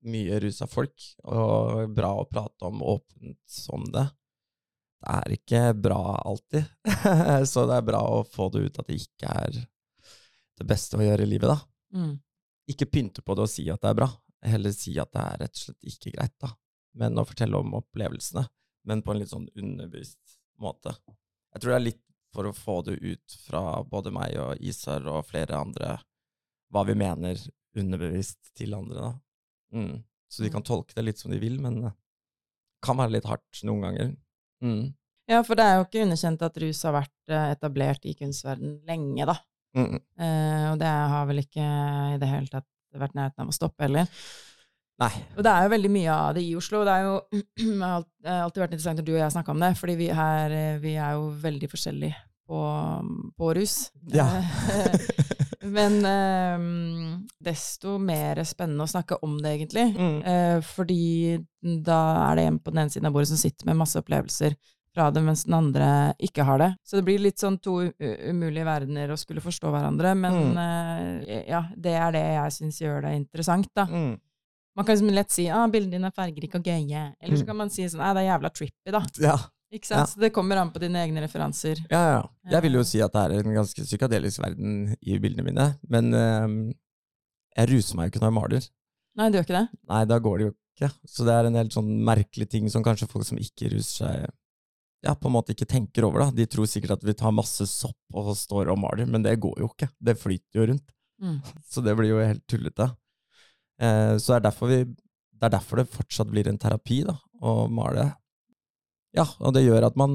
mye 0.09 0.39
rusa 0.41 0.67
folk, 0.67 0.95
og 1.27 1.91
bra 1.95 2.13
å 2.19 2.27
prate 2.27 2.67
om 2.67 2.81
åpent 2.81 3.59
om 3.75 3.85
det. 3.93 4.07
Det 4.99 5.15
er 5.15 5.35
ikke 5.35 5.61
bra 5.79 6.01
alltid, 6.27 6.65
så 7.51 7.67
det 7.69 7.77
er 7.77 7.85
bra 7.87 8.01
å 8.17 8.23
få 8.27 8.49
det 8.51 8.65
ut 8.65 8.81
at 8.81 8.89
det 8.89 8.97
ikke 8.99 9.35
er 9.45 9.61
det 10.59 10.67
beste 10.67 10.97
å 10.99 11.05
gjøre 11.05 11.23
i 11.23 11.29
livet, 11.29 11.53
da. 11.53 11.59
Mm. 11.95 12.17
Ikke 12.69 12.85
pynte 12.89 13.23
på 13.25 13.35
det 13.35 13.45
og 13.47 13.51
si 13.51 13.65
at 13.73 13.81
det 13.81 13.89
er 13.91 13.97
bra, 14.01 14.09
heller 14.45 14.73
si 14.75 14.93
at 15.01 15.11
det 15.15 15.23
er 15.23 15.39
rett 15.45 15.55
og 15.57 15.63
slett 15.63 15.89
ikke 15.91 16.13
greit, 16.17 16.35
da. 16.41 16.51
Men 16.99 17.17
å 17.21 17.25
fortelle 17.27 17.57
om 17.59 17.73
opplevelsene, 17.79 18.45
men 18.89 19.01
på 19.05 19.13
en 19.13 19.19
litt 19.21 19.31
sånn 19.33 19.47
underbevisst 19.57 20.37
måte. 20.61 20.93
Jeg 21.53 21.61
tror 21.63 21.73
det 21.73 21.79
er 21.79 21.87
litt 21.87 22.03
for 22.33 22.45
å 22.45 22.53
få 22.53 22.75
det 22.85 22.99
ut 23.01 23.35
fra 23.47 23.81
både 23.89 24.11
meg 24.13 24.35
og 24.37 24.61
Isar 24.61 25.05
og 25.09 25.25
flere 25.25 25.57
andre, 25.57 25.95
hva 26.69 26.83
vi 26.85 26.93
mener 26.97 27.39
underbevisst 27.77 28.51
til 28.57 28.75
andre, 28.77 28.99
da. 29.01 29.11
Mm. 29.73 30.03
Så 30.29 30.43
de 30.43 30.49
Mm. 30.49 30.53
kan 30.53 30.63
tolke 30.63 30.93
det 30.93 31.05
litt 31.05 31.17
som 31.17 31.31
de 31.31 31.39
vil, 31.39 31.59
men 31.59 31.81
det 31.81 31.93
kan 32.85 32.97
være 32.97 33.11
litt 33.17 33.25
hardt 33.25 33.63
noen 33.63 33.81
ganger. 33.81 34.15
Mm. 34.61 34.93
Ja, 35.27 35.41
for 35.43 35.55
det 35.55 35.63
er 35.65 35.77
jo 35.77 35.85
ikke 35.85 36.03
underkjent 36.05 36.41
at 36.41 36.57
rus 36.57 36.83
har 36.83 36.93
vært 36.93 37.29
eh, 37.29 37.51
etablert 37.55 38.05
i 38.05 38.13
kunstverden 38.17 38.79
lenge, 38.85 39.25
da. 39.25 39.35
Mm. 39.77 39.97
Eh, 39.97 40.67
og 40.71 40.77
det 40.81 40.91
har 41.13 41.25
vel 41.29 41.43
ikke 41.43 41.65
i 42.15 42.19
det 42.21 42.29
hele 42.29 42.51
tatt 42.51 42.67
vært 42.97 43.17
nærheten 43.17 43.45
av 43.45 43.51
å 43.51 43.55
stoppe 43.55 43.85
heller. 43.85 44.07
Nei. 44.99 45.11
Og 45.37 45.45
det 45.45 45.51
er 45.51 45.65
jo 45.65 45.73
veldig 45.75 45.91
mye 45.93 46.15
av 46.15 46.31
det 46.35 46.43
i 46.43 46.55
Oslo. 46.59 46.81
Det 46.87 46.95
er 46.95 47.05
jo 47.05 47.13
det 47.79 47.91
har 47.91 48.41
alltid 48.43 48.63
vært 48.65 48.73
interessant 48.73 48.99
når 48.99 49.07
du 49.07 49.13
og 49.13 49.21
jeg 49.21 49.35
snakka 49.37 49.55
om 49.55 49.63
det, 49.63 49.71
fordi 49.79 49.95
vi, 49.99 50.09
her, 50.15 50.55
eh, 50.55 50.81
vi 50.83 50.95
er 50.99 51.15
jo 51.15 51.29
veldig 51.43 51.71
forskjellige 51.71 52.19
på, 52.49 52.63
på 53.39 53.53
rus. 53.55 53.77
Ja. 54.11 54.27
Men 55.77 55.99
eh, 56.07 56.65
desto 57.45 57.97
mer 58.01 58.41
spennende 58.47 58.87
å 58.87 58.91
snakke 58.91 59.19
om 59.25 59.37
det, 59.43 59.53
egentlig. 59.59 59.85
Mm. 59.93 60.19
Eh, 60.33 60.57
fordi 60.65 61.37
da 61.85 62.01
er 62.25 62.39
det 62.39 62.49
en 62.49 62.59
på 62.59 62.73
den 62.73 62.83
ene 62.83 62.93
siden 62.93 63.09
av 63.09 63.15
bordet 63.15 63.31
som 63.31 63.39
sitter 63.39 63.69
med 63.69 63.79
masse 63.79 63.99
opplevelser 64.01 64.57
fra 64.95 65.09
det, 65.13 65.21
mens 65.23 65.43
den 65.45 65.53
andre 65.53 65.89
ikke 66.19 66.43
har 66.47 66.57
det. 66.61 66.69
Så 66.83 66.97
det 66.97 67.05
blir 67.05 67.19
litt 67.21 67.37
sånn 67.41 67.59
to 67.61 67.75
umulige 67.99 68.65
verdener 68.65 69.11
å 69.13 69.17
skulle 69.19 69.41
forstå 69.43 69.69
hverandre, 69.73 70.15
men 70.17 70.33
Mm. 70.39 70.57
uh, 70.57 71.43
ja, 71.47 71.61
det 71.77 71.93
er 71.93 72.11
det 72.15 72.23
jeg 72.25 72.55
syns 72.57 72.79
gjør 72.81 73.01
det 73.05 73.13
interessant, 73.19 73.69
da. 73.75 73.85
Mm. 73.85 74.17
Man 74.77 74.85
kan 74.85 74.95
liksom 74.95 75.11
lett 75.13 75.31
si 75.31 75.47
ah, 75.49 75.67
bildene 75.67 75.97
dine 75.97 76.07
er 76.09 76.15
fargerike 76.15 76.55
og 76.61 76.63
gøye, 76.63 77.13
eller 77.21 77.37
så 77.37 77.43
Mm. 77.43 77.47
kan 77.47 77.57
man 77.57 77.69
si 77.69 77.83
sånn 77.85 77.99
nei, 78.01 78.13
det 78.13 78.21
er 78.23 78.29
jævla 78.31 78.49
trippy, 78.53 78.91
da. 78.91 79.01
Ja. 79.19 79.37
Ikke 79.71 79.85
sant? 79.85 79.99
Ja. 79.99 80.05
Så 80.09 80.19
det 80.19 80.33
kommer 80.33 80.57
an 80.57 80.71
på 80.73 80.79
dine 80.81 80.97
egne 81.05 81.21
referanser. 81.21 81.77
Ja, 81.91 81.99
ja. 82.15 82.21
Jeg 82.49 82.61
vil 82.63 82.73
jo 82.79 82.83
si 82.83 83.01
at 83.05 83.13
det 83.13 83.21
er 83.29 83.43
en 83.43 83.53
ganske 83.53 83.83
psykadelisk 83.85 84.41
verden 84.41 84.95
i 85.05 85.19
bildene 85.21 85.45
mine, 85.45 85.67
men 85.87 86.13
uh, 86.13 86.73
jeg 87.55 87.69
ruser 87.69 87.95
meg 87.99 88.07
jo 88.09 88.15
ikke 88.15 88.23
når 88.23 88.31
jeg 88.31 88.37
maler. 88.39 88.69
Nei, 89.19 89.29
det 89.29 89.37
gjør 89.37 89.45
ikke 89.45 89.59
det? 89.59 89.79
Nei, 89.91 90.05
da 90.05 90.17
går 90.19 90.37
det 90.39 90.45
jo 90.47 90.53
ikke. 90.79 90.89
Så 91.05 91.25
det 91.27 91.33
er 91.35 91.45
en 91.49 91.59
helt 91.59 91.73
sånn 91.75 91.89
merkelig 92.07 92.49
ting 92.49 92.69
som 92.71 92.81
kanskje 92.85 93.09
folk 93.11 93.25
som 93.27 93.37
ikke 93.37 93.69
ruser 93.75 94.07
seg, 94.07 94.29
ja, 95.05 95.15
på 95.15 95.29
en 95.29 95.35
måte 95.37 95.53
ikke 95.55 95.67
tenker 95.69 96.05
over, 96.07 96.25
det. 96.27 96.41
De 96.41 96.47
tror 96.51 96.67
sikkert 96.67 96.97
at 96.97 97.05
vi 97.07 97.15
tar 97.17 97.35
masse 97.35 97.65
sopp 97.71 98.17
og 98.17 98.33
står 98.35 98.71
og 98.73 98.79
maler, 98.81 99.07
men 99.07 99.23
det 99.23 99.37
går 99.39 99.61
jo 99.63 99.69
ikke. 99.71 99.87
Det 99.95 100.17
flyter 100.19 100.59
jo 100.59 100.65
rundt. 100.73 100.95
Mm. 101.23 101.37
Så 101.71 101.83
det 101.85 101.95
blir 101.99 102.11
jo 102.11 102.23
helt 102.23 102.43
tullete. 102.49 102.89
Eh, 103.79 104.17
så 104.19 104.39
det 104.43 104.49
er 104.51 104.67
vi 104.67 104.79
Det 104.83 105.45
er 105.47 105.53
derfor 105.53 105.79
det 105.79 105.87
fortsatt 105.87 106.27
blir 106.27 106.49
en 106.51 106.57
terapi, 106.59 107.03
da, 107.07 107.15
å 107.39 107.69
male. 107.71 108.09
Ja, 109.15 109.23
og 109.39 109.53
det 109.55 109.63
gjør 109.63 109.85
at 109.87 109.95
man 109.95 110.11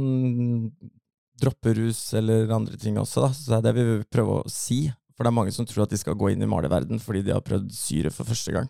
dropper 1.41 1.75
rus 1.81 2.13
eller 2.15 2.53
andre 2.53 2.77
ting 2.77 2.99
også, 3.01 3.25
da. 3.25 3.31
Så 3.33 3.49
det 3.49 3.57
er 3.57 3.65
det 3.65 3.75
vi 3.79 3.87
vil 3.89 4.05
prøve 4.05 4.43
å 4.43 4.53
si. 4.53 4.83
For 5.17 5.25
det 5.25 5.33
er 5.33 5.39
mange 5.39 5.55
som 5.55 5.65
tror 5.65 5.87
at 5.87 5.95
de 5.95 6.01
skal 6.01 6.19
gå 6.19 6.35
inn 6.35 6.45
i 6.45 6.51
malerverden 6.51 7.01
fordi 7.01 7.23
de 7.25 7.33
har 7.33 7.45
prøvd 7.47 7.73
syre 7.73 8.13
for 8.13 8.29
første 8.29 8.53
gang, 8.53 8.69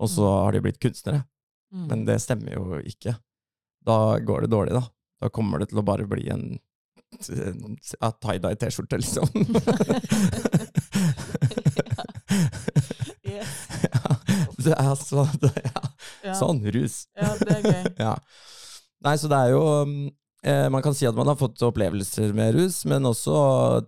og 0.00 0.08
så 0.08 0.24
har 0.46 0.54
de 0.54 0.62
blitt 0.64 0.80
kunstnere. 0.80 1.24
Mm. 1.74 1.84
Men 1.90 2.06
det 2.08 2.16
stemmer 2.24 2.56
jo 2.56 2.80
ikke. 2.80 3.12
Da 3.86 4.16
går 4.24 4.46
det 4.46 4.52
dårlig, 4.54 4.74
da. 4.78 4.86
Da 5.20 5.30
kommer 5.32 5.60
det 5.60 5.70
til 5.70 5.80
å 5.82 5.86
bare 5.86 6.06
bli 6.08 6.28
en, 6.32 6.46
en 7.36 7.76
ja, 8.00 8.12
tie-dye-T-skjorte, 8.24 9.00
liksom. 9.00 9.28
Yes. 13.30 13.50
ja, 13.92 14.16
det 14.64 14.74
er 14.74 14.94
så, 14.98 15.26
det, 15.42 15.52
ja. 15.64 15.82
Ja. 16.24 16.34
Sånn, 16.36 16.62
rus. 16.74 17.04
Ja, 17.18 17.34
det 17.40 17.58
er 17.58 17.66
gøy. 17.66 17.84
Ja. 18.00 18.14
Nei, 19.06 19.14
så 19.20 19.30
det 19.32 19.38
er 19.38 19.52
jo 19.54 19.62
eh, 20.44 20.66
Man 20.72 20.82
kan 20.84 20.96
si 20.96 21.06
at 21.08 21.16
man 21.16 21.30
har 21.30 21.38
fått 21.40 21.62
opplevelser 21.64 22.34
med 22.36 22.56
rus, 22.58 22.82
men 22.90 23.08
også 23.08 23.36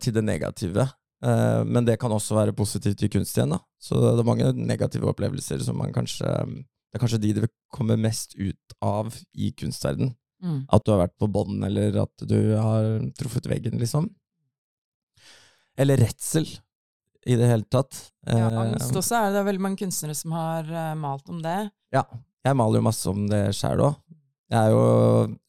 til 0.01 0.17
det 0.17 0.25
negative. 0.25 0.87
Eh, 1.25 1.61
men 1.69 1.87
det 1.89 1.99
kan 2.01 2.13
også 2.15 2.39
være 2.39 2.57
positivt 2.57 3.05
i 3.05 3.11
kunst 3.13 3.37
igjen, 3.37 3.55
da. 3.57 3.61
Så 3.83 3.99
det 4.01 4.15
er 4.23 4.29
mange 4.29 4.53
negative 4.57 5.11
opplevelser 5.11 5.63
som 5.65 5.79
man 5.81 5.95
kanskje 5.95 6.29
Det 6.29 6.99
er 6.99 7.03
kanskje 7.03 7.23
de 7.23 7.33
det 7.41 7.49
kommer 7.73 7.97
mest 7.97 8.35
ut 8.37 8.77
av 8.85 9.15
i 9.33 9.53
kunstverden. 9.57 10.13
Mm. 10.43 10.65
At 10.75 10.85
du 10.85 10.93
har 10.93 11.05
vært 11.05 11.17
på 11.23 11.29
bånn, 11.31 11.63
eller 11.67 11.97
at 12.03 12.27
du 12.29 12.39
har 12.59 12.89
truffet 13.19 13.47
veggen, 13.51 13.79
liksom. 13.81 14.09
Eller 15.79 16.03
redsel, 16.03 16.49
i 17.27 17.37
det 17.39 17.47
hele 17.49 17.67
tatt. 17.71 17.95
Ja, 18.27 18.49
Eh, 18.51 18.59
angst 18.59 18.97
også 18.99 19.17
er 19.19 19.29
det, 19.29 19.35
det 19.37 19.41
er 19.41 19.49
veldig 19.51 19.63
mange 19.63 19.79
kunstnere 19.81 20.15
som 20.19 20.35
har 20.35 20.67
eh, 20.67 20.95
malt 20.99 21.29
om 21.31 21.39
det. 21.43 21.71
Ja, 21.95 22.03
jeg 22.45 22.59
maler 22.59 22.81
jo 22.81 22.87
masse 22.89 23.11
om 23.11 23.25
det 23.31 23.45
sjæl 23.57 23.83
òg. 23.87 23.97
Jeg 24.53 24.69
er 24.69 24.75
jo 24.75 24.83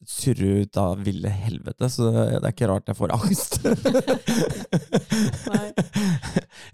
surre 0.08 0.50
ut 0.64 0.78
av 0.80 1.02
ville 1.04 1.28
helvete, 1.28 1.90
så 1.92 2.08
det 2.08 2.38
er 2.38 2.52
ikke 2.54 2.70
rart 2.70 2.88
jeg 2.88 2.96
får 2.96 3.12
angst. 3.18 3.58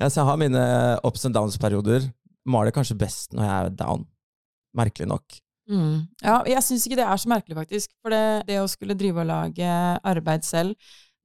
Så 0.01 0.23
jeg 0.23 0.29
har 0.31 0.39
mine 0.41 0.63
ups 1.05 1.27
and 1.27 1.35
downs-perioder. 1.37 2.07
Maler 2.49 2.73
kanskje 2.73 2.97
best 2.97 3.35
når 3.37 3.45
jeg 3.45 3.57
er 3.57 3.75
down. 3.83 4.07
Merkelig 4.79 5.09
nok. 5.11 5.41
Mm. 5.71 6.01
Ja, 6.25 6.41
jeg 6.51 6.63
syns 6.67 6.87
ikke 6.89 6.97
det 6.99 7.07
er 7.07 7.17
så 7.23 7.29
merkelig, 7.31 7.57
faktisk. 7.61 7.93
For 8.03 8.11
det, 8.11 8.25
det 8.49 8.59
å 8.61 8.67
skulle 8.69 8.97
drive 8.99 9.23
og 9.23 9.31
lage 9.31 9.71
arbeid 10.03 10.43
selv 10.45 10.75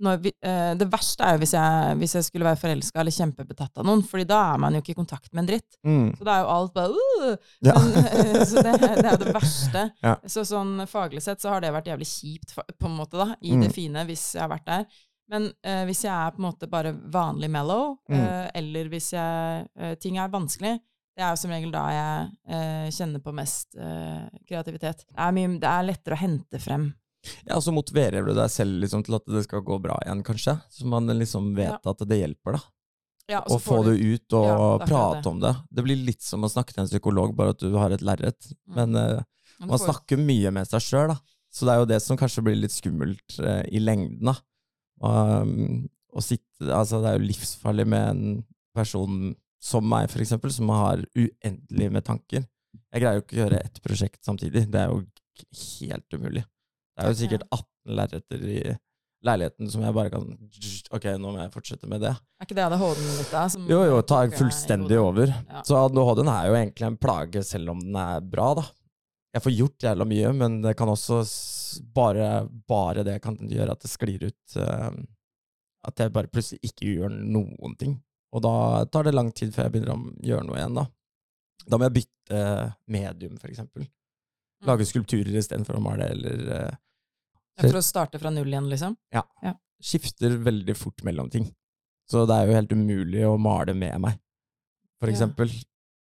når 0.03 0.17
vi, 0.25 0.31
eh, 0.43 0.73
Det 0.75 0.89
verste 0.91 1.23
er 1.23 1.37
jo 1.37 1.39
hvis 1.39 1.53
jeg, 1.55 1.95
hvis 2.01 2.13
jeg 2.17 2.23
skulle 2.27 2.43
være 2.43 2.59
forelska 2.59 2.99
eller 2.99 3.13
kjempebetatt 3.15 3.77
av 3.79 3.85
noen, 3.87 4.01
Fordi 4.03 4.25
da 4.27 4.41
er 4.53 4.57
man 4.59 4.73
jo 4.75 4.81
ikke 4.81 4.91
i 4.91 4.97
kontakt 4.97 5.29
med 5.33 5.45
en 5.45 5.47
dritt. 5.53 5.77
Mm. 5.87 6.09
Så 6.17 6.25
da 6.27 6.33
er 6.35 6.41
jo 6.43 6.49
alt 6.51 6.73
bare 6.73 6.89
uh, 6.91 7.37
Ja. 7.63 7.73
men, 7.79 8.05
eh, 8.05 8.43
Så 8.45 8.61
det, 8.61 8.73
det 8.81 9.05
er 9.05 9.11
jo 9.15 9.21
det 9.23 9.33
verste. 9.33 9.85
Ja. 10.03 10.15
Så 10.27 10.43
sånn 10.43 10.83
faglig 10.91 11.21
sett 11.23 11.39
så 11.39 11.49
har 11.53 11.61
det 11.63 11.71
vært 11.71 11.87
jævlig 11.87 12.07
kjipt, 12.11 12.51
på 12.77 12.89
en 12.91 12.97
måte, 12.99 13.15
da, 13.17 13.35
i 13.41 13.55
Mm. 13.55 13.61
det 13.63 13.71
fine, 13.73 14.03
hvis 14.05 14.33
jeg 14.35 14.41
har 14.43 14.49
vært 14.51 14.65
der. 14.67 14.85
Men 15.31 15.47
eh, 15.63 15.85
hvis 15.87 16.03
jeg 16.03 16.11
er 16.13 16.31
på 16.35 16.43
en 16.43 16.51
måte 16.51 16.67
bare 16.69 16.91
vanlig 16.93 17.49
mellow, 17.49 17.95
Mm. 18.11 18.19
eh, 18.19 18.51
eller 18.53 18.89
hvis 18.91 19.13
jeg, 19.15 19.67
eh, 19.79 19.95
ting 19.95 20.17
er 20.19 20.27
vanskelig, 20.27 20.75
det 21.15 21.23
er 21.23 21.31
jo 21.31 21.39
som 21.39 21.51
regel 21.55 21.71
da 21.73 21.83
jeg 21.95 22.29
eh, 22.51 22.87
kjenner 22.91 23.21
på 23.23 23.33
mest 23.37 23.75
eh, 23.79 24.25
kreativitet. 24.49 25.05
Det 25.07 25.17
er, 25.27 25.35
mye, 25.37 25.53
det 25.61 25.69
er 25.71 25.87
lettere 25.87 26.17
å 26.17 26.21
hente 26.21 26.59
frem. 26.59 26.89
Ja, 27.47 27.55
og 27.57 27.63
så 27.65 27.71
motiverer 27.73 28.25
du 28.27 28.33
deg 28.37 28.51
selv 28.53 28.81
liksom, 28.83 29.01
til 29.07 29.15
at 29.17 29.25
det 29.31 29.45
skal 29.47 29.63
gå 29.65 29.77
bra 29.81 29.95
igjen, 30.05 30.21
kanskje. 30.27 30.57
Så 30.69 30.85
man 30.91 31.07
liksom 31.09 31.53
vet 31.57 31.79
Ja. 31.79 31.91
at 31.95 32.03
det 32.05 32.19
hjelper, 32.19 32.57
da. 32.59 32.61
Ja, 33.31 33.39
og 33.47 33.55
Å 33.55 33.61
få 33.63 33.79
du... 33.81 33.87
det 33.95 34.03
ut 34.05 34.35
og 34.37 34.45
Ja, 34.45 34.57
prate 34.85 35.21
det. 35.23 35.29
om 35.31 35.39
det. 35.41 35.53
Det 35.73 35.85
blir 35.87 35.97
litt 36.05 36.21
som 36.21 36.43
å 36.45 36.49
snakke 36.51 36.75
til 36.75 36.83
en 36.83 36.91
psykolog, 36.91 37.31
bare 37.35 37.55
at 37.55 37.63
du 37.63 37.73
har 37.73 37.95
et 37.95 38.03
lerret. 38.05 38.51
Mm. 38.69 38.75
Men 38.77 38.99
eh, 39.01 39.23
man 39.63 39.71
får- 39.79 39.87
snakker 39.87 40.21
mye 40.21 40.51
med 40.53 40.67
seg 40.69 40.83
sjøl, 40.85 41.15
da. 41.15 41.17
Så 41.55 41.65
det 41.65 41.73
er 41.73 41.79
jo 41.81 41.87
det 41.89 42.01
som 42.03 42.19
kanskje 42.19 42.43
blir 42.45 42.59
litt 42.59 42.75
skummelt 42.75 43.39
eh, 43.39 43.63
i 43.73 43.79
lengden, 43.81 44.29
da. 44.29 44.35
Um, 45.01 45.87
sitte, 46.21 46.69
altså 46.71 47.01
det 47.03 47.09
er 47.09 47.17
jo 47.17 47.25
livsfarlig 47.27 47.83
med 47.91 48.05
en 48.13 48.43
person 48.75 49.33
som 49.65 49.85
meg, 49.89 50.09
for 50.13 50.21
eksempel, 50.21 50.53
som 50.53 50.69
har 50.73 51.01
uendelig 51.17 51.91
med 51.91 52.05
tanker. 52.05 52.45
Jeg 52.93 53.01
greier 53.01 53.17
jo 53.17 53.23
ikke 53.23 53.37
å 53.37 53.41
gjøre 53.43 53.61
ett 53.65 53.79
prosjekt 53.83 54.21
samtidig. 54.27 54.67
Det 54.71 54.81
er 54.81 54.91
jo 54.91 55.01
helt 55.79 56.17
umulig. 56.17 56.43
Det 56.95 57.03
er 57.03 57.11
jo 57.11 57.19
sikkert 57.19 57.47
18 57.49 57.97
lerreter 57.97 58.43
i 58.45 58.59
leiligheten 59.25 59.71
som 59.71 59.83
jeg 59.83 59.95
bare 59.95 60.11
kan 60.13 60.25
Ok, 60.93 61.07
nå 61.17 61.31
må 61.33 61.39
jeg 61.41 61.53
fortsette 61.53 61.89
med 61.89 62.03
det. 62.05 62.13
Er 62.13 62.47
ikke 62.47 62.57
det 62.57 62.65
ADHD-en 62.67 63.17
litt, 63.17 63.31
da? 63.33 63.43
som 63.51 63.67
Jo, 63.69 63.81
jo, 63.89 63.99
tar 64.07 64.29
i 64.29 64.37
fullstendig 64.37 64.99
over. 65.01 65.33
Ja. 65.33 65.63
Så 65.65 65.79
ADHD-en 65.79 66.31
er 66.31 66.49
jo 66.49 66.57
egentlig 66.59 66.89
en 66.91 66.99
plage, 67.01 67.43
selv 67.47 67.73
om 67.73 67.81
den 67.81 67.97
er 67.99 68.21
bra, 68.21 68.51
da. 68.61 68.67
Jeg 69.35 69.43
får 69.43 69.55
gjort 69.57 69.85
jævla 69.89 70.07
mye, 70.07 70.31
men 70.37 70.61
det 70.63 70.75
kan 70.79 70.87
også 70.87 71.19
bare, 71.95 72.29
bare 72.69 73.03
det 73.03 73.17
kan 73.23 73.35
gjøre 73.35 73.73
at 73.75 73.83
det 73.83 73.91
sklir 73.91 74.29
ut 74.29 74.55
Uh, 74.55 74.93
At 75.85 75.99
jeg 76.01 76.13
bare 76.15 76.29
plutselig 76.31 76.63
ikke 76.65 76.93
gjør 76.95 77.11
noen 77.13 77.75
ting. 77.77 77.97
Og 78.35 78.41
da 78.43 78.53
tar 78.91 79.07
det 79.07 79.13
lang 79.15 79.29
tid 79.35 79.53
før 79.55 79.67
jeg 79.69 79.75
begynner 79.77 79.95
å 79.95 80.13
gjøre 80.27 80.45
noe 80.49 80.57
igjen, 80.59 80.75
da. 80.75 80.85
Da 81.65 81.77
må 81.79 81.87
jeg 81.87 81.95
bytte 82.01 82.39
medium, 82.91 83.37
for 83.41 83.47
eksempel. 83.53 83.85
Mm. 83.85 84.67
Lage 84.69 84.87
skulpturer 84.89 85.37
istedenfor 85.39 85.77
å 85.79 85.83
male, 85.83 86.09
eller 86.11 86.41
uh, 86.51 86.73
For 87.61 87.79
å 87.79 87.83
starte 87.85 88.19
fra 88.19 88.31
null 88.35 88.51
igjen, 88.51 88.67
liksom? 88.71 88.97
Ja. 89.15 89.23
skifter 89.85 90.35
veldig 90.43 90.75
fort 90.77 91.03
mellom 91.07 91.29
ting. 91.31 91.47
Så 92.09 92.25
det 92.29 92.35
er 92.37 92.47
jo 92.49 92.57
helt 92.57 92.71
umulig 92.75 93.23
å 93.27 93.37
male 93.41 93.73
med 93.77 93.99
meg, 94.03 94.19
for 94.99 95.09
Ja. 95.09 95.15
eksempel. 95.15 95.51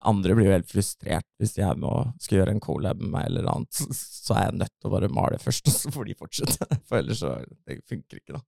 Andre 0.09 0.31
blir 0.37 0.45
jo 0.47 0.53
helt 0.55 0.69
frustrert 0.69 1.25
hvis 1.41 1.57
de 1.57 1.61
er 1.65 1.75
med 1.75 1.89
og 1.89 2.13
skal 2.23 2.37
gjøre 2.39 2.53
en 2.55 2.61
collab 2.63 3.01
med 3.01 3.09
meg 3.11 3.25
eller 3.27 3.49
annet. 3.51 3.73
Så- 3.73 3.89
Så 3.91 4.35
er 4.37 4.45
jeg 4.51 4.59
nødt 4.61 4.71
til 4.79 4.87
å 4.89 4.93
bare 4.93 5.09
male 5.11 5.37
først, 5.41 5.67
og 5.67 5.73
så 5.75 5.91
får 5.91 6.05
de 6.07 6.13
fortsette. 6.15 6.67
For 6.87 6.99
ellers 7.01 7.19
så 7.19 7.33
det 7.67 7.81
funker 7.89 8.21
ikke, 8.21 8.37
da. 8.37 8.41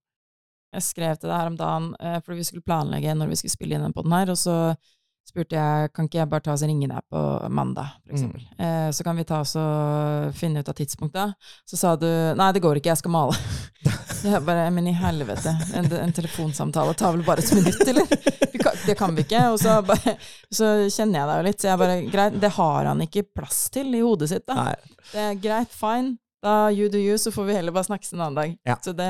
Jeg 0.72 0.88
skrev 0.88 1.20
til 1.20 1.30
deg 1.30 1.38
her 1.38 1.52
om 1.52 1.60
dagen, 1.60 1.92
eh, 2.00 2.18
fordi 2.24 2.40
vi 2.40 2.48
skulle 2.48 2.66
planlegge 2.66 3.16
når 3.18 3.32
vi 3.32 3.40
skulle 3.42 3.54
spille 3.58 3.76
inn 3.76 3.84
den 3.84 3.96
podden 3.96 4.16
her, 4.16 4.32
og 4.32 4.40
så 4.40 4.56
spurte 5.28 5.56
jeg 5.56 5.92
kan 5.96 6.08
ikke 6.08 6.18
jeg 6.18 6.30
bare 6.32 6.44
ta 6.44 6.54
oss 6.56 6.64
og 6.66 6.72
ringe 6.72 6.88
deg 6.90 7.04
på 7.14 7.22
mandag, 7.54 7.92
for 8.06 8.16
eksempel. 8.16 8.46
Eh, 8.58 8.88
så 8.96 9.06
kan 9.06 9.20
vi 9.20 9.26
ta 9.28 9.42
oss 9.44 9.54
og 9.60 10.32
finne 10.36 10.64
ut 10.64 10.72
av 10.72 10.76
tidspunktet. 10.76 11.36
Så 11.70 11.80
sa 11.80 11.94
du 12.00 12.08
nei, 12.08 12.50
det 12.56 12.64
går 12.64 12.80
ikke, 12.80 12.92
jeg 12.92 13.02
skal 13.04 13.14
male. 13.16 13.38
Jeg 14.22 14.38
bare, 14.46 14.68
men 14.70 14.86
i 14.86 14.92
helvete, 14.94 15.50
en, 15.74 15.88
en 15.98 16.12
telefonsamtale 16.14 16.94
tar 16.94 17.16
vel 17.16 17.24
bare 17.26 17.42
et 17.42 17.54
minutt, 17.58 17.80
eller? 17.90 18.12
Vi 18.54 18.60
kan, 18.62 18.76
det 18.86 18.94
kan 19.00 19.16
vi 19.18 19.24
ikke. 19.26 19.40
Og 19.50 19.56
så, 19.58 19.80
bare, 19.82 20.14
så 20.54 20.68
kjenner 20.94 21.18
jeg 21.18 21.30
deg 21.30 21.40
jo 21.40 21.46
litt, 21.48 21.64
så 21.64 21.70
jeg 21.72 21.80
bare 21.82 21.96
greit, 22.06 22.36
det 22.44 22.52
har 22.54 22.90
han 22.92 23.02
ikke 23.02 23.24
plass 23.40 23.64
til 23.74 23.90
i 23.98 24.04
hodet 24.06 24.30
sitt, 24.30 24.46
da. 24.46 24.68
Nei. 24.68 25.00
Det 25.08 25.24
er 25.24 25.40
greit, 25.42 25.74
fine. 25.74 26.20
Da 26.46 26.54
you 26.70 26.92
do 26.94 27.02
you, 27.02 27.18
så 27.18 27.34
får 27.34 27.50
vi 27.50 27.58
heller 27.58 27.74
bare 27.74 27.90
snakkes 27.90 28.14
en 28.14 28.22
annen 28.22 28.38
dag. 28.38 28.54
Ja. 28.70 28.78
Så 28.86 28.94
det 28.98 29.10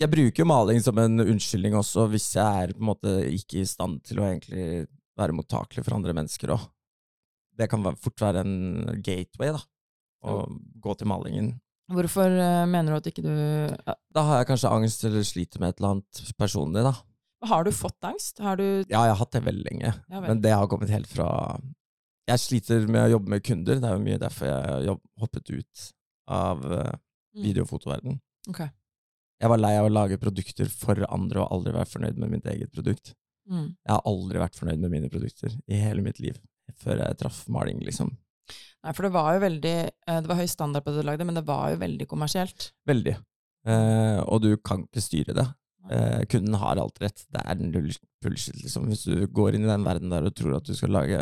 Jeg 0.00 0.10
bruker 0.12 0.42
jo 0.42 0.48
maling 0.50 0.80
som 0.84 0.98
en 1.00 1.22
unnskyldning 1.24 1.74
også, 1.78 2.04
hvis 2.12 2.26
jeg 2.36 2.44
er 2.66 2.72
på 2.76 2.82
en 2.82 2.88
måte 2.90 3.12
ikke 3.32 3.62
i 3.62 3.68
stand 3.68 4.02
til 4.04 4.20
å 4.20 4.26
egentlig 4.28 4.86
være 5.16 5.32
mottakelig 5.36 5.84
for 5.86 5.96
andre 5.96 6.12
mennesker 6.16 6.52
òg. 6.52 6.66
Det 7.56 7.70
kan 7.72 7.86
fort 7.96 8.20
være 8.20 8.42
en 8.44 9.00
gateway, 9.00 9.54
da. 9.56 9.62
Å 10.26 10.34
gå 10.82 10.96
til 11.00 11.08
malingen. 11.08 11.54
Hvorfor 11.92 12.26
eh, 12.28 12.64
mener 12.68 12.92
du 12.92 12.96
at 12.98 13.06
ikke 13.08 13.22
du 13.22 13.92
Da 14.12 14.22
har 14.26 14.40
jeg 14.40 14.48
kanskje 14.48 14.72
angst 14.74 15.04
eller 15.06 15.22
sliter 15.24 15.62
med 15.62 15.70
et 15.70 15.80
eller 15.80 15.94
annet 15.94 16.22
personlig, 16.36 16.82
da. 16.84 16.92
Har 17.46 17.64
du 17.64 17.70
fått 17.76 18.02
angst? 18.08 18.40
Har 18.42 18.58
du 18.58 18.64
Ja, 18.90 19.04
jeg 19.06 19.12
har 19.14 19.20
hatt 19.20 19.32
det 19.36 19.44
veldig 19.46 19.64
lenge, 19.70 19.92
Ja 20.10 20.18
vel. 20.20 20.28
men 20.32 20.40
det 20.42 20.52
har 20.56 20.66
kommet 20.68 20.90
helt 20.90 21.06
fra 21.08 21.28
Jeg 22.26 22.42
sliter 22.42 22.88
med 22.90 23.04
å 23.06 23.12
jobbe 23.14 23.30
med 23.36 23.44
kunder, 23.46 23.78
det 23.80 23.86
er 23.86 23.94
jo 23.96 24.02
mye 24.02 24.18
derfor 24.18 24.48
jeg 24.50 24.88
har 24.90 25.00
hoppet 25.22 25.52
ut 25.56 25.88
av 26.28 26.64
uh, 26.66 26.92
Mm. 27.36 27.42
videofotoverden. 27.44 28.14
Ok. 28.48 28.62
Jeg 29.36 29.52
var 29.52 29.60
lei 29.60 29.74
av 29.76 29.86
å 29.88 29.92
lage 29.92 30.18
produkter 30.20 30.68
for 30.72 31.02
andre 31.12 31.42
og 31.42 31.52
aldri 31.52 31.74
være 31.76 31.90
fornøyd 31.90 32.20
med 32.22 32.32
mitt 32.32 32.46
eget 32.48 32.72
produkt. 32.72 33.12
Mm. 33.50 33.74
Jeg 33.74 33.92
har 33.92 34.06
aldri 34.08 34.40
vært 34.42 34.58
fornøyd 34.58 34.80
med 34.82 34.94
mine 34.94 35.10
produkter 35.12 35.52
i 35.68 35.80
hele 35.80 36.02
mitt 36.04 36.18
liv, 36.22 36.38
før 36.82 37.02
jeg 37.04 37.18
traff 37.20 37.44
maling, 37.52 37.82
liksom. 37.84 38.14
Nei, 38.86 38.94
for 38.94 39.06
det 39.06 39.12
var 39.16 39.34
jo 39.34 39.40
veldig 39.42 39.74
eh, 39.82 40.18
Det 40.22 40.30
var 40.30 40.38
høy 40.38 40.46
standard 40.46 40.84
på 40.86 40.92
det 40.94 41.02
du 41.02 41.08
lagde, 41.08 41.26
men 41.26 41.34
det 41.38 41.46
var 41.46 41.72
jo 41.72 41.80
veldig 41.82 42.06
kommersielt. 42.10 42.70
Veldig. 42.86 43.16
Eh, 43.66 44.20
og 44.22 44.42
du 44.44 44.52
kan 44.62 44.84
ikke 44.86 45.02
styre 45.02 45.34
det. 45.36 45.46
Eh, 45.90 46.22
kunden 46.30 46.54
har 46.62 46.80
alt 46.82 47.00
rett. 47.02 47.24
Det 47.32 47.42
er 47.42 47.60
null 47.60 47.90
bullshit, 48.22 48.56
liksom. 48.62 48.86
Hvis 48.90 49.04
du 49.06 49.26
går 49.34 49.56
inn 49.56 49.66
i 49.66 49.70
den 49.70 49.86
verden 49.86 50.14
der 50.14 50.26
og 50.26 50.34
tror 50.38 50.58
at 50.58 50.66
du 50.66 50.74
skal 50.78 50.94
lage 50.94 51.20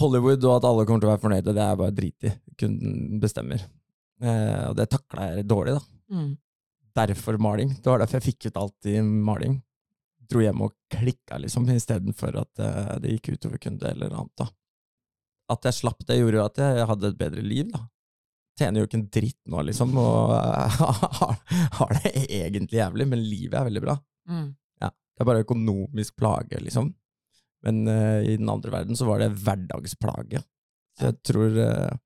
Hollywood, 0.00 0.44
og 0.46 0.56
at 0.56 0.68
alle 0.68 0.86
kommer 0.88 1.02
til 1.02 1.10
å 1.10 1.14
være 1.14 1.24
fornøyde, 1.24 1.54
det 1.56 1.64
er 1.64 1.78
bare 1.80 1.96
drit 1.96 2.28
i. 2.28 2.34
Kunden 2.60 3.20
bestemmer. 3.22 3.64
Eh, 4.20 4.64
og 4.68 4.76
det 4.78 4.90
takla 4.92 5.30
jeg 5.30 5.48
dårlig, 5.50 5.78
da. 5.78 5.99
Mm. 6.10 6.30
Derfor 6.96 7.38
maling. 7.42 7.74
Det 7.82 7.90
var 7.90 8.02
derfor 8.02 8.18
jeg 8.18 8.32
fikk 8.32 8.50
ut 8.50 8.60
alt 8.60 8.90
i 8.90 8.96
maling. 9.02 9.60
Dro 10.30 10.42
hjem 10.42 10.64
og 10.66 10.74
klikka, 10.92 11.38
liksom, 11.42 11.68
istedenfor 11.74 12.38
at 12.42 12.62
eh, 12.62 12.92
det 13.02 13.16
gikk 13.16 13.32
utover 13.36 13.62
kunde 13.62 13.88
eller 13.90 14.12
annet, 14.12 14.34
da. 14.38 14.46
At 15.50 15.66
jeg 15.66 15.80
slapp 15.80 16.04
det, 16.06 16.20
gjorde 16.20 16.38
jo 16.38 16.44
at 16.44 16.60
jeg 16.62 16.86
hadde 16.92 17.10
et 17.10 17.18
bedre 17.18 17.42
liv, 17.42 17.70
da. 17.72 17.82
Tjener 18.60 18.82
jo 18.82 18.86
ikke 18.86 18.98
en 19.00 19.10
dritt 19.16 19.40
nå, 19.50 19.64
liksom, 19.70 19.96
og 19.98 20.34
eh, 20.36 20.80
har, 21.80 21.96
det 21.98 22.14
egentlig 22.28 22.82
jævlig, 22.82 23.08
men 23.10 23.24
livet 23.26 23.58
er 23.58 23.70
veldig 23.70 23.84
bra. 23.86 23.98
Mm. 24.30 24.48
Det 25.20 25.24
er 25.26 25.28
bare 25.28 25.44
økonomisk 25.44 26.14
plage, 26.16 26.56
liksom. 26.64 26.86
Men 27.60 27.82
uh, 27.84 28.22
i 28.24 28.38
den 28.40 28.48
andre 28.48 28.72
verden 28.72 28.96
så 28.96 29.04
var 29.04 29.20
det 29.20 29.34
hverdagsplage. 29.36 30.40
Så 30.96 31.10
jeg 31.10 31.18
tror 31.28 31.58
eh, 31.60 31.98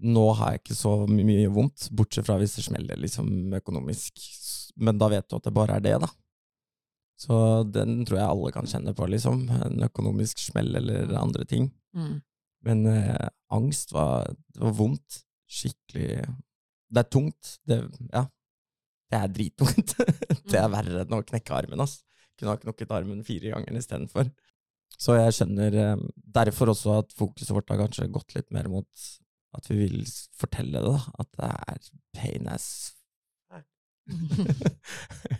Nå 0.00 0.24
har 0.38 0.54
jeg 0.54 0.62
ikke 0.62 0.78
så 0.78 0.94
my 1.10 1.24
mye 1.28 1.50
vondt, 1.52 1.90
bortsett 1.96 2.26
fra 2.26 2.38
hvis 2.40 2.56
det 2.58 2.64
smeller 2.66 3.00
liksom 3.00 3.52
økonomisk. 3.60 4.22
Men 4.80 5.00
da 5.00 5.10
vet 5.12 5.28
du 5.28 5.36
at 5.36 5.46
det 5.48 5.54
bare 5.56 5.76
er 5.76 5.84
det, 5.84 5.96
da. 6.02 6.08
Så 7.20 7.36
den 7.68 8.00
tror 8.08 8.16
jeg 8.16 8.32
alle 8.32 8.52
kan 8.54 8.68
kjenne 8.70 8.94
på, 8.96 9.06
liksom. 9.12 9.44
En 9.66 9.84
økonomisk 9.84 10.40
smell 10.40 10.72
eller 10.80 11.10
andre 11.20 11.44
ting. 11.48 11.68
Mm. 11.96 12.20
Men 12.64 12.86
eh, 12.88 13.28
angst 13.52 13.92
var, 13.92 14.30
det 14.54 14.62
var 14.62 14.76
vondt. 14.78 15.24
Skikkelig 15.50 16.22
Det 16.90 17.02
er 17.02 17.08
tungt. 17.10 17.56
Det, 17.66 17.80
ja. 18.12 18.24
Det 19.10 19.18
er 19.18 19.34
drittungt. 19.34 19.96
det 20.50 20.60
er 20.60 20.70
verre 20.72 21.04
enn 21.04 21.18
å 21.18 21.24
knekke 21.26 21.56
armen, 21.56 21.82
ass. 21.84 21.98
Kunne 22.38 22.54
ha 22.54 22.62
knokket 22.62 22.94
armen 22.94 23.24
fire 23.26 23.52
ganger 23.52 23.76
istedenfor. 23.76 24.30
Så 25.00 25.16
jeg 25.18 25.36
skjønner 25.36 25.76
eh, 25.76 26.06
derfor 26.40 26.72
også 26.72 27.00
at 27.02 27.12
fokuset 27.16 27.52
vårt 27.52 27.68
har 27.72 27.82
kanskje 27.82 28.08
gått 28.12 28.36
litt 28.36 28.48
mer 28.54 28.68
mot 28.72 29.10
at 29.56 29.66
vi 29.70 29.76
vil 29.82 30.04
fortelle 30.38 30.78
det, 30.78 30.86
da. 30.86 31.00
At 31.18 31.30
det 31.38 31.50
er 31.74 31.90
pain 32.20 32.48
as 32.52 32.66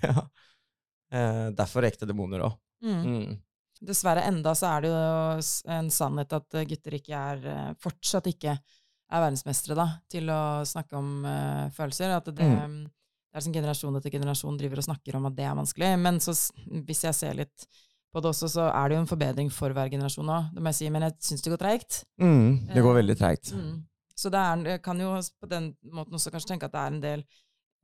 Ja. 0.03 0.29
Eh, 1.13 1.47
derfor 1.59 1.87
ekte 1.89 2.07
demoner 2.07 2.45
òg. 2.47 2.59
Mm. 2.87 3.01
Mm. 3.07 3.39
Dessverre 3.81 4.23
enda 4.29 4.53
så 4.55 4.69
er 4.77 4.85
det 4.85 4.91
jo 4.93 5.01
en 5.75 5.89
sannhet 5.91 6.33
at 6.37 6.55
eh, 6.61 6.67
gutter 6.71 6.97
ikke 7.01 7.17
er 7.33 7.47
eh, 7.51 7.71
fortsatt 7.83 8.29
ikke 8.31 8.55
er 9.11 9.25
verdensmestere 9.25 9.75
da, 9.75 9.87
til 10.13 10.29
å 10.31 10.63
snakke 10.69 10.95
om 10.95 11.25
uh, 11.27 11.67
følelser. 11.75 12.13
At 12.15 12.29
det, 12.31 12.47
Mm. 12.47 12.85
det 12.87 13.41
er 13.41 13.43
som 13.43 13.55
generasjon 13.57 13.97
etter 13.99 14.13
generasjon 14.15 14.59
driver 14.61 14.79
og 14.79 14.87
snakker 14.87 15.17
om 15.19 15.27
at 15.27 15.35
det 15.35 15.49
er 15.51 15.57
vanskelig. 15.59 15.89
Men 15.99 16.21
så, 16.23 16.31
hvis 16.87 17.03
jeg 17.09 17.17
ser 17.19 17.35
litt 17.41 17.67
på 18.15 18.23
det 18.23 18.31
også, 18.31 18.47
så 18.55 18.69
er 18.71 18.89
det 18.89 18.95
jo 18.95 19.01
en 19.03 19.11
forbedring 19.11 19.51
for 19.51 19.75
hver 19.75 19.91
generasjon 19.91 20.31
òg. 20.31 20.53
Det 20.55 20.63
må 20.63 20.71
jeg 20.71 20.79
si, 20.79 20.91
men 20.95 21.09
jeg 21.09 21.17
syns 21.27 21.43
det 21.43 21.51
går 21.57 21.63
treigt. 21.65 21.99
Mm, 22.23 22.69
det 22.71 22.85
går 22.87 23.01
veldig 23.01 23.17
treigt. 23.19 23.51
Mm. 23.59 23.75
Så 24.21 24.33
det 24.33 24.41
er, 24.41 24.83
kan 24.85 25.01
jo 25.01 25.15
på 25.41 25.49
den 25.49 25.71
måten 25.97 26.19
også 26.19 26.33
kanskje 26.35 26.53
tenke 26.53 26.69
at 26.69 26.75
det 26.75 26.83
er 26.83 26.93
en 26.95 27.01
del 27.05 27.25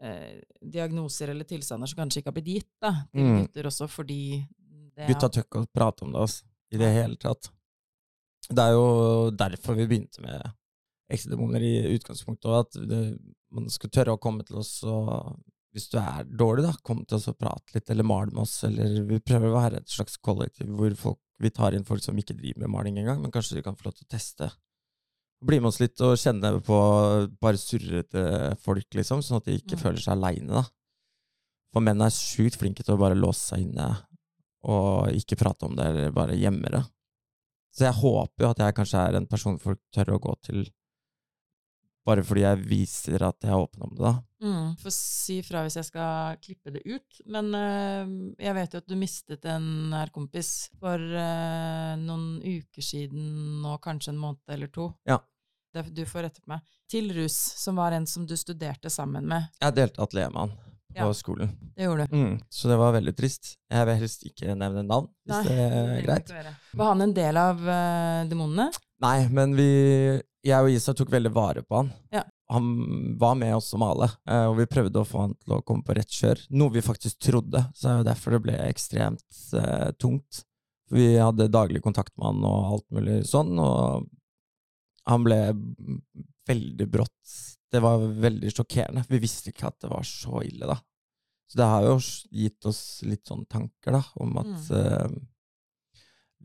eh, 0.04 0.36
diagnoser 0.60 1.32
eller 1.32 1.48
tilstander 1.48 1.88
som 1.88 2.02
kanskje 2.02 2.20
ikke 2.20 2.32
har 2.32 2.36
blitt 2.36 2.52
gitt 2.52 2.72
da, 2.82 2.92
til 3.14 3.24
Mm. 3.24 3.38
gutter 3.40 3.70
også, 3.72 3.88
fordi 3.88 4.20
det 4.96 5.08
Gutta 5.10 5.28
tør 5.32 5.46
ikke 5.46 5.64
å 5.64 5.72
prate 5.72 6.04
om 6.04 6.12
det 6.12 6.22
altså, 6.26 6.44
i 6.72 6.80
det 6.80 6.92
hele 6.92 7.16
tatt. 7.20 7.50
Det 8.46 8.62
er 8.62 8.76
jo 8.76 9.30
derfor 9.34 9.76
vi 9.76 9.88
begynte 9.88 10.22
med 10.24 10.44
eksedemoner 11.12 11.62
i 11.62 11.74
utgangspunktet, 11.96 12.52
at 12.60 12.78
det, 12.88 13.00
man 13.54 13.68
skal 13.70 13.90
tørre 13.90 14.16
å 14.16 14.20
komme 14.22 14.44
til 14.46 14.58
oss 14.60 14.78
og 14.84 15.36
hvis 15.76 15.90
du 15.92 15.98
er 16.00 16.24
dårlig, 16.24 16.64
da, 16.64 16.72
kom 16.80 17.02
til 17.04 17.18
oss 17.18 17.28
og 17.28 17.36
prate 17.36 17.74
litt, 17.74 17.90
eller 17.92 18.06
mal 18.08 18.30
med 18.30 18.46
oss, 18.46 18.62
eller 18.64 19.02
vi 19.04 19.18
prøver 19.20 19.50
å 19.50 19.58
være 19.58 19.82
et 19.82 19.92
slags 19.92 20.16
kollektiv 20.24 20.70
hvor 20.72 20.94
folk, 20.96 21.20
vi 21.36 21.50
tar 21.52 21.76
inn 21.76 21.84
folk 21.84 22.00
som 22.00 22.16
ikke 22.16 22.36
driver 22.38 22.62
med 22.64 22.72
maling 22.72 22.96
engang, 23.02 23.20
men 23.20 23.32
kanskje 23.34 23.58
de 23.58 23.64
kan 23.66 23.76
få 23.76 23.90
lov 23.90 23.98
til 23.98 24.06
å 24.06 24.12
teste. 24.14 24.48
Bli 25.44 25.58
med 25.60 25.68
oss 25.68 25.80
litt 25.82 26.00
og 26.00 26.16
kjenne 26.16 26.54
på 26.64 26.76
bare 27.42 27.58
surrete 27.60 28.56
folk, 28.62 28.86
liksom, 28.96 29.20
sånn 29.22 29.36
at 29.42 29.44
de 29.44 29.58
ikke 29.58 29.76
Mm. 29.76 29.82
føler 29.82 30.00
seg 30.00 30.12
aleine, 30.16 30.48
da. 30.48 30.64
For 31.72 31.80
menn 31.84 32.00
er 32.00 32.08
sjukt 32.14 32.56
flinke 32.56 32.82
til 32.82 32.94
å 32.96 32.98
bare 32.98 33.14
låse 33.18 33.52
seg 33.52 33.60
inne 33.66 34.06
og 34.64 35.12
ikke 35.12 35.36
prate 35.36 35.66
om 35.68 35.76
det, 35.76 35.84
eller 35.84 36.10
bare 36.10 36.34
gjemme 36.38 36.70
det. 36.72 36.84
Så 37.76 37.84
jeg 37.84 38.00
håper 38.00 38.42
jo 38.42 38.50
at 38.50 38.58
jeg 38.58 38.74
kanskje 38.74 39.02
er 39.08 39.14
en 39.16 39.26
person 39.26 39.58
folk 39.58 39.78
tør 39.92 40.14
å 40.16 40.20
gå 40.20 40.34
til, 40.42 40.70
bare 42.06 42.22
fordi 42.24 42.40
jeg 42.40 42.64
viser 42.66 43.22
at 43.22 43.36
jeg 43.42 43.50
er 43.52 43.60
åpen 43.60 43.82
om 43.82 43.90
det, 43.94 44.00
da. 44.02 44.14
Mm. 44.42 44.74
Får 44.82 44.92
si 44.92 45.38
fra 45.46 45.62
hvis 45.64 45.78
jeg 45.78 45.86
skal 45.88 46.36
klippe 46.44 46.72
det 46.74 46.82
ut. 46.84 47.20
Men 47.32 47.48
eh, 47.56 48.10
jeg 48.44 48.54
vet 48.58 48.74
jo 48.76 48.82
at 48.82 48.88
du 48.90 48.96
mistet 49.00 49.46
en 49.48 49.68
nær 49.94 50.10
kompis 50.14 50.50
for 50.80 51.00
eh, 51.00 51.94
noen 52.02 52.26
uker 52.44 52.84
siden, 52.84 53.64
og 53.64 53.80
kanskje 53.86 54.12
en 54.12 54.20
måned 54.20 54.52
eller 54.52 54.68
to. 54.74 54.90
Ja. 55.08 55.18
Det, 55.74 55.86
du 55.96 56.04
får 56.08 56.28
rette 56.28 56.40
på 56.44 56.52
meg. 56.52 56.60
Til 56.88 57.10
Rus, 57.16 57.34
som 57.60 57.76
var 57.80 57.92
en 57.96 58.06
som 58.08 58.26
du 58.28 58.36
studerte 58.38 58.92
sammen 58.92 59.26
med. 59.28 59.48
Jeg 59.60 59.76
delte 59.76 60.04
atelier 60.04 60.30
med 60.32 60.46
han 60.46 60.54
på 60.96 61.04
Ja. 61.04 61.12
skolen, 61.12 61.50
Det 61.76 61.84
gjorde 61.84 62.06
du. 62.08 62.14
mm. 62.16 62.36
så 62.48 62.68
det 62.70 62.76
var 62.80 62.92
veldig 62.94 63.12
trist. 63.18 63.50
Jeg 63.68 63.84
vil 63.88 63.98
helst 64.00 64.22
ikke 64.24 64.54
nevne 64.56 64.80
navn, 64.86 65.10
hvis 65.26 65.34
Nei, 65.34 65.42
det 65.44 65.66
er 65.66 66.06
greit. 66.06 66.30
Var 66.72 66.88
han 66.94 67.04
en 67.04 67.12
del 67.12 67.36
av 67.36 67.60
eh, 67.68 68.22
demonene? 68.30 68.70
Nei, 69.04 69.28
men 69.28 69.52
vi, 69.58 69.66
jeg 70.46 70.56
og 70.64 70.70
Isa 70.72 70.94
tok 70.96 71.10
veldig 71.12 71.32
vare 71.36 71.60
på 71.68 71.82
han. 71.82 71.90
Ja. 72.14 72.22
Han 72.52 72.66
var 73.18 73.34
med 73.34 73.56
oss 73.56 73.72
å 73.74 73.80
male, 73.82 74.06
eh, 74.30 74.44
og 74.46 74.60
vi 74.60 74.68
prøvde 74.70 75.00
å 75.02 75.06
få 75.08 75.24
han 75.24 75.34
til 75.42 75.56
å 75.56 75.62
komme 75.66 75.82
på 75.86 75.96
rett 75.98 76.12
kjør. 76.14 76.44
Noe 76.54 76.74
vi 76.76 76.84
faktisk 76.84 77.18
trodde, 77.26 77.64
så 77.74 77.90
er 77.90 77.96
jo 77.98 78.06
derfor 78.06 78.36
det 78.36 78.42
ble 78.44 78.58
ekstremt 78.68 79.40
eh, 79.58 79.90
tungt. 79.98 80.44
Vi 80.94 81.16
hadde 81.18 81.48
daglig 81.50 81.82
kontakt 81.82 82.14
med 82.14 82.28
han 82.28 82.44
og 82.46 82.68
alt 82.76 82.86
mulig 82.94 83.16
sånn, 83.26 83.56
og 83.58 84.06
han 85.10 85.26
ble 85.26 85.40
veldig 86.46 86.86
brått 86.90 87.34
Det 87.74 87.80
var 87.82 87.98
veldig 87.98 88.50
sjokkerende. 88.54 89.02
Vi 89.10 89.18
visste 89.18 89.50
ikke 89.50 89.66
at 89.66 89.80
det 89.82 89.90
var 89.90 90.04
så 90.06 90.38
ille, 90.46 90.68
da. 90.70 90.76
Så 91.50 91.58
det 91.58 91.66
har 91.66 91.82
jo 91.86 91.96
gitt 92.30 92.66
oss 92.66 92.82
litt 93.06 93.26
sånne 93.26 93.46
tanker, 93.50 93.98
da, 93.98 94.02
om 94.22 94.38
at 94.38 94.70
eh, 94.70 95.16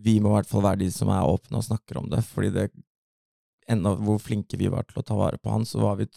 vi 0.01 0.17
må 0.21 0.31
i 0.31 0.39
hvert 0.39 0.49
fall 0.49 0.65
være 0.65 0.81
de 0.81 0.89
som 0.93 1.11
er 1.13 1.29
åpne 1.29 1.61
og 1.61 1.67
snakker 1.67 2.01
om 2.01 2.09
det, 2.09 2.23
fordi 2.25 2.49
det 2.57 2.65
enda 3.71 3.93
hvor 3.97 4.19
flinke 4.21 4.59
vi 4.59 4.69
var 4.71 4.85
til 4.87 5.01
å 5.01 5.05
ta 5.05 5.17
vare 5.17 5.39
på 5.41 5.51
han, 5.53 5.67
så 5.67 5.81
var 5.83 6.01
vi 6.01 6.09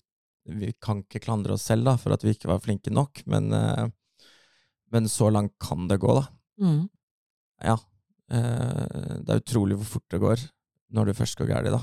Vi 0.44 0.74
kan 0.76 0.98
ikke 1.00 1.22
klandre 1.24 1.55
oss 1.55 1.62
selv 1.64 1.86
da, 1.88 1.94
for 1.96 2.12
at 2.12 2.20
vi 2.20 2.34
ikke 2.34 2.50
var 2.50 2.59
flinke 2.61 2.90
nok, 2.92 3.22
men, 3.32 3.46
eh, 3.57 3.86
men 4.92 5.09
så 5.09 5.30
langt 5.32 5.55
kan 5.59 5.86
det 5.88 5.96
gå, 6.02 6.12
da. 6.18 6.26
Mm. 6.61 6.82
Ja. 7.64 7.78
Eh, 8.28 9.14
det 9.24 9.32
er 9.32 9.40
utrolig 9.40 9.78
hvor 9.80 9.94
fort 9.94 10.05
det 10.12 10.20
går 10.20 10.42
når 10.92 11.09
det 11.09 11.16
først 11.16 11.38
går 11.40 11.48
galt, 11.48 11.72
da. 11.72 11.80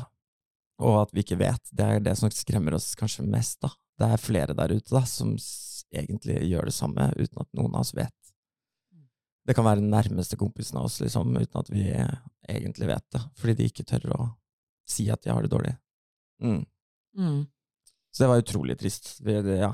Og 0.85 0.99
at 1.01 1.13
vi 1.13 1.23
ikke 1.25 1.39
vet. 1.41 1.73
Det 1.73 1.87
er 1.87 2.05
det 2.05 2.13
som 2.19 2.29
skremmer 2.29 2.77
oss 2.77 2.93
kanskje 2.99 3.25
mest, 3.25 3.57
da. 3.65 3.73
Det 3.97 4.11
er 4.13 4.21
flere 4.21 4.57
der 4.57 4.75
ute 4.77 4.93
da, 4.93 5.01
som 5.09 5.33
egentlig 5.91 6.37
gjør 6.51 6.69
det 6.69 6.75
samme, 6.77 7.09
uten 7.17 7.41
at 7.41 7.49
noen 7.57 7.73
av 7.73 7.81
oss 7.81 7.95
vet. 7.97 8.13
Det 9.41 9.55
kan 9.57 9.65
være 9.65 9.81
den 9.81 9.89
nærmeste 9.89 10.37
kompisen 10.37 10.77
av 10.77 10.85
oss, 10.85 10.99
liksom, 11.01 11.33
uten 11.33 11.63
at 11.63 11.73
vi 11.73 11.87
egentlig 11.89 12.91
vet 12.93 13.07
det. 13.13 13.23
Fordi 13.41 13.57
de 13.57 13.71
ikke 13.71 13.87
tør 13.89 14.13
å 14.13 14.21
si 14.89 15.07
at 15.13 15.25
jeg 15.25 15.35
har 15.35 15.45
det 15.45 15.51
dårlig. 15.53 15.73
Mm. 16.41 16.63
Mm. 17.17 17.41
Så 18.11 18.23
det 18.23 18.29
var 18.31 18.41
utrolig 18.43 18.77
trist. 18.79 19.13
Ja, 19.23 19.71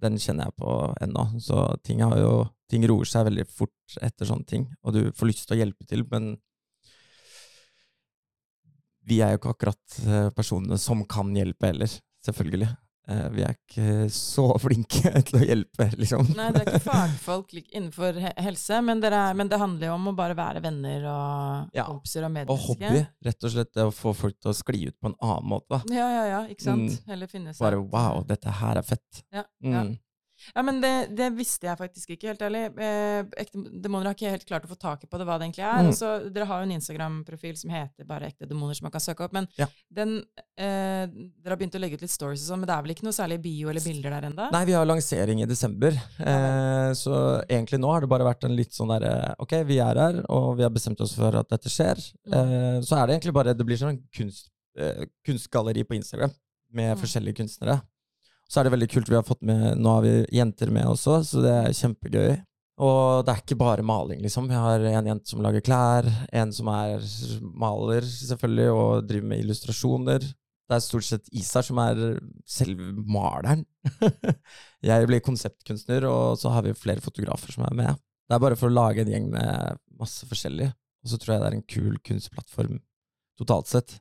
den 0.00 0.18
kjenner 0.20 0.48
jeg 0.48 0.56
på 0.60 0.74
ennå. 1.02 1.26
Så 1.42 1.64
ting, 1.86 2.02
har 2.04 2.18
jo, 2.20 2.34
ting 2.70 2.86
roer 2.88 3.08
seg 3.08 3.26
veldig 3.28 3.46
fort 3.50 3.98
etter 4.00 4.28
sånne 4.28 4.46
ting, 4.48 4.68
og 4.84 4.94
du 4.96 5.02
får 5.16 5.30
lyst 5.32 5.48
til 5.48 5.58
å 5.58 5.60
hjelpe 5.64 5.88
til, 5.88 6.06
men 6.12 6.34
vi 9.10 9.18
er 9.24 9.34
jo 9.34 9.40
ikke 9.40 9.54
akkurat 9.56 9.98
eh, 10.04 10.28
personene 10.36 10.78
som 10.78 11.02
kan 11.10 11.32
hjelpe 11.34 11.72
heller, 11.72 11.90
selvfølgelig. 12.26 12.68
Eh, 13.08 13.28
vi 13.34 13.42
er 13.42 13.56
ikke 13.56 14.08
så 14.12 14.44
flinke 14.62 15.12
til 15.26 15.38
å 15.40 15.42
hjelpe, 15.42 15.86
liksom. 15.98 16.28
Nei, 16.36 16.50
dere 16.54 16.66
er 16.66 16.76
ikke 16.76 16.84
fagfolk 16.84 17.54
innenfor 17.64 18.18
helse, 18.20 18.80
men, 18.86 19.02
er, 19.06 19.16
men 19.38 19.50
det 19.50 19.60
handler 19.60 19.90
jo 19.90 19.96
om 19.96 20.10
å 20.12 20.16
bare 20.18 20.36
være 20.38 20.62
venner 20.64 21.06
og 21.10 21.76
Ja, 21.76 21.86
kompiser 21.88 22.28
og 22.28 22.52
Og 22.52 22.60
hobby. 22.68 23.02
Rett 23.26 23.48
og 23.48 23.54
slett 23.54 23.72
det 23.76 23.88
å 23.88 23.94
få 23.94 24.14
folk 24.16 24.38
til 24.38 24.52
å 24.52 24.56
skli 24.56 24.84
ut 24.90 24.98
på 25.00 25.10
en 25.10 25.18
annen 25.18 25.48
måte. 25.54 25.78
da. 25.78 25.82
Ja, 25.96 26.06
ja, 26.18 26.28
ja, 26.34 26.44
ikke 26.52 26.66
sant? 26.68 26.92
Mm. 26.92 27.10
Heller 27.14 27.30
finne 27.30 27.54
seg 27.54 27.64
Bare 27.64 27.80
wow, 27.82 28.22
dette 28.26 28.52
her 28.60 28.80
er 28.80 28.86
fett. 28.86 29.24
Ja, 29.32 29.44
ja. 29.64 29.84
Mm. 29.88 29.96
Ja, 30.54 30.62
men 30.62 30.80
det, 30.80 30.92
det 31.16 31.30
visste 31.36 31.66
jeg 31.68 31.78
faktisk 31.78 32.10
ikke, 32.14 32.28
helt 32.32 32.42
ærlig. 32.42 32.62
Eh, 32.80 33.24
ekte 33.44 33.62
demoner 33.82 34.06
har 34.10 34.14
ikke 34.16 34.30
helt 34.34 34.46
klart 34.48 34.64
å 34.64 34.70
få 34.72 34.78
taket 34.80 35.10
på 35.10 35.18
det, 35.20 35.26
hva 35.28 35.38
det 35.38 35.48
egentlig 35.48 35.66
er. 35.66 35.84
Mm. 35.88 35.92
Så, 35.96 36.10
dere 36.32 36.46
har 36.50 36.62
jo 36.62 36.68
en 36.68 36.74
Instagram-profil 36.76 37.56
som 37.60 37.70
heter 37.74 38.04
bare 38.08 38.30
Ekte 38.30 38.48
demoner, 38.48 38.74
som 38.78 38.86
man 38.88 38.92
kan 38.94 39.00
søke 39.04 39.24
opp. 39.26 39.32
Men 39.36 39.48
Ja. 39.58 39.66
den, 39.92 40.24
eh, 40.56 41.06
dere 41.06 41.52
har 41.54 41.56
begynt 41.60 41.74
å 41.76 41.80
legge 41.82 41.94
ut 41.94 42.02
litt 42.02 42.10
stories 42.14 42.42
og 42.44 42.54
sånn, 42.54 42.60
men 42.60 42.68
det 42.68 42.76
er 42.76 42.82
vel 42.82 42.94
ikke 42.94 43.04
noe 43.08 43.16
særlig 43.16 43.40
bio 43.42 43.68
eller 43.68 43.80
bilder 43.84 44.10
der 44.16 44.28
ennå? 44.30 44.50
Nei, 44.52 44.64
vi 44.64 44.72
har 44.72 44.86
lansering 44.86 45.42
i 45.42 45.46
desember, 45.46 45.92
eh, 46.20 46.90
så 46.96 47.44
egentlig 47.48 47.80
nå 47.80 47.90
har 47.92 48.00
det 48.00 48.08
bare 48.08 48.24
vært 48.24 48.44
en 48.44 48.56
litt 48.56 48.72
sånn 48.72 48.88
derre 48.88 49.34
Ok, 49.40 49.52
vi 49.66 49.78
er 49.78 49.94
her, 49.94 50.24
og 50.28 50.56
vi 50.56 50.62
har 50.62 50.70
bestemt 50.70 51.00
oss 51.00 51.14
for 51.14 51.34
at 51.36 51.48
dette 51.48 51.68
skjer. 51.68 51.96
Mm. 52.28 52.32
Eh, 52.34 52.80
så 52.80 52.96
er 53.02 53.06
det 53.06 53.20
egentlig 53.20 53.34
bare 53.34 53.54
Det 53.54 53.66
blir 53.66 53.76
sånn 53.76 54.02
kunst, 54.14 54.48
eh, 54.78 55.04
kunstgalleri 55.26 55.84
på 55.84 55.96
Instagram 55.96 56.30
med 56.72 56.96
Mm. 56.96 57.00
forskjellige 57.02 57.36
kunstnere. 57.36 57.82
Så 58.50 58.60
er 58.60 58.66
det 58.66 58.74
veldig 58.74 58.90
kult. 58.90 59.10
Vi 59.10 59.18
har 59.18 59.26
fått 59.26 59.44
med 59.46 59.78
Nå 59.78 59.96
har 59.98 60.02
vi 60.02 60.14
jenter 60.34 60.72
med 60.74 60.88
også, 60.90 61.20
så 61.26 61.42
det 61.44 61.52
er 61.54 61.76
kjempegøy. 61.76 62.32
Og 62.80 63.26
det 63.26 63.32
er 63.32 63.42
ikke 63.42 63.58
bare 63.60 63.84
maling, 63.84 64.22
liksom. 64.24 64.48
Vi 64.48 64.56
har 64.56 64.80
en 64.88 65.08
jente 65.10 65.28
som 65.28 65.42
lager 65.44 65.62
klær, 65.62 66.06
en 66.32 66.52
som 66.56 66.70
er 66.72 67.04
maler, 67.60 68.06
selvfølgelig, 68.08 68.70
og 68.72 69.08
driver 69.08 69.32
med 69.34 69.42
illustrasjoner. 69.44 70.24
Det 70.70 70.76
er 70.76 70.84
stort 70.84 71.04
sett 71.04 71.28
Isar 71.36 71.66
som 71.66 71.80
er 71.82 72.00
selve 72.48 72.92
maleren. 73.04 73.66
Jeg 74.86 75.08
blir 75.10 75.22
konseptkunstner, 75.26 76.06
og 76.08 76.38
så 76.40 76.54
har 76.54 76.64
vi 76.64 76.76
flere 76.78 77.04
fotografer 77.04 77.52
som 77.52 77.66
er 77.68 77.76
med. 77.76 78.00
Det 78.30 78.36
er 78.36 78.44
bare 78.46 78.56
for 78.56 78.70
å 78.70 78.76
lage 78.76 79.04
en 79.04 79.10
gjeng 79.12 79.26
med 79.34 79.80
masse 80.00 80.26
forskjellig, 80.30 80.70
og 81.02 81.12
så 81.12 81.18
tror 81.18 81.34
jeg 81.34 81.42
det 81.42 81.48
er 81.48 81.56
en 81.58 81.68
kul 81.74 81.96
kunstplattform 82.06 82.78
totalt 83.40 83.68
sett. 83.68 83.96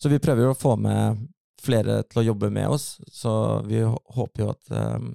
Så 0.00 0.08
vi 0.12 0.20
prøver 0.22 0.46
jo 0.46 0.54
å 0.54 0.58
få 0.58 0.76
med 0.80 1.26
flere 1.60 2.02
til 2.08 2.22
å 2.22 2.26
jobbe 2.30 2.50
med 2.50 2.68
oss, 2.72 2.86
så 3.12 3.32
vi 3.66 3.82
håper 3.84 4.44
jo 4.44 4.50
at, 4.52 4.70
eh, 4.72 5.10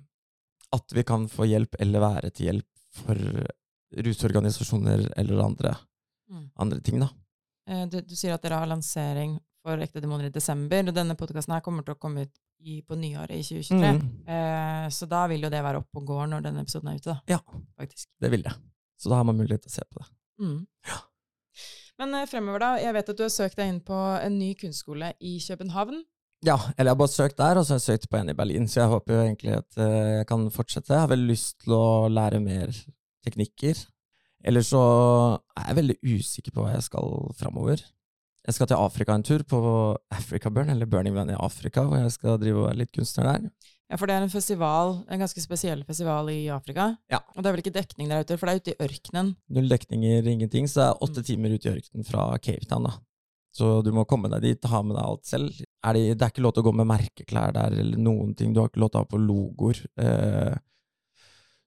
at 0.78 0.96
vi 0.96 1.04
kan 1.08 1.28
få 1.32 1.48
hjelp 1.50 1.76
eller 1.80 2.00
være 2.04 2.32
til 2.36 2.50
hjelp 2.52 2.70
for 2.96 3.20
rusorganisasjoner 3.96 5.12
eller 5.18 5.44
andre, 5.46 5.76
Mm. 6.32 6.50
andre 6.58 6.80
ting, 6.82 7.00
da. 7.00 7.10
Eh, 7.68 7.86
Du, 7.86 8.00
du 8.02 8.16
sier 8.16 8.34
at 8.34 8.42
dere 8.42 8.58
har 8.58 8.68
lansering 8.68 9.40
for 9.64 9.78
Ekte 9.82 10.02
demoner 10.02 10.26
i 10.26 10.34
desember, 10.34 10.88
og 10.88 10.94
denne 10.96 11.16
podkasten 11.18 11.62
kommer 11.62 11.84
til 11.86 11.94
å 11.96 12.00
komme 12.00 12.22
ut 12.26 12.34
i, 12.62 12.82
på 12.82 12.96
nyåret 12.98 13.32
i 13.38 13.44
2023. 13.44 14.00
Mm, 14.00 14.28
Eh, 14.28 14.88
så 14.90 15.08
da 15.10 15.28
vil 15.28 15.42
jo 15.42 15.50
det 15.50 15.62
være 15.64 15.78
oppe 15.82 15.98
og 16.02 16.06
går 16.08 16.28
når 16.30 16.42
denne 16.46 16.62
episoden 16.66 16.90
er 16.90 16.96
ute, 16.98 17.14
da. 17.14 17.22
Ja. 17.28 17.40
Faktisk. 17.80 18.08
det 18.22 18.32
vil 18.32 18.42
det. 18.44 18.54
Så 18.98 19.10
da 19.10 19.16
har 19.18 19.24
man 19.26 19.38
mulighet 19.38 19.62
til 19.66 19.70
å 19.70 19.76
se 19.76 19.84
på 19.92 20.00
det. 20.02 20.08
Mm. 20.40 20.68
Men 22.00 22.14
eh, 22.16 22.26
fremover, 22.26 22.60
da. 22.60 22.72
Jeg 22.82 22.94
vet 22.94 23.10
at 23.10 23.18
du 23.18 23.24
har 23.24 23.30
søkt 23.34 23.56
deg 23.58 23.70
inn 23.72 23.82
på 23.86 23.98
en 24.22 24.38
ny 24.40 24.54
kunstskole 24.56 25.14
i 25.22 25.38
København. 25.40 26.04
Ja, 26.46 26.56
eller 26.78 26.92
jeg 26.92 26.94
har 26.94 27.00
bare 27.00 27.14
søkt 27.16 27.38
der, 27.40 27.58
og 27.58 27.66
så 27.66 27.74
har 27.74 27.80
jeg 27.82 27.88
søkt 28.00 28.10
på 28.12 28.20
en 28.20 28.30
i 28.30 28.38
Berlin, 28.38 28.68
så 28.70 28.84
jeg 28.84 28.92
håper 28.92 29.16
jo 29.16 29.22
egentlig 29.24 29.56
at 29.58 29.78
eh, 29.82 30.12
jeg 30.20 30.28
kan 30.30 30.44
fortsette. 30.54 30.94
Jeg 30.94 31.02
har 31.06 31.10
veldig 31.10 31.32
lyst 31.32 31.56
til 31.64 31.74
å 31.74 31.86
lære 32.12 32.42
mer 32.44 32.74
teknikker. 33.26 33.80
Eller 34.46 34.62
så 34.62 34.82
er 35.58 35.72
jeg 35.72 35.78
veldig 35.80 35.96
usikker 36.06 36.54
på 36.54 36.62
hva 36.66 36.76
jeg 36.76 36.86
skal 36.86 37.16
framover. 37.40 37.82
Jeg 38.46 38.54
skal 38.60 38.70
til 38.70 38.78
Afrika 38.78 39.16
en 39.18 39.24
tur, 39.26 39.42
på 39.50 39.60
Africa 40.14 40.52
Burn, 40.54 40.70
eller 40.70 40.86
Burning 40.86 41.16
Man 41.16 41.32
i 41.34 41.38
Afrika, 41.40 41.82
hvor 41.90 41.98
jeg 41.98 42.12
skal 42.14 42.38
drive 42.38 42.60
og 42.62 42.68
være 42.68 42.78
litt 42.84 42.92
kunstner 42.94 43.26
der. 43.32 43.48
Ja, 43.90 43.98
for 43.98 44.06
det 44.10 44.16
er 44.20 44.26
en 44.26 44.30
festival, 44.34 45.00
en 45.10 45.22
ganske 45.22 45.42
spesiell 45.42 45.82
festival 45.86 46.30
i 46.34 46.44
Afrika. 46.54 46.92
Ja. 47.10 47.24
Og 47.34 47.42
det 47.42 47.50
er 47.50 47.56
vel 47.58 47.64
ikke 47.64 47.74
dekning 47.80 48.10
der 48.14 48.22
ute, 48.22 48.38
for 48.38 48.46
det 48.50 48.54
er 48.54 48.62
ute 48.62 48.76
i 48.76 48.86
ørkenen. 48.86 49.34
Null 49.50 49.70
dekninger, 49.74 50.30
ingenting, 50.30 50.70
så 50.70 50.78
det 50.78 50.88
er 50.92 51.04
åtte 51.08 51.22
Mm. 51.24 51.28
timer 51.32 51.58
ute 51.58 51.70
i 51.70 51.74
ørkenen 51.80 52.06
fra 52.06 52.28
Cape 52.38 52.70
Town, 52.70 52.86
da. 52.86 52.94
Så 53.56 53.80
du 53.86 53.92
må 53.96 54.04
komme 54.10 54.28
deg 54.34 54.44
dit, 54.44 54.68
ha 54.68 54.82
med 54.84 54.98
deg 54.98 55.06
alt 55.06 55.28
selv. 55.30 55.60
Er 55.86 55.96
det, 55.96 56.04
det 56.20 56.26
er 56.26 56.34
ikke 56.34 56.44
lov 56.44 56.56
til 56.56 56.66
å 56.66 56.68
gå 56.68 56.74
med 56.76 56.90
merkeklær 56.90 57.54
der, 57.56 57.76
eller 57.80 58.02
noen 58.04 58.34
ting. 58.36 58.52
Du 58.52 58.60
har 58.60 58.68
ikke 58.68 58.82
lov 58.84 58.92
til 58.92 59.00
å 59.00 59.04
ha 59.06 59.12
på 59.14 59.22
logoer. 59.22 59.80
Eh, 60.02 60.56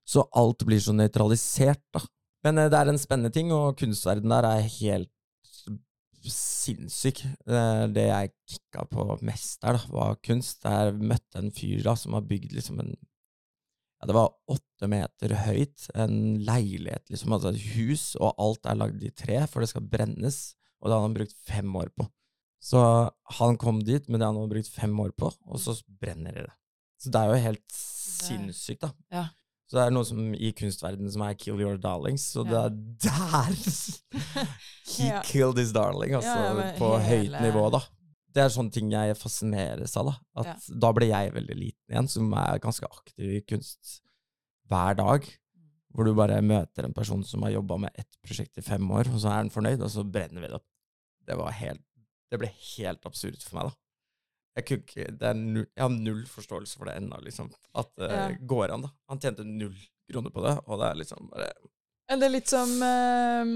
så 0.09 0.24
alt 0.36 0.64
blir 0.68 0.82
så 0.84 0.93
nøytralisert, 0.97 1.84
da. 1.97 2.03
Men 2.45 2.61
eh, 2.61 2.68
det 2.72 2.80
er 2.80 2.93
en 2.93 3.01
spennende 3.01 3.32
ting, 3.32 3.55
og 3.57 3.78
kunstverden 3.80 4.34
der 4.34 4.51
er 4.51 4.68
helt 4.78 5.14
sinnssyk. 6.28 7.22
Eh, 7.24 7.84
det 7.95 8.07
jeg 8.11 8.34
kicka 8.53 8.84
på 8.93 9.09
mest 9.24 9.62
der, 9.64 9.80
da, 9.80 9.93
var 9.95 10.20
kunst. 10.28 10.68
Jeg 10.68 10.99
møtte 11.01 11.41
en 11.41 11.53
fyr 11.57 11.80
da, 11.86 11.97
som 11.97 12.18
har 12.18 12.28
bygd 12.28 12.53
liksom 12.59 12.82
en 12.84 12.93
ja, 13.99 14.07
Det 14.07 14.14
var 14.14 14.36
åtte 14.53 14.86
meter 14.93 15.34
høyt, 15.47 15.89
en 15.97 16.36
leilighet, 16.47 17.09
liksom, 17.11 17.32
altså 17.34 17.51
et 17.51 17.64
hus, 17.74 18.12
og 18.20 18.36
alt 18.39 18.68
er 18.68 18.78
lagd 18.78 19.03
i 19.03 19.11
tre, 19.11 19.41
for 19.51 19.64
det 19.64 19.72
skal 19.72 19.89
brennes. 19.91 20.58
Og 20.81 20.89
det 20.89 20.95
hadde 20.95 21.07
han 21.09 21.16
brukt 21.18 21.37
fem 21.49 21.76
år 21.81 21.91
på. 21.99 22.07
Så 22.62 22.81
han 23.39 23.57
kom 23.61 23.81
dit 23.87 24.09
med 24.11 24.20
det 24.20 24.26
han 24.29 24.39
hadde 24.39 24.53
brukt 24.53 24.70
fem 24.74 24.95
år 25.01 25.12
på, 25.18 25.31
og 25.47 25.61
så 25.62 25.76
brenner 26.01 26.35
det. 26.43 26.55
Så 26.99 27.11
det 27.14 27.20
er 27.20 27.31
jo 27.33 27.43
helt 27.45 27.74
sinnssykt, 27.74 28.83
da. 28.83 28.91
Ja. 29.14 29.26
Så 29.68 29.76
det 29.76 29.83
er 29.85 29.93
noe 29.93 30.07
som 30.09 30.33
i 30.33 30.49
kunstverdenen 30.57 31.12
som 31.12 31.22
er 31.26 31.35
'kill 31.37 31.61
your 31.61 31.76
darlings', 31.76 32.31
og 32.41 32.49
det 32.49 32.57
er 32.57 32.70
der 33.05 33.53
He 34.97 35.09
Ja. 35.09 35.20
killed 35.22 35.59
his 35.59 35.72
darling, 35.72 36.14
altså, 36.16 36.35
Ja, 36.35 36.55
men 36.55 36.74
på 36.79 36.89
høyt 37.05 37.35
nivå, 37.43 37.70
da. 37.70 37.81
Det 38.35 38.43
er 38.45 38.49
sånne 38.49 38.72
ting 38.72 38.91
jeg 38.93 39.16
fascineres 39.16 39.97
av, 39.97 40.07
da. 40.07 40.14
At 40.43 40.68
da 40.81 40.93
ble 40.93 41.09
jeg 41.11 41.35
veldig 41.35 41.57
liten 41.57 41.93
igjen, 41.93 42.09
som 42.09 42.33
er 42.33 42.59
ganske 42.59 42.87
aktiv 42.89 43.37
i 43.37 43.41
kunst 43.41 44.01
hver 44.68 44.97
dag. 44.97 45.29
Hvor 45.99 46.07
du 46.07 46.13
bare 46.15 46.39
møter 46.47 46.87
en 46.87 46.93
person 46.95 47.25
som 47.27 47.43
har 47.43 47.51
jobba 47.57 47.75
med 47.83 47.97
ett 47.99 48.13
prosjekt 48.23 48.61
i 48.61 48.63
fem 48.63 48.85
år, 48.95 49.09
og 49.11 49.19
så 49.19 49.33
er 49.33 49.41
han 49.41 49.49
fornøyd, 49.51 49.81
og 49.83 49.91
så 49.91 50.05
brenner 50.07 50.45
vi 50.45 50.47
det 50.53 50.55
opp. 50.61 50.67
Det 51.27 51.35
var 51.37 51.51
helt 51.59 51.83
Det 52.31 52.39
ble 52.39 52.51
helt 52.77 53.07
absurd 53.09 53.39
for 53.43 53.57
meg, 53.57 53.71
da. 53.71 53.79
Jeg, 54.59 54.79
ikke, 54.83 55.33
null, 55.39 55.65
jeg 55.75 55.83
har 55.83 55.93
null 55.95 56.21
forståelse 56.29 56.77
for 56.77 56.85
det 56.91 56.97
ennå, 57.01 57.19
liksom. 57.25 57.49
At 57.75 57.89
det 57.97 58.11
Ja. 58.13 58.29
går 58.51 58.75
an, 58.75 58.83
da. 58.85 58.91
Han 59.09 59.19
tjente 59.23 59.45
null 59.47 59.75
kroner 60.13 60.31
på 60.35 60.43
det, 60.45 60.53
og 60.67 60.79
det 60.79 60.87
er 60.91 60.95
liksom 61.03 61.31
bare 61.33 61.49
Det 62.09 62.23
er 62.27 62.33
litt 62.33 62.49
som 62.49 62.71
eh, 62.83 63.51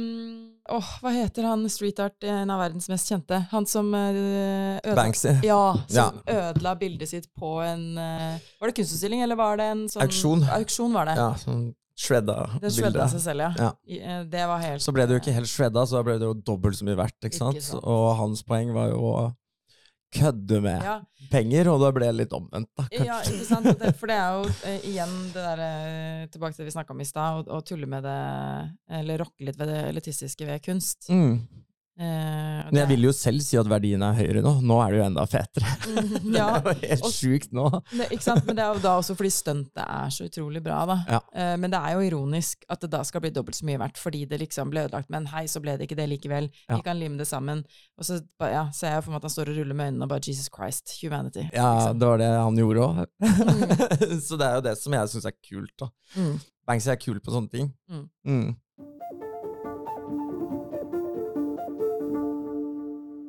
Åh, 0.76 0.88
hva 1.02 1.12
heter 1.14 1.46
han 1.48 1.68
street 1.72 2.00
art, 2.04 2.22
en 2.24 2.50
av 2.52 2.60
verdens 2.60 2.88
mest 2.92 3.08
kjente? 3.12 3.38
Han 3.52 3.66
som 3.66 3.92
eh, 3.94 4.80
ødela 4.80 4.96
Banksy. 4.98 5.34
Ja, 5.44 5.74
som 5.88 6.20
ødela 6.26 6.74
bildet 6.80 7.08
sitt 7.12 7.28
på 7.34 7.60
en 7.64 7.86
eh, 7.98 8.38
Var 8.60 8.68
det 8.72 8.76
kunstutstilling, 8.80 9.22
eller 9.22 9.36
var 9.40 9.56
det 9.60 9.68
en 9.72 9.86
sånn 9.88 10.02
Auksjon. 10.06 10.44
Auksjon 10.58 10.92
var 10.96 11.06
det. 11.12 11.16
Ja, 11.20 11.30
sånn 11.40 11.74
shredda 12.02 12.36
Det 12.62 12.72
shredda 12.74 13.06
seg 13.12 13.22
selv, 13.24 13.44
ja. 13.46 13.52
Ja. 13.68 13.98
Eh, 13.98 14.24
Det 14.32 14.46
var 14.50 14.58
helt 14.64 14.82
Så 14.84 14.94
ble 14.94 15.06
det 15.06 15.16
jo 15.16 15.22
ikke 15.22 15.36
helt 15.36 15.50
shredda, 15.50 15.84
så 15.86 16.00
da 16.00 16.02
ble 16.08 16.18
det 16.20 16.28
jo 16.30 16.34
dobbelt 16.52 16.78
så 16.78 16.88
mye 16.88 16.98
verdt, 16.98 17.18
ikke 17.28 17.38
sant? 17.38 17.60
Ikke 17.60 17.68
sant. 17.70 17.86
Og 17.86 18.08
hans 18.18 18.42
poeng 18.48 18.74
var 18.76 18.90
jo 18.92 19.00
å 19.12 19.22
kødde 20.12 20.58
med 20.60 20.82
ja, 20.84 20.98
penger, 21.32 21.70
og 21.72 21.78
da 21.80 21.88
ble 21.96 22.04
det 22.10 22.16
litt 22.18 22.34
omvendt, 22.36 22.68
da, 22.76 22.84
kanskje. 22.84 23.06
ja, 23.08 23.14
ikke 23.32 23.46
sant? 23.48 23.68
Det, 23.80 23.94
for 23.96 24.12
det 24.12 24.18
er 24.20 24.34
jo 24.36 24.50
eh, 24.68 24.82
igjen 24.90 25.14
det 25.32 25.44
der 25.46 25.62
eh, 25.64 26.26
Tilbake 26.34 26.52
til 26.56 26.64
det 26.66 26.68
vi 26.68 26.74
snakka 26.74 26.92
om 26.92 27.00
i 27.00 27.06
stad, 27.08 27.48
å 27.48 27.60
tulle 27.64 27.88
med 27.88 28.04
det 28.04 28.18
Eller 29.00 29.22
rokke 29.24 29.46
litt 29.48 29.56
ved 29.60 29.72
det 29.72 29.78
elitistiske 29.94 30.44
ved 30.50 30.60
kunst. 30.66 31.08
Mm. 31.08 31.38
Eh, 32.02 32.62
Men 32.72 32.80
jeg 32.80 32.88
vil 32.90 33.06
jo 33.06 33.12
selv 33.14 33.42
si 33.44 33.58
at 33.60 33.68
verdien 33.70 34.02
er 34.02 34.16
høyere 34.16 34.42
nå. 34.42 34.56
Nå 34.66 34.78
er 34.82 34.94
det 34.94 34.98
jo 34.98 35.04
enda 35.06 35.24
fetere. 35.30 35.74
ja. 36.38 36.46
det 36.64 36.72
er 36.72 36.72
jo 36.72 36.74
helt 36.80 37.08
sjukt 37.14 37.54
nå. 37.54 37.66
det, 37.92 38.08
ikke 38.16 38.26
sant? 38.26 38.46
Men 38.48 38.58
det 38.58 38.64
er 38.64 38.72
jo 38.74 38.82
da 38.82 38.94
også 38.98 39.14
fordi 39.18 39.30
stuntet 39.34 39.82
er 39.84 40.14
så 40.14 40.26
utrolig 40.26 40.62
bra, 40.64 40.80
da. 40.88 40.96
Ja. 41.16 41.20
Eh, 41.36 41.52
men 41.62 41.72
det 41.72 41.78
er 41.78 41.94
jo 41.96 42.06
ironisk 42.08 42.66
at 42.72 42.82
det 42.82 42.90
da 42.94 43.02
skal 43.06 43.22
bli 43.24 43.32
dobbelt 43.34 43.58
så 43.58 43.68
mye 43.68 43.80
verdt, 43.82 44.00
fordi 44.02 44.24
det 44.30 44.40
liksom 44.42 44.72
ble 44.72 44.86
ødelagt. 44.88 45.12
Men 45.14 45.28
hei, 45.30 45.44
så 45.50 45.62
ble 45.62 45.76
det 45.78 45.86
ikke 45.86 46.00
det 46.00 46.08
likevel. 46.14 46.50
Ja. 46.66 46.78
Vi 46.80 46.86
kan 46.88 46.98
lime 46.98 47.20
det 47.20 47.28
sammen. 47.30 47.62
Og 48.00 48.08
så 48.08 48.18
ja, 48.50 48.66
ser 48.74 48.96
jeg 48.96 49.06
for 49.06 49.14
meg 49.14 49.22
at 49.22 49.28
han 49.28 49.36
står 49.36 49.52
og 49.52 49.60
ruller 49.60 49.78
med 49.78 49.92
øynene 49.92 50.08
og 50.08 50.14
bare 50.14 50.26
Jesus 50.26 50.50
Christ, 50.52 50.96
humanity. 51.04 51.46
Ja, 51.54 51.92
det 51.94 52.08
var 52.08 52.18
det 52.22 52.32
han 52.32 52.58
gjorde 52.58 52.88
òg. 52.88 53.04
så 54.26 54.40
det 54.40 54.48
er 54.48 54.58
jo 54.58 54.66
det 54.66 54.74
som 54.80 54.98
jeg 54.98 55.14
syns 55.14 55.28
er 55.30 55.38
kult. 55.38 55.74
da. 55.78 55.92
Mm. 56.18 56.34
Banksy 56.66 56.92
er 56.92 57.00
kul 57.02 57.18
på 57.22 57.34
sånne 57.34 57.50
ting. 57.52 57.72
Mm. 57.90 58.04
Mm. 58.26 58.50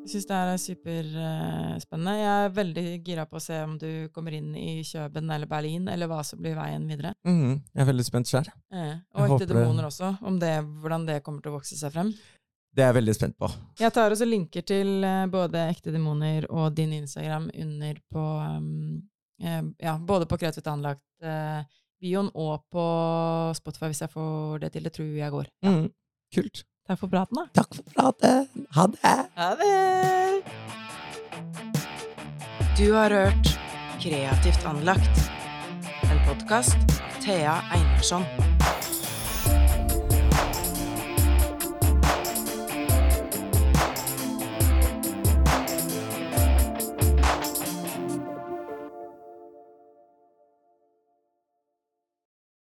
Jeg 0.04 0.12
syns 0.12 0.26
det 0.28 0.36
er 0.36 0.58
superspennende. 0.60 2.14
Jeg 2.20 2.32
er 2.46 2.50
veldig 2.58 2.84
gira 3.08 3.24
på 3.30 3.38
å 3.40 3.44
se 3.44 3.56
om 3.64 3.78
du 3.80 3.88
kommer 4.12 4.36
inn 4.36 4.50
i 4.60 4.82
Kjøben 4.84 5.32
eller 5.32 5.48
Berlin, 5.48 5.86
eller 5.88 6.10
hva 6.12 6.18
som 6.28 6.42
blir 6.44 6.58
veien 6.58 6.84
videre. 6.90 7.14
Mhm, 7.24 7.62
Jeg 7.74 7.82
er 7.82 7.88
veldig 7.88 8.06
spent 8.06 8.28
sjøl. 8.28 8.50
Eh, 8.74 8.98
og 9.16 9.30
ekte 9.32 9.48
demoner 9.48 9.88
også, 9.88 10.10
om 10.28 10.40
det, 10.40 10.52
hvordan 10.84 11.06
det 11.08 11.22
kommer 11.24 11.42
til 11.42 11.54
å 11.54 11.56
vokse 11.56 11.78
seg 11.80 11.94
frem. 11.96 12.12
Det 12.76 12.84
er 12.84 12.90
jeg 12.92 12.98
veldig 13.00 13.16
spent 13.16 13.38
på. 13.38 13.48
Jeg 13.80 13.94
tar 13.94 14.12
også 14.12 14.28
linker 14.28 14.66
til 14.66 15.04
eh, 15.06 15.26
både 15.32 15.70
Ekte 15.70 15.94
demoner 15.94 16.48
og 16.50 16.74
din 16.76 16.92
Instagram 17.00 17.50
under 17.54 18.00
på 18.12 18.24
um, 18.58 19.02
eh, 19.40 19.62
Ja, 19.80 19.98
både 20.00 20.26
på 20.28 20.40
Kreativt 20.42 20.68
anlagt 20.68 21.06
eh, 21.22 21.64
bioen 22.02 22.32
og 22.34 22.66
på 22.74 22.86
Spotify, 23.56 23.92
hvis 23.94 24.02
jeg 24.04 24.10
får 24.12 24.60
det 24.66 24.72
til. 24.74 24.84
Det 24.84 24.94
tror 24.98 25.16
jeg 25.16 25.32
går. 25.32 25.48
Mhm, 25.64 25.92
Kult. 26.34 26.64
Takk 26.88 27.00
for 27.00 27.08
praten, 27.08 27.38
da. 27.40 27.48
Takk 27.56 27.76
for 27.76 27.84
praten. 27.96 28.66
Ha 28.76 28.88
det. 28.88 29.16
Ha 29.40 29.56
det! 29.56 30.44
Du 32.78 32.94
har 32.94 33.10
hørt 33.10 33.60
Kreativt 34.04 34.66
anlagt, 34.66 35.32
en 36.12 36.20
podkast 36.28 36.76
av 36.76 37.22
Thea 37.24 37.56
Einarsson. 37.72 38.53